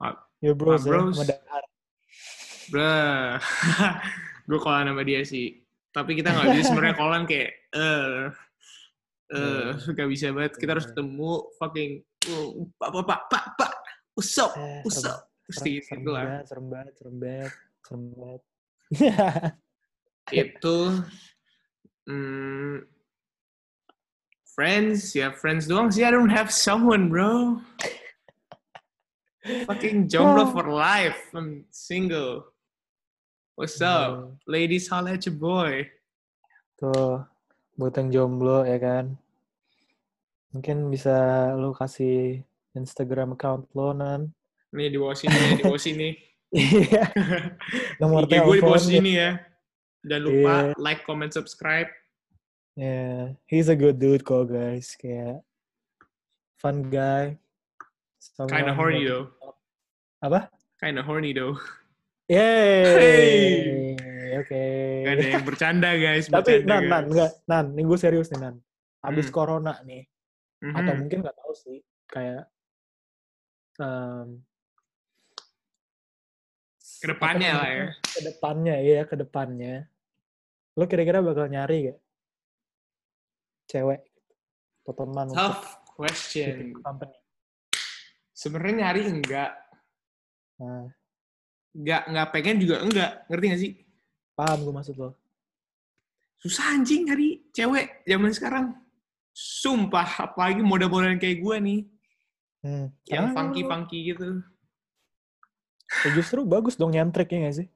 Ah, 0.00 0.16
Yo 0.40 0.56
bros, 0.56 0.80
my 0.80 0.88
ya. 0.88 0.92
bros. 0.96 1.16
Dahar. 1.20 1.64
Bruh. 2.72 3.36
gue 4.48 4.58
kolan 4.58 4.88
sama 4.88 5.04
dia 5.04 5.20
sih. 5.20 5.60
Tapi 5.92 6.16
kita 6.16 6.32
nggak 6.32 6.48
bisa 6.50 6.72
sebenarnya 6.72 6.96
kolan 7.04 7.28
kayak 7.28 7.50
eh 7.76 8.32
eh 9.28 9.76
Iya. 9.76 9.92
gak 9.92 10.08
bisa 10.08 10.32
banget. 10.32 10.56
Kita 10.56 10.72
harus 10.72 10.88
Iya. 10.88 10.96
ketemu 10.96 11.30
fucking 11.60 11.90
oh, 12.32 12.72
pak 12.74 12.88
pak 12.88 13.04
pak 13.04 13.20
pak 13.28 13.44
pak 13.60 13.72
what's 14.16 14.32
up 14.40 14.56
Serem, 15.46 15.78
serem 15.82 16.00
gitu 16.02 16.10
lah. 16.10 16.42
serem 16.42 16.66
banget, 16.66 16.92
serem 16.98 17.16
banget, 17.22 17.52
serem 17.86 18.02
banget. 18.18 18.42
Itu 20.46 20.78
hmm, 22.10 22.82
friends 24.50 25.14
ya 25.14 25.30
friends 25.30 25.70
doang 25.70 25.94
sih. 25.94 26.02
I 26.02 26.10
don't 26.10 26.34
have 26.34 26.50
someone 26.50 27.06
bro. 27.06 27.62
fucking 29.70 30.10
jomblo 30.10 30.50
for 30.50 30.66
life. 30.66 31.30
I'm 31.30 31.70
single. 31.70 32.50
What's 33.54 33.78
up? 33.78 34.34
Ladies, 34.50 34.90
holla 34.90 35.14
at 35.14 35.24
your 35.24 35.38
boy. 35.38 35.86
Tuh, 36.76 37.24
buat 37.78 37.94
yang 37.96 38.10
jomblo 38.10 38.66
ya 38.66 38.76
kan. 38.82 39.14
Mungkin 40.50 40.90
bisa 40.90 41.48
lu 41.54 41.72
kasih 41.72 42.42
Instagram 42.76 43.38
account 43.38 43.70
lo, 43.72 43.94
Nan. 43.94 44.34
Nih 44.76 44.92
di 44.92 44.98
bawah 45.00 45.16
sini, 45.16 45.36
di 45.56 45.62
bawah 45.64 45.80
sini. 45.80 46.08
Iya. 46.56 47.10
Nomor 47.98 48.30
IG 48.30 48.38
gue 48.38 48.54
di 48.54 48.62
bawah 48.62 48.78
sini 48.78 49.18
ya. 49.18 49.34
Jangan 50.06 50.22
lupa 50.22 50.54
Iya. 50.70 50.78
like, 50.78 51.02
comment, 51.02 51.32
subscribe. 51.34 51.90
Yeah, 52.78 53.34
he's 53.50 53.66
a 53.66 53.74
good 53.74 53.98
dude 53.98 54.22
kok 54.22 54.46
guys. 54.46 54.94
Kayak 54.94 55.42
fun 56.56 56.86
guy. 56.86 57.34
Someone 58.22 58.52
Kinda 58.52 58.72
horny 58.78 59.02
though. 59.04 59.32
Apa? 60.22 60.52
Kinda 60.78 61.02
horny 61.02 61.34
though. 61.34 61.58
Yeay. 62.30 63.96
Oke. 64.38 64.62
Gak 65.02 65.12
ada 65.18 65.24
yang 65.26 65.44
bercanda 65.44 65.90
guys. 65.96 66.28
Tapi 66.28 66.62
bercanda, 66.62 66.74
nan 66.78 66.82
nan 66.86 67.04
enggak 67.10 67.32
nan, 67.48 67.64
ini 67.74 67.82
gue 67.82 67.98
serius 67.98 68.28
nih 68.30 68.38
nan. 68.38 68.54
Abis 69.02 69.28
Hmm. 69.28 69.34
corona 69.34 69.74
nih, 69.82 70.02
Mhm. 70.62 70.74
atau 70.74 70.92
mungkin 70.94 71.18
nggak 71.22 71.36
tahu 71.36 71.52
sih, 71.54 71.78
kayak 72.06 72.44
em, 73.78 74.42
Ke 76.96 77.06
depannya 77.12 77.50
lah 77.56 77.68
ya. 77.68 77.86
Ke 78.00 78.20
depannya 78.24 78.76
ya, 78.80 79.00
ke 79.04 79.14
depannya. 79.14 79.74
Lo 80.76 80.84
kira-kira 80.84 81.24
bakal 81.24 81.48
nyari 81.48 81.92
gak 81.92 81.98
cewek 83.66 84.00
atau 84.86 84.94
teman 84.94 85.26
Tough 85.34 85.64
question. 85.98 86.76
company? 86.80 87.16
Sebenarnya 88.36 88.74
nyari 88.86 89.00
enggak. 89.08 89.50
Nah, 90.60 90.86
Enggak, 91.76 92.02
enggak 92.08 92.28
pengen 92.32 92.56
juga 92.56 92.76
enggak. 92.80 93.10
Ngerti 93.28 93.44
gak 93.52 93.60
sih? 93.60 93.72
paham 94.36 94.68
gue 94.68 94.74
maksud 94.76 94.96
lo. 95.00 95.16
Susah 96.36 96.76
anjing 96.76 97.08
nyari 97.08 97.40
cewek 97.56 98.04
zaman 98.04 98.32
sekarang. 98.36 98.66
Sumpah, 99.32 100.28
apalagi 100.28 100.60
model-model 100.60 101.16
kayak 101.16 101.40
gue 101.40 101.56
nih. 101.60 101.80
Hmm. 102.60 102.86
Yang 103.08 103.26
funky-funky 103.32 103.98
gitu. 104.12 104.44
Ya 105.86 106.08
justru 106.14 106.42
bagus 106.42 106.74
dong 106.74 106.92
nyantrik 106.94 107.30
ya 107.30 107.46
gak 107.46 107.56
sih? 107.64 107.68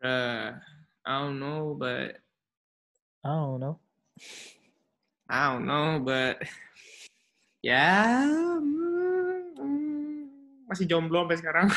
Uh, 0.00 0.56
I 1.04 1.12
don't 1.20 1.36
know, 1.36 1.76
but 1.76 2.16
I 3.20 3.28
don't 3.28 3.60
know. 3.60 3.76
I 5.28 5.52
don't 5.52 5.64
know, 5.68 6.00
but 6.00 6.40
ya 7.60 8.24
mm, 8.58 9.60
mm, 9.60 10.20
masih 10.66 10.88
jomblo 10.88 11.22
sampai 11.28 11.38
sekarang. 11.38 11.66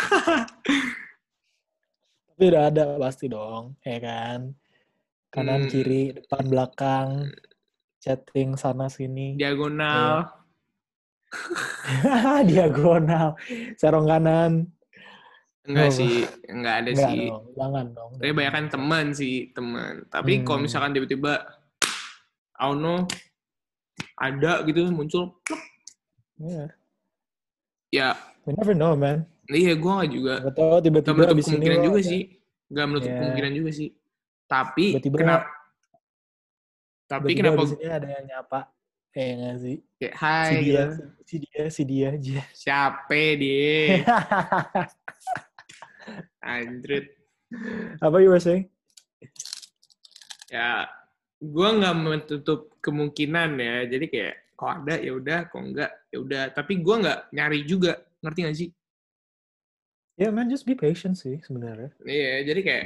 Tapi 2.33 2.43
udah 2.49 2.63
ada 2.71 2.97
pasti 2.97 3.29
dong, 3.29 3.77
ya 3.85 3.99
kan? 4.01 4.57
Kanan, 5.29 5.65
Hmm. 5.65 5.69
kiri, 5.69 6.17
depan, 6.17 6.49
belakang, 6.49 7.29
chatting 8.01 8.57
sana 8.57 8.89
sini. 8.89 9.37
Diagonal. 9.37 10.29
Diagonal, 12.49 13.37
serong 13.77 14.09
kanan. 14.09 14.65
Enggak 15.63 15.87
Oh. 15.87 15.95
sih, 15.95 16.13
enggak 16.45 16.75
ada 16.75 16.89
Enggak 16.91 17.07
sih. 17.07 17.23
dong, 17.25 17.43
jangan 17.55 17.85
dong. 17.95 18.11
Tapi 18.19 18.31
banyak 18.31 18.51
kan 18.51 18.65
teman 18.67 19.05
sih, 19.11 19.35
teman. 19.49 19.93
Tapi 20.07 20.31
kalau 20.43 20.59
Hmm. 20.59 20.65
misalkan 20.67 20.91
tiba-tiba, 20.91 21.33
I 22.53 22.63
don't 22.65 22.79
know, 22.79 22.99
ada 24.17 24.59
gitu 24.63 24.83
muncul, 24.89 25.39
Iya. 26.35 26.65
ya 27.89 28.09
We 28.43 28.51
never 28.53 28.75
know, 28.75 28.91
man. 28.93 29.23
iya 29.47 29.71
gue 29.73 29.87
nggak 29.89 30.11
juga. 30.11 30.33
Gak 30.41 30.53
tau 30.53 30.67
Gak 30.69 30.83
tiba-tiba 30.83 31.13
menutup 31.15 31.31
abis 31.31 31.45
ini 31.45 31.51
kemungkinan 31.53 31.79
juga 31.81 31.95
ada- 31.97 32.09
sih. 32.09 32.21
Gak 32.67 32.85
menutup 32.85 33.07
Ya. 33.07 33.17
kemungkinan 33.17 33.51
juga 33.53 33.69
sih. 33.71 33.89
Tapi 34.43 34.85
Tiba-tiba 34.91 35.17
kenapa? 35.17 35.45
Tapi 37.05 37.23
tiba-tiba 37.25 37.39
kenapa? 37.39 37.61
abis 37.63 37.73
ini 37.73 37.85
ada 37.87 38.07
yang 38.09 38.25
nyapa. 38.25 38.59
Eh, 39.13 39.29
nggak 39.31 39.55
sih? 39.61 39.75
Kayak, 39.95 40.11
Si 40.11 40.19
hai, 40.19 40.49
dia, 40.59 40.83
gitu. 40.83 41.05
si 41.23 41.35
dia, 41.39 41.63
si 41.69 41.81
dia 41.85 42.07
aja. 42.11 42.39
siapa 42.51 43.21
dia? 43.37 44.03
Anjrit. 46.41 47.05
Apa 48.01 48.17
you 48.19 48.33
were 48.33 48.41
saying? 48.41 48.67
Ya, 50.49 50.85
gue 51.41 51.69
nggak 51.79 51.95
menutup 51.97 52.73
kemungkinan 52.81 53.57
ya. 53.57 53.75
Jadi 53.89 54.05
kayak, 54.09 54.35
kok 54.53 54.69
ada 54.69 54.95
ya 55.01 55.11
udah, 55.17 55.39
kok 55.49 55.61
enggak 55.61 55.91
ya 56.09 56.17
udah. 56.21 56.43
Tapi 56.53 56.73
gue 56.81 56.95
nggak 57.03 57.19
nyari 57.33 57.59
juga. 57.65 57.99
Ngerti 58.23 58.39
gak 58.45 58.57
sih? 58.57 58.69
Ya 60.13 60.29
man, 60.29 60.45
just 60.45 60.69
be 60.69 60.77
patient 60.77 61.17
sih 61.17 61.41
sebenarnya. 61.41 61.89
Iya, 62.05 62.53
jadi 62.53 62.61
kayak 62.61 62.85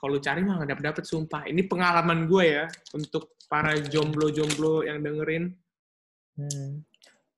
kalau 0.00 0.16
lu 0.16 0.20
cari 0.20 0.40
mah 0.40 0.60
nggak 0.60 0.70
dapet 0.76 0.84
dapet 0.84 1.04
sumpah. 1.04 1.44
Ini 1.44 1.64
pengalaman 1.68 2.24
gue 2.24 2.44
ya 2.44 2.64
untuk 2.96 3.36
para 3.48 3.76
jomblo-jomblo 3.76 4.84
yang 4.84 5.04
dengerin. 5.04 5.52
Hmm. 6.40 6.82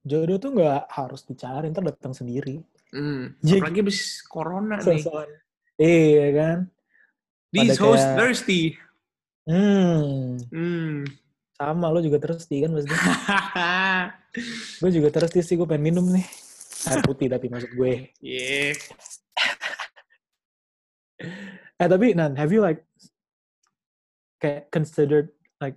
Jodoh 0.07 0.39
tuh 0.39 0.55
nggak 0.55 0.87
harus 0.95 1.27
dicari, 1.27 1.67
ntar 1.75 1.83
datang 1.83 2.15
sendiri. 2.15 2.63
Hmm. 2.89 3.35
Jik. 3.41 3.61
Apalagi 3.61 3.81
abis 3.83 3.99
corona 4.23 4.77
nih. 4.77 5.03
Sosokan. 5.03 5.29
Iya 5.77 6.27
kan? 6.33 6.59
These 7.51 7.71
pada 7.73 7.83
hosts 7.83 8.03
kayak- 8.03 8.17
thirsty. 8.17 8.61
Hmm, 9.47 10.43
Hmm. 10.51 11.07
sama 11.53 11.87
lo 11.89 12.01
juga 12.01 12.19
thirsty 12.19 12.61
kan 12.61 12.75
pasti. 12.75 12.91
gue 14.81 14.91
juga 14.93 15.09
thirsty 15.09 15.41
sih, 15.41 15.55
gue 15.55 15.65
pengen 15.65 15.87
minum 15.87 16.07
nih. 16.09 16.27
Air 16.87 17.01
putih 17.03 17.27
tapi 17.27 17.47
maksud 17.47 17.71
gue. 17.73 18.11
yeah. 18.19 18.75
Eh 21.77 21.87
tapi 21.87 22.13
Nan, 22.13 22.35
have 22.35 22.51
you 22.51 22.61
like 22.61 22.85
kayak 24.37 24.69
considered 24.69 25.31
like 25.59 25.77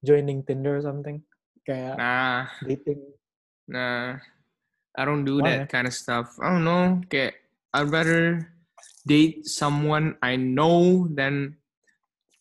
joining 0.00 0.42
Tinder 0.42 0.76
or 0.76 0.82
something? 0.82 1.22
Kayak 1.62 1.94
Nah, 1.96 2.48
dating. 2.62 3.00
nah. 3.64 4.18
I 4.98 5.04
don't 5.06 5.22
do 5.24 5.38
Why? 5.38 5.62
that 5.62 5.70
kind 5.70 5.86
of 5.86 5.94
stuff. 5.94 6.34
I 6.42 6.50
don't 6.50 6.66
know. 6.66 6.98
Kayak, 7.06 7.38
I'd 7.74 7.90
rather 7.90 8.50
date 9.06 9.46
someone 9.46 10.18
I 10.20 10.34
know 10.34 11.06
than 11.10 11.56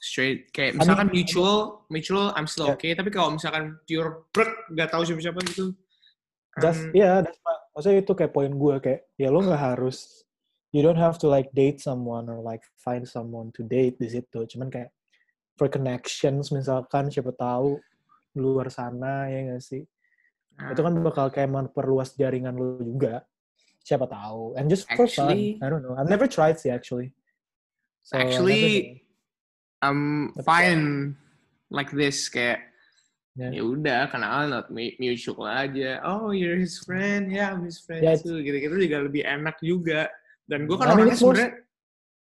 straight. 0.01 0.49
Kayak 0.51 0.73
I 0.73 0.73
mean- 0.73 0.81
misalkan 0.87 1.07
mutual, 1.13 1.57
mutual, 1.91 2.33
I'm 2.33 2.47
still 2.49 2.73
Yeah. 2.73 2.77
okay. 2.79 2.91
Tapi 2.97 3.09
kalau 3.13 3.37
misalkan 3.37 3.77
pure 3.85 4.25
brek, 4.33 4.49
gak 4.73 4.89
tahu 4.95 5.05
siapa-siapa 5.05 5.39
gitu. 5.45 5.75
That's, 6.59 6.81
um, 6.81 6.91
yeah, 6.91 7.21
that's 7.23 7.39
my, 7.45 7.55
maksudnya 7.77 8.03
itu 8.03 8.11
kayak 8.17 8.33
poin 8.35 8.51
gue 8.51 8.75
kayak 8.83 9.01
ya 9.15 9.31
lo 9.31 9.39
nggak 9.39 9.61
harus 9.77 10.27
you 10.75 10.83
don't 10.83 10.99
have 10.99 11.15
to 11.15 11.29
like 11.31 11.47
date 11.55 11.79
someone 11.79 12.27
or 12.27 12.43
like 12.43 12.59
find 12.83 13.07
someone 13.07 13.53
to 13.55 13.63
date 13.63 13.95
di 13.95 14.09
situ. 14.11 14.43
Cuman 14.43 14.67
kayak 14.67 14.91
for 15.55 15.71
connections 15.71 16.51
misalkan 16.51 17.07
siapa 17.07 17.31
tahu 17.31 17.79
luar 18.35 18.67
sana 18.67 19.31
ya 19.31 19.45
nggak 19.47 19.63
sih? 19.63 19.87
Nah, 20.59 20.69
Itu 20.75 20.81
kan 20.83 20.93
bakal 20.99 21.25
kayak 21.31 21.49
memperluas 21.49 22.13
jaringan 22.13 22.53
lo 22.53 22.77
juga. 22.83 23.23
Siapa 23.81 24.05
tahu. 24.05 24.59
And 24.59 24.67
just 24.67 24.85
for 24.91 25.07
Actually- 25.07 25.55
fun. 25.57 25.65
I 25.65 25.67
don't 25.71 25.81
know. 25.81 25.95
I've 25.95 26.11
never 26.11 26.27
tried 26.27 26.59
sih 26.59 26.69
actually. 26.69 27.15
So, 28.03 28.19
Actually. 28.19 29.01
I'm 29.79 30.33
fine 30.43 31.15
like 31.71 31.89
this. 31.89 32.27
Kayak, 32.27 32.67
Yeah. 33.39 33.55
ya 33.55 33.63
udah 33.63 34.01
kenalan 34.11 34.51
not 34.51 34.67
mu- 34.67 34.91
mutual 34.99 35.47
aja. 35.47 36.03
Oh, 36.03 36.35
you're 36.35 36.59
his 36.59 36.83
friend. 36.83 37.31
Yeah, 37.31 37.55
I'm 37.55 37.63
his 37.63 37.79
friend 37.79 38.03
Yeah, 38.03 38.19
too. 38.19 38.43
Gitu-gitu 38.43 38.75
juga 38.75 39.07
lebih 39.07 39.23
enak 39.23 39.55
juga. 39.63 40.11
Dan 40.43 40.67
gue 40.67 40.75
kan 40.75 40.91
I 40.91 40.99
mean, 40.99 41.07
orangnya 41.07 41.15
sebenarnya 41.15 41.51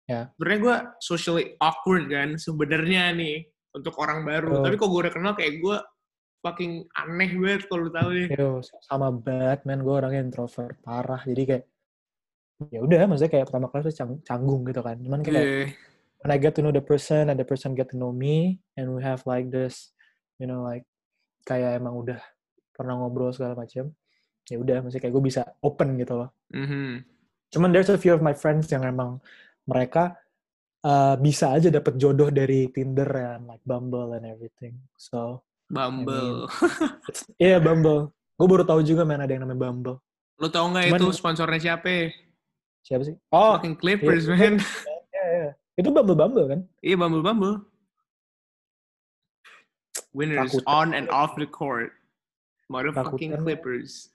Ya. 0.06 0.20
sebenarnya 0.36 0.60
gue 0.60 0.76
socially 1.00 1.44
awkward 1.58 2.04
kan 2.12 2.36
sebenarnya 2.36 3.16
nih 3.16 3.36
untuk 3.72 3.96
orang 3.96 4.28
baru. 4.28 4.60
Oh. 4.60 4.64
Tapi 4.68 4.76
kok 4.76 4.88
gue 4.92 5.00
udah 5.08 5.14
kenal 5.14 5.32
kayak 5.32 5.54
gue 5.64 5.76
fucking 6.46 6.86
aneh 6.94 7.30
banget 7.34 7.66
kalau 7.66 7.90
tahu 7.90 8.10
ya. 8.14 8.26
Yo, 8.38 8.62
sama 8.86 9.10
Batman 9.10 9.82
gue 9.82 9.94
orangnya 9.98 10.22
introvert 10.22 10.78
parah. 10.80 11.18
Jadi 11.26 11.42
kayak 11.42 11.64
ya 12.70 12.80
udah 12.80 13.04
maksudnya 13.10 13.32
kayak 13.34 13.46
pertama 13.50 13.66
kali 13.68 13.82
tuh 13.90 13.94
cang- 13.98 14.22
canggung 14.22 14.62
gitu 14.64 14.80
kan. 14.80 14.96
Cuman 15.02 15.20
kayak 15.26 15.42
Yeah. 15.42 15.68
when 16.24 16.30
I 16.32 16.38
get 16.38 16.54
to 16.56 16.62
know 16.62 16.72
the 16.72 16.82
person 16.82 17.28
and 17.28 17.36
the 17.36 17.44
person 17.44 17.74
get 17.74 17.90
to 17.92 17.98
know 17.98 18.10
me 18.10 18.62
and 18.74 18.94
we 18.94 19.04
have 19.04 19.22
like 19.28 19.52
this 19.52 19.92
you 20.40 20.48
know 20.48 20.64
like 20.64 20.82
kayak 21.44 21.78
emang 21.78 21.94
udah 21.96 22.18
pernah 22.74 22.98
ngobrol 22.98 23.30
segala 23.30 23.54
macam 23.54 23.92
ya 24.48 24.56
udah 24.58 24.82
maksudnya 24.82 25.02
kayak 25.06 25.14
gue 25.14 25.24
bisa 25.24 25.42
open 25.62 25.96
gitu 26.00 26.14
loh 26.24 26.30
Mhm. 26.50 27.04
cuman 27.52 27.68
there's 27.70 27.92
a 27.92 28.00
few 28.00 28.10
of 28.10 28.24
my 28.24 28.34
friends 28.34 28.66
yang 28.68 28.82
emang 28.82 29.22
mereka 29.68 30.18
uh, 30.82 31.14
bisa 31.16 31.54
aja 31.54 31.70
dapet 31.70 31.94
jodoh 31.96 32.28
dari 32.28 32.68
Tinder 32.74 33.06
and 33.06 33.46
like 33.46 33.62
Bumble 33.62 34.12
and 34.18 34.26
everything 34.26 34.76
so 34.98 35.40
Bumble. 35.66 36.46
it's, 37.10 37.26
yeah 37.42 37.58
Bumble 37.58 38.12
gue 38.36 38.46
baru 38.46 38.62
tahu 38.62 38.80
juga 38.80 39.02
man 39.02 39.18
ada 39.18 39.30
yang 39.30 39.42
namanya 39.42 39.68
Bumble 39.68 39.98
Lu 40.36 40.46
tau 40.46 40.68
nggak 40.68 40.92
Cuman- 40.92 41.00
itu 41.00 41.06
sponsornya 41.10 41.58
siapa? 41.58 42.12
siapa 42.80 43.02
sih 43.02 43.16
oh 43.30 43.56
Fucking 43.58 43.74
Clippers, 43.74 44.24
iya. 44.24 44.34
man. 44.36 44.54
ya 45.10 45.24
ya 45.26 45.48
itu 45.74 45.88
Bumble 45.88 46.14
Bumble 46.14 46.46
kan 46.46 46.60
Iya, 46.80 46.96
Bumble 46.96 47.20
Bumble. 47.20 47.54
Winners 50.12 50.52
Rakuten. 50.54 50.64
on 50.66 50.88
and 50.92 51.08
off 51.10 51.36
the 51.36 51.44
court. 51.44 51.92
Motherfucking 52.72 53.36
Rakuten. 53.36 53.42
Clippers. 53.44 54.08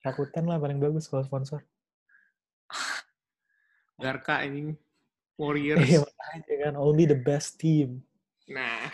Rakuten 0.00 0.48
lah 0.48 0.56
paling 0.56 0.80
bagus 0.80 1.04
kalau 1.04 1.20
sponsor 1.22 1.60
Garka 4.00 4.40
ini 4.42 4.72
Warriors. 5.36 5.82
Iya 5.84 6.06
kan 6.62 6.74
only 6.74 7.04
the 7.04 7.16
best 7.16 7.58
team 7.58 8.00
Nah, 8.48 8.88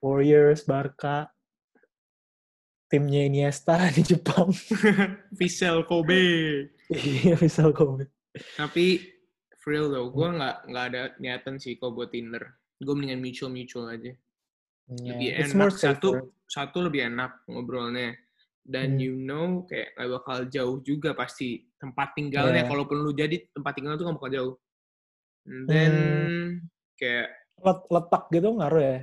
Warriors, 0.00 0.62
Barca, 0.62 1.30
timnya 2.86 3.26
Iniesta 3.26 3.76
di 3.96 4.02
Jepang. 4.02 4.52
Vissel 5.38 5.82
Kobe. 5.84 6.22
Iya, 6.88 7.34
misal 7.36 7.72
Kobe. 7.72 8.06
Tapi 8.54 9.00
for 9.58 9.72
real 9.72 9.88
though, 9.88 10.08
gue 10.08 10.28
nggak 10.28 10.56
nggak 10.70 10.84
ada 10.92 11.02
niatan 11.18 11.56
sih 11.56 11.74
kalau 11.76 11.96
buat 11.96 12.12
Tinder. 12.12 12.44
Gue 12.76 12.92
mendingan 12.92 13.18
mutual 13.18 13.50
mutual 13.50 13.90
aja. 13.90 14.12
Lebih 14.86 15.28
Iya, 15.34 15.42
It's 15.42 15.50
enak 15.50 15.74
satu 15.74 16.08
satu 16.46 16.78
lebih 16.80 17.10
enak 17.10 17.42
ngobrolnya. 17.46 18.14
dan 18.66 18.98
Hmm. 18.98 18.98
you 18.98 19.14
know 19.14 19.62
kayak 19.70 19.94
nggak 19.94 20.10
bakal 20.10 20.38
jauh 20.50 20.82
juga 20.82 21.14
pasti 21.14 21.70
tempat 21.78 22.18
tinggalnya 22.18 22.66
Yeah. 22.66 22.70
kalaupun 22.74 22.98
lu 22.98 23.14
jadi 23.14 23.46
tempat 23.54 23.78
tinggal 23.78 23.94
tuh 23.94 24.10
nggak 24.10 24.18
bakal 24.18 24.32
jauh 24.34 24.54
And 25.46 25.70
then 25.70 25.92
Hmm. 25.94 26.46
kayak 26.98 27.30
Let- 27.62 27.86
letak 27.86 28.26
gitu 28.26 28.50
ngaruh 28.50 28.82
ya 28.82 28.98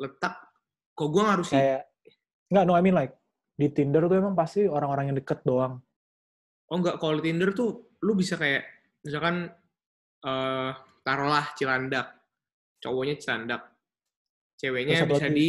letak 0.00 0.34
kok 0.96 1.08
gue 1.12 1.22
sih 1.44 1.60
kayak 1.60 1.82
nggak 2.50 2.64
no 2.64 2.72
I 2.74 2.82
mean 2.82 2.96
like 2.96 3.14
di 3.60 3.68
Tinder 3.68 4.08
tuh 4.08 4.16
emang 4.16 4.32
pasti 4.32 4.64
orang-orang 4.64 5.12
yang 5.12 5.16
deket 5.20 5.44
doang. 5.44 5.76
Oh 6.72 6.76
nggak 6.80 6.96
kalau 6.96 7.20
di 7.20 7.28
Tinder 7.28 7.52
tuh 7.52 7.92
lu 8.00 8.16
bisa 8.16 8.40
kayak 8.40 8.64
misalkan 9.04 9.52
eh 10.24 10.70
taruhlah 11.04 11.52
Cilandak. 11.52 12.16
Cowoknya 12.80 13.20
Cilandak. 13.20 13.62
Ceweknya 14.56 15.04
bisa 15.04 15.28
lagi? 15.28 15.36
di 15.36 15.46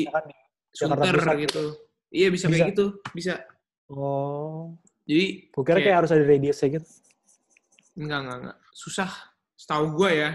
Sunter 0.72 1.16
gitu. 1.40 1.64
Iya 2.12 2.28
bisa, 2.28 2.52
kayak 2.52 2.60
Bisa. 2.60 2.72
gitu 2.76 2.86
bisa. 3.16 3.34
Oh. 3.88 4.76
Jadi 5.08 5.48
gue 5.52 5.64
kira 5.64 5.80
kayak 5.80 5.98
harus 6.04 6.12
ada 6.12 6.24
radiusnya 6.28 6.68
gitu. 6.80 6.88
Enggak 7.96 8.20
enggak 8.24 8.38
enggak 8.44 8.58
susah. 8.76 9.12
Setahu 9.56 9.96
gue 9.96 10.12
ya. 10.12 10.32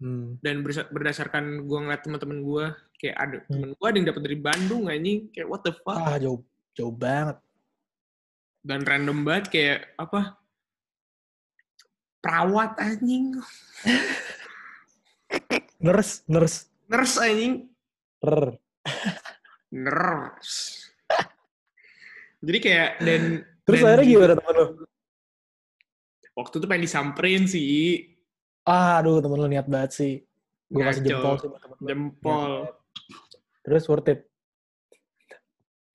Hmm. 0.00 0.40
dan 0.40 0.64
berdasarkan 0.64 1.68
gue 1.68 1.76
ngeliat 1.76 2.00
teman-teman 2.00 2.40
gue 2.40 2.66
kayak 3.00 3.16
ada 3.16 3.36
Hmm. 3.40 3.48
temen 3.48 3.68
gue 3.72 3.86
ada 3.88 3.96
yang 3.96 4.08
dapat 4.12 4.22
dari 4.28 4.36
Bandung 4.36 4.84
anjing. 4.86 5.18
Kayak 5.32 5.48
what 5.48 5.64
the 5.64 5.72
fuck? 5.72 5.96
Ah 5.96 6.20
jauh 6.20 6.44
jauh 6.76 6.92
banget. 6.92 7.40
Dan 8.60 8.84
random 8.84 9.24
banget 9.24 9.44
kayak 9.48 9.78
apa? 9.96 10.36
Perawat 12.20 12.76
anjing. 12.76 13.40
Nurse 15.80 16.20
nurse. 16.28 16.68
Nurse 16.86 17.16
anjing. 17.16 17.72
Rrr. 18.20 18.60
nurse. 19.72 20.92
Jadi 22.44 22.58
kayak 22.60 22.90
dan 23.00 23.22
terus 23.64 23.80
dan 23.80 23.86
akhirnya 23.88 24.04
gimana 24.04 24.34
temen 24.36 24.54
lu? 24.56 24.66
Waktu 26.36 26.54
itu 26.60 26.66
pengen 26.68 26.84
disamperin 26.84 27.44
sih. 27.48 28.04
Ah 28.68 29.00
aduh 29.00 29.24
temen 29.24 29.40
lu 29.40 29.48
niat 29.48 29.64
banget 29.64 29.96
sih. 29.96 30.12
Gue 30.68 30.84
kasih 30.84 31.00
jempol 31.00 31.40
sih 31.40 31.48
temen 31.48 31.76
lu. 31.80 31.86
jempol 31.88 32.52
terus 33.60 33.84
worth 33.88 34.08
it 34.08 34.20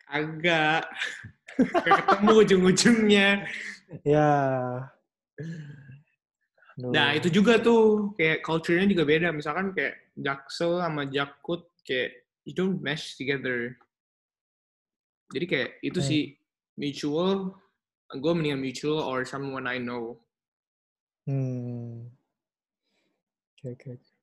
agak 0.05 0.86
ketemu 1.82 2.32
ujung-ujungnya 2.45 3.30
ya 4.05 4.32
Aduh. 6.76 6.91
Nah, 6.91 7.16
itu 7.16 7.32
juga 7.32 7.55
tuh 7.55 8.11
kayak 8.20 8.43
culture-nya 8.43 8.84
juga 8.91 9.07
beda. 9.07 9.32
Misalkan 9.32 9.72
kayak 9.72 10.11
Jaksel 10.20 10.84
sama 10.84 11.07
Jakut 11.07 11.72
kayak 11.88 12.28
you 12.43 12.51
don't 12.51 12.84
mesh 12.84 13.16
together. 13.16 13.80
Jadi 15.32 15.45
kayak 15.47 15.70
itu 15.80 15.99
Hmm. 16.03 16.07
sih 16.11 16.24
mutual. 16.76 17.55
Gue 18.20 18.32
mendingan 18.36 18.59
mutual 18.59 18.99
or 19.07 19.24
someone 19.24 19.63
I 19.72 19.80
know. 19.80 20.20
Hmm. 21.24 22.11
Oke, 23.55 23.72
oke. 23.72 23.89
oke. 23.95 24.14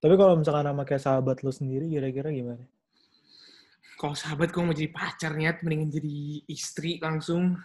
Tapi 0.00 0.14
kalau 0.16 0.34
misalkan 0.40 0.64
sama 0.64 0.82
kayak 0.88 1.02
sahabat 1.04 1.36
lu 1.44 1.52
sendiri, 1.52 1.84
kira-kira 1.86 2.32
gimana? 2.32 2.64
Kalau 4.00 4.16
sahabat 4.16 4.48
gue 4.48 4.62
mau 4.64 4.72
jadi 4.72 4.88
pacar 4.88 5.36
niat 5.36 5.60
mendingan 5.60 5.92
jadi 5.92 6.16
istri 6.48 6.96
langsung. 6.98 7.60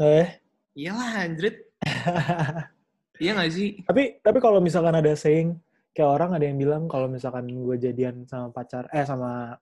Eh, 0.00 0.40
Iyalah, 0.72 1.28
anjrit. 1.28 1.56
Iya 3.20 3.36
gak 3.36 3.52
sih? 3.52 3.76
tapi 3.84 4.16
tapi 4.24 4.40
kalau 4.40 4.64
misalkan 4.64 4.96
ada 4.96 5.12
saying 5.12 5.52
kayak 5.92 6.08
orang 6.08 6.32
ada 6.32 6.48
yang 6.48 6.56
bilang 6.56 6.88
kalau 6.88 7.04
misalkan 7.04 7.52
gue 7.52 7.76
jadian 7.76 8.24
sama 8.24 8.48
pacar, 8.48 8.88
eh 8.96 9.04
sama 9.04 9.60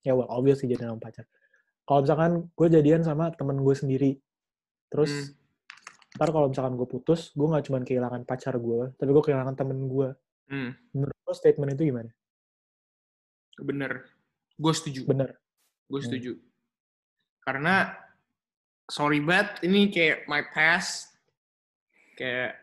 ya 0.00 0.16
well 0.16 0.24
obvious 0.32 0.64
sih 0.64 0.68
jadian 0.72 0.96
sama 0.96 1.04
pacar. 1.04 1.28
Kalau 1.84 2.00
misalkan 2.00 2.48
gue 2.56 2.68
jadian 2.72 3.04
sama 3.04 3.28
temen 3.36 3.60
gue 3.60 3.74
sendiri, 3.76 4.12
terus 4.88 5.12
Hmm. 5.12 6.16
ntar 6.16 6.32
kalau 6.32 6.48
misalkan 6.48 6.72
gue 6.72 6.88
putus, 6.88 7.36
gue 7.36 7.44
nggak 7.44 7.64
cuma 7.68 7.84
kehilangan 7.84 8.24
pacar 8.24 8.56
gue, 8.56 8.88
tapi 8.96 9.10
gue 9.12 9.22
kehilangan 9.28 9.52
temen 9.52 9.78
gue. 9.84 10.08
Hmm, 10.48 10.70
Menurut 10.96 11.15
lo 11.26 11.34
statement 11.34 11.74
itu 11.74 11.90
gimana? 11.90 12.10
bener. 13.56 14.04
Gue 14.60 14.72
setuju. 14.72 15.08
Bener. 15.08 15.32
Gue 15.88 16.00
Hmm. 16.00 16.06
setuju. 16.08 16.32
Karena 17.40 17.88
sorry 18.86 19.18
banget 19.18 19.64
ini 19.64 19.88
kayak 19.88 20.28
my 20.28 20.44
past 20.52 21.16
kayak 22.20 22.54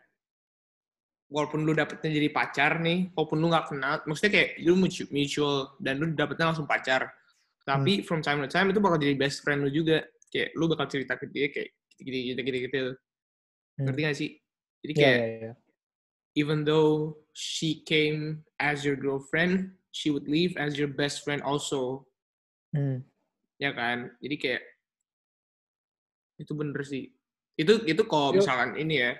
walaupun 1.33 1.65
lu 1.65 1.73
dapetnya 1.73 2.13
jadi 2.13 2.29
pacar 2.29 2.77
nih, 2.77 3.09
walaupun 3.17 3.41
lu 3.41 3.49
nggak 3.49 3.73
kenal, 3.73 4.05
maksudnya 4.05 4.31
kayak 4.37 4.49
lu 4.61 4.77
mutu- 4.77 5.09
mutual 5.09 5.73
dan 5.81 5.97
lu 5.97 6.13
dapetnya 6.13 6.53
langsung 6.53 6.69
pacar. 6.69 7.09
Tapi 7.65 8.03
from 8.05 8.21
time 8.21 8.43
to 8.43 8.49
time 8.51 8.69
itu 8.69 8.77
bakal 8.77 9.01
jadi 9.01 9.17
best 9.17 9.41
friend 9.41 9.65
lu 9.65 9.71
juga. 9.73 10.05
Kayak 10.29 10.53
lu 10.53 10.65
bakal 10.69 10.85
cerita 10.89 11.17
ke 11.17 11.25
dia 11.29 11.49
kayak 11.49 11.69
gitu-gitu 11.97 12.41
gitu-gitu. 12.43 12.81
Hmm. 13.81 13.85
Ngerti 13.89 13.99
gak 14.05 14.17
sih? 14.17 14.29
Jadi 14.83 14.93
Iya, 14.93 14.99
kayak 15.01 15.17
iya, 15.17 15.27
iya. 15.41 15.51
Even 16.33 16.65
though 16.65 17.17
she 17.33 17.81
came 17.85 18.43
as 18.61 18.81
your 18.85 18.97
girlfriend, 18.97 19.73
she 19.93 20.09
would 20.09 20.25
leave 20.29 20.57
as 20.57 20.77
your 20.77 20.89
best 20.89 21.21
friend 21.25 21.41
also. 21.45 22.05
Hmm. 22.73 23.05
ya 23.61 23.69
kan 23.69 24.09
jadi 24.17 24.35
kayak 24.41 24.63
itu 26.41 26.51
bener 26.57 26.81
sih 26.81 27.13
itu 27.53 27.85
itu 27.85 28.01
kalau 28.09 28.33
misalkan 28.33 28.73
ini 28.81 29.05
ya 29.05 29.11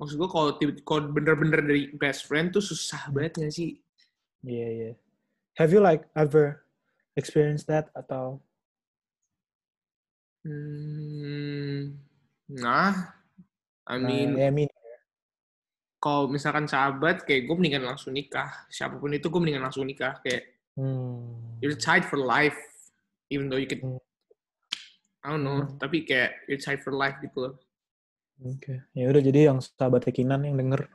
maksud 0.00 0.16
gue 0.16 0.26
kalau 0.32 0.56
kalau 0.82 1.12
bener-bener 1.12 1.60
dari 1.60 1.92
best 1.94 2.24
friend 2.24 2.50
tuh 2.50 2.64
susah 2.64 3.06
Hmm. 3.12 3.14
banget 3.20 3.32
gak 3.44 3.52
sih 3.54 3.78
Iya, 4.44 4.68
iya. 4.68 4.92
Have 5.56 5.72
you 5.72 5.80
like 5.80 6.04
ever 6.16 6.64
experienced 7.16 7.64
that 7.68 7.88
atau 7.96 8.40
hmm, 10.44 11.96
nah 12.52 13.12
I 13.84 13.96
Nah, 14.00 14.08
mean 14.08 14.28
ya, 14.40 14.48
I 14.48 14.52
mean, 14.52 14.70
kalau 16.04 16.28
misalkan 16.28 16.68
sahabat 16.68 17.24
kayak 17.24 17.48
gue 17.48 17.56
mendingan 17.56 17.88
langsung 17.88 18.12
nikah 18.12 18.52
siapa 18.68 19.00
pun 19.00 19.08
itu 19.16 19.32
gue 19.32 19.40
mendingan 19.40 19.64
langsung 19.64 19.88
nikah 19.88 20.20
kayak 20.20 20.52
hmm. 20.76 21.56
you're 21.64 21.72
tied 21.72 22.04
for 22.04 22.20
life 22.20 22.60
even 23.32 23.48
though 23.48 23.56
you 23.56 23.64
could 23.64 23.80
Hmm. 23.80 23.96
I 25.24 25.32
don't 25.32 25.40
know 25.40 25.64
Hmm. 25.64 25.80
tapi 25.80 26.04
kayak 26.04 26.44
you're 26.44 26.60
tied 26.60 26.84
for 26.84 26.92
life 26.92 27.16
gitu 27.24 27.48
loh 27.48 27.54
Oke. 28.44 28.82
Ya 28.92 29.08
udah 29.08 29.22
jadi 29.22 29.46
yang 29.48 29.62
sahabat 29.62 30.04
Kinan 30.10 30.42
yang 30.42 30.58
denger. 30.58 30.90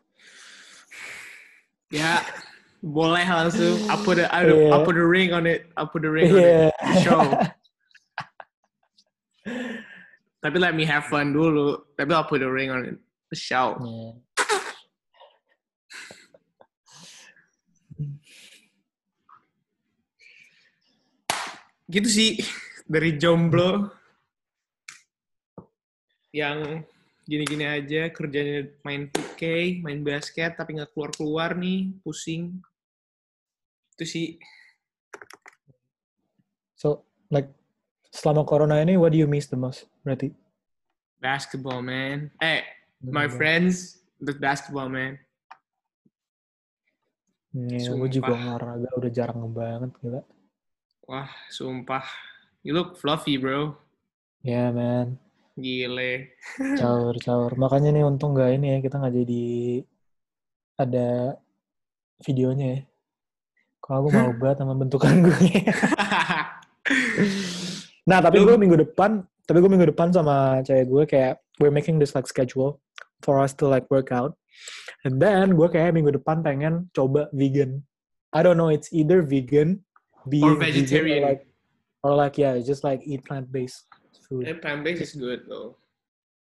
ya 1.89 2.20
boleh 2.84 3.24
langsung 3.26 3.80
I 3.89 3.95
put 4.03 4.20
a, 4.20 4.28
I. 4.30 4.45
I 4.45 4.78
put 4.86 4.93
a 4.93 5.07
ring 5.07 5.34
on 5.34 5.47
it 5.49 5.66
I 5.74 5.88
put 5.88 6.03
a 6.05 6.12
ring 6.12 6.30
on 6.30 6.38
it 6.38 6.70
Iya. 6.70 6.70
show. 7.01 7.24
Tapi 10.39 10.55
let 10.55 10.72
me 10.76 10.88
have 10.88 11.07
fun 11.07 11.36
dulu. 11.36 11.80
Tapi 11.99 12.12
I'll 12.16 12.28
put 12.28 12.39
a 12.43 12.47
ring 12.51 12.72
on 12.72 12.86
it. 12.88 12.97
Show. 13.36 13.76
Iya. 13.82 14.10
Gitu 21.90 22.06
sih 22.06 22.32
dari 22.86 23.18
jomblo 23.18 23.90
yang 26.30 26.86
gini-gini 27.26 27.66
aja 27.66 28.14
kerjanya 28.14 28.70
main 28.86 29.10
2K, 29.10 29.42
main 29.82 30.06
basket 30.06 30.54
tapi 30.54 30.78
nggak 30.78 30.94
keluar-keluar 30.94 31.58
nih, 31.58 31.90
pusing. 32.06 32.62
Itu 33.98 34.06
sih 34.06 34.28
So, 36.80 37.04
like 37.28 37.52
selama 38.08 38.48
corona 38.48 38.80
ini 38.80 38.96
what 38.96 39.12
do 39.12 39.20
you 39.20 39.28
miss 39.28 39.50
the 39.50 39.58
most? 39.60 39.90
Berarti. 40.06 40.32
basketball, 41.20 41.84
man. 41.84 42.32
Eh, 42.40 42.64
my 43.04 43.28
Hmm. 43.28 43.36
friends, 43.36 44.00
the 44.24 44.32
basketball, 44.32 44.88
man. 44.88 45.20
Ya, 47.52 47.92
gue 47.92 48.08
juga 48.08 48.32
olahraga 48.40 48.88
udah 48.96 49.12
jarang 49.12 49.44
banget 49.52 49.92
gila. 50.00 50.24
Wah, 51.10 51.26
sumpah. 51.49 52.05
You 52.62 52.78
look 52.78 52.93
fluffy, 52.93 53.41
bro. 53.41 53.74
Ya, 54.45 54.70
man. 54.70 55.18
Gile. 55.57 56.38
Caur, 56.78 57.18
caur. 57.18 57.57
Makanya 57.57 57.97
nih 57.97 58.05
untung 58.05 58.38
gak 58.38 58.53
ini 58.53 58.78
ya, 58.78 58.86
kita 58.86 59.01
nggak 59.01 59.16
jadi 59.26 59.45
ada 60.78 61.10
videonya 62.22 62.68
ya. 62.78 62.80
Kalau 63.82 64.05
gue 64.05 64.14
malu 64.14 64.38
banget 64.38 64.62
sama 64.62 64.78
bentukan 64.78 65.14
gue. 65.26 65.49
nah, 68.10 68.22
tapi 68.22 68.45
gue 68.45 68.53
minggu 68.53 68.78
depan, 68.78 69.26
tapi 69.49 69.66
gue 69.66 69.72
minggu 69.74 69.89
depan 69.89 70.14
sama 70.14 70.62
cewek 70.62 70.86
gue 70.86 71.03
kayak 71.10 71.41
we're 71.57 71.74
making 71.74 71.97
this 71.97 72.14
like 72.14 72.30
schedule 72.30 72.78
for 73.26 73.41
us 73.41 73.57
to 73.57 73.66
like 73.66 73.89
work 73.89 74.14
out. 74.14 74.38
And 75.01 75.18
then 75.18 75.57
gue 75.57 75.74
kayak 75.74 75.89
minggu 75.89 76.22
depan 76.22 76.45
pengen 76.45 76.93
coba 76.93 77.34
vegan. 77.34 77.82
I 78.30 78.45
don't 78.45 78.62
know, 78.62 78.70
it's 78.70 78.93
either 78.93 79.26
vegan, 79.26 79.82
being 80.30 80.46
Or 80.46 80.56
vegetarian. 80.56 81.26
or 81.26 81.28
like, 81.34 81.42
or 82.06 82.12
like 82.16 82.36
yeah, 82.38 82.54
just 82.62 82.86
like 82.86 83.02
eat 83.04 83.26
plant-based 83.26 83.90
food. 84.30 84.46
Eh, 84.46 84.54
plant 84.56 84.86
based 84.86 85.02
is 85.02 85.18
good 85.18 85.50
though. 85.50 85.76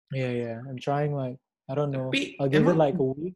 Yeah, 0.09 0.31
yeah. 0.31 0.57
I'm 0.63 0.79
trying 0.79 1.11
like 1.11 1.37
I 1.67 1.75
don't 1.75 1.91
know. 1.91 2.07
Tapi 2.09 2.39
I'll 2.39 2.47
give 2.47 2.63
it 2.63 2.71
emang- 2.71 2.79
like 2.79 2.97
a 2.97 3.07
week. 3.07 3.35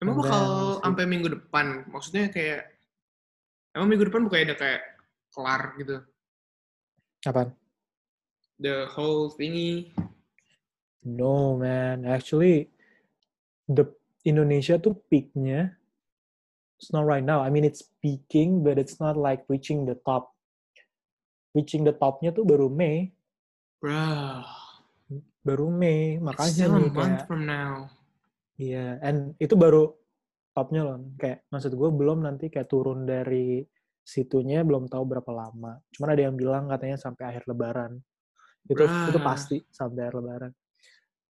Emang 0.00 0.16
And 0.16 0.20
bakal 0.24 0.42
sampai 0.80 1.04
minggu 1.06 1.28
depan? 1.28 1.84
Maksudnya 1.92 2.32
kayak 2.32 2.72
emang 3.76 3.88
minggu 3.92 4.08
depan 4.08 4.24
bukannya 4.26 4.52
ada 4.52 4.56
kayak 4.56 4.82
kelar 5.30 5.62
gitu? 5.78 5.96
Apaan? 7.22 7.52
the 8.60 8.84
whole 8.92 9.32
thingy? 9.32 9.88
No 11.00 11.56
man, 11.56 12.04
actually 12.04 12.68
the 13.64 13.88
Indonesia 14.20 14.76
tuh 14.76 15.00
peaknya 15.08 15.79
it's 16.80 16.88
not 16.96 17.04
right 17.04 17.22
now. 17.22 17.44
I 17.44 17.52
mean 17.52 17.68
it's 17.68 17.84
peaking, 18.00 18.64
but 18.64 18.80
it's 18.80 18.96
not 18.96 19.20
like 19.20 19.44
reaching 19.52 19.84
the 19.84 20.00
top. 20.08 20.32
Reaching 21.52 21.84
the 21.84 21.92
topnya 21.92 22.32
tuh 22.32 22.46
baru 22.46 22.70
Mei, 22.72 23.10
Bro, 23.82 24.46
baru 25.44 25.68
Mei. 25.68 26.16
it's 26.16 26.24
Makanya 26.24 26.54
still 26.56 26.72
a 26.72 26.80
nih 26.80 26.88
month 26.88 26.96
kayak 26.96 27.26
from 27.28 27.42
now. 27.44 27.72
Iya, 28.60 28.86
and 29.04 29.34
itu 29.36 29.58
baru 29.58 29.92
topnya 30.56 30.86
loh. 30.88 30.96
Kayak 31.20 31.44
maksud 31.52 31.72
gue 31.74 31.90
belum 31.90 32.24
nanti 32.24 32.48
kayak 32.48 32.70
turun 32.70 33.02
dari 33.04 33.60
situnya 34.00 34.62
belum 34.62 34.86
tahu 34.88 35.04
berapa 35.04 35.32
lama. 35.32 35.76
Cuman 35.90 36.08
ada 36.14 36.22
yang 36.22 36.38
bilang 36.38 36.70
katanya 36.70 36.96
sampai 36.96 37.34
akhir 37.34 37.44
Lebaran. 37.50 37.98
Itu 38.70 38.86
itu 38.86 39.18
Bruh. 39.18 39.26
pasti 39.26 39.56
sampai 39.74 40.00
akhir 40.06 40.16
Lebaran. 40.22 40.52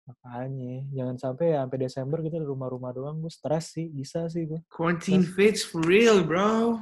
Makanya 0.03 0.83
jangan 0.91 1.15
sampai 1.15 1.45
ya 1.55 1.63
sampai 1.63 1.77
Desember 1.79 2.19
kita 2.19 2.35
di 2.35 2.47
rumah-rumah 2.47 2.91
doang. 2.91 3.23
Gue 3.23 3.31
stres 3.31 3.71
sih, 3.71 3.87
bisa 3.87 4.27
sih 4.27 4.43
gue. 4.43 4.59
Quarantine 4.67 5.23
fits 5.23 5.63
for 5.63 5.79
real, 5.83 6.23
bro. 6.23 6.79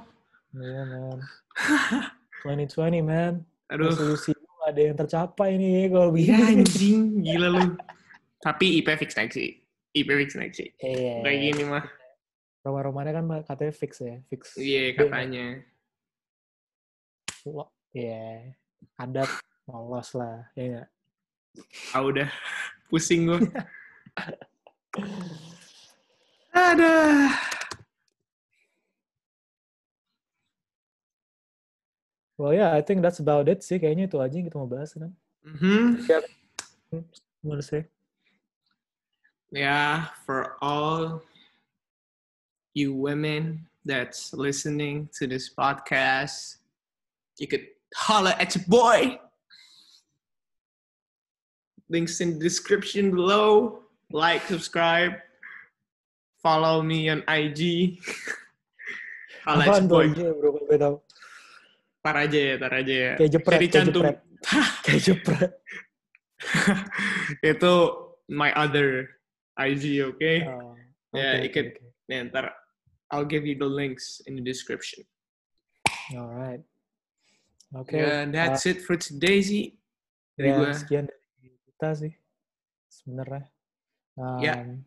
Iya 0.52 0.82
man. 0.90 1.18
2020 2.44 3.06
man. 3.06 3.34
Aduh, 3.70 3.88
Resolusi 3.94 4.34
ada 4.62 4.78
yang 4.82 4.98
tercapai 4.98 5.58
nih 5.58 5.90
kalau 5.90 6.14
iya 6.14 6.38
begini. 6.38 6.62
anjing, 6.62 7.00
gila 7.22 7.48
lu. 7.50 7.64
Tapi 8.42 8.82
IP 8.82 8.90
fix 8.98 9.14
next 9.18 9.38
sih. 9.38 9.58
IP 9.94 10.10
fix 10.26 10.30
next 10.38 10.58
sih. 10.62 10.70
Iya. 10.82 11.22
Kayak 11.22 11.40
gini 11.46 11.64
mah. 11.66 11.86
Rumah-rumahnya 12.62 13.12
kan 13.18 13.26
katanya 13.46 13.74
fix 13.74 13.92
ya, 14.02 14.22
fix. 14.30 14.54
Iya, 14.58 14.94
katanya. 14.98 15.46
Lo- 17.46 17.74
Iya, 17.92 18.56
adat 18.96 19.28
lolos 19.68 20.16
lah, 20.16 20.48
ya 20.56 20.64
nggak? 20.64 20.88
Ah 21.92 22.08
udah, 22.08 22.30
pusing 22.92 23.32
gue. 23.32 23.40
Ada. 26.52 27.32
Well, 32.36 32.52
yeah, 32.52 32.76
I 32.76 32.82
think 32.84 33.00
that's 33.00 33.24
about 33.24 33.48
it 33.48 33.64
sih. 33.64 33.80
Kayaknya 33.80 34.12
itu 34.12 34.18
aja 34.20 34.36
yang 34.36 34.52
kita 34.52 34.58
mau 34.60 34.68
bahas 34.68 34.92
kan. 34.92 35.16
Mhm. 35.48 36.04
Gimana 37.40 37.64
sih? 37.64 37.88
Yeah, 39.52 40.12
for 40.28 40.60
all 40.60 41.24
you 42.74 42.96
women 42.96 43.68
that's 43.84 44.34
listening 44.34 45.10
to 45.20 45.28
this 45.28 45.52
podcast, 45.54 46.64
you 47.38 47.48
could 47.48 47.68
holler 47.94 48.34
at 48.40 48.56
your 48.56 48.66
boy. 48.68 49.20
Links 51.92 52.24
in 52.24 52.40
the 52.40 52.40
description 52.40 53.12
below. 53.12 53.84
Like, 54.12 54.48
subscribe, 54.48 55.20
follow 56.40 56.80
me 56.80 57.12
on 57.12 57.24
IG. 57.28 58.00
tuh 59.48 59.88
boy. 59.88 60.08
bro, 60.16 60.56
gue 60.68 60.78
tau. 60.80 60.96
Tar 62.02 62.16
aja 62.28 62.40
ya, 62.40 62.56
tar 62.60 62.74
aja 62.76 62.94
ya. 62.96 63.12
Kayak 63.20 63.32
jepret, 63.36 63.52
Jadi 63.60 63.68
kayak 63.68 63.76
cantum. 63.76 64.04
jepret. 64.04 64.18
Kayak 64.84 65.02
jepret. 65.06 65.52
Itu 67.56 67.74
my 68.32 68.52
other 68.56 69.20
IG, 69.60 70.02
okay? 70.16 70.48
Oh, 70.48 70.74
Ya, 71.12 71.44
oke, 71.44 71.52
ikut. 71.52 71.66
oke, 71.76 71.80
oke. 71.84 72.08
Nih, 72.08 72.20
ntar 72.32 72.46
I'll 73.12 73.28
give 73.28 73.44
you 73.44 73.60
the 73.60 73.68
links 73.68 74.24
in 74.24 74.40
the 74.40 74.44
description. 74.44 75.04
Alright. 76.16 76.64
Oke. 77.76 77.96
Yeah, 78.00 78.24
that's 78.32 78.64
it 78.64 78.80
for 78.84 78.96
today 78.96 79.44
sih. 79.44 79.76
Dari 80.40 80.52
ya, 80.52 80.56
gua. 80.56 80.72
sekian 80.72 81.06
kita 81.82 81.98
sih. 81.98 82.14
Sebenarnya. 82.94 83.50
Um, 84.14 84.86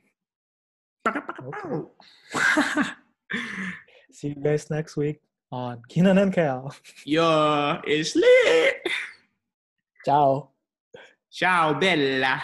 Oke. 1.42 1.58
pau. 1.58 1.90
See 4.14 4.30
you 4.30 4.38
guys 4.38 4.70
next 4.70 4.94
week 4.94 5.18
on 5.50 5.82
Kinan 5.90 6.22
and 6.22 6.30
Kel. 6.30 6.70
Yo, 7.02 7.82
it's 7.82 8.14
lit. 8.14 8.78
Ciao. 10.06 10.54
Ciao, 11.34 11.74
Bella. 11.74 12.38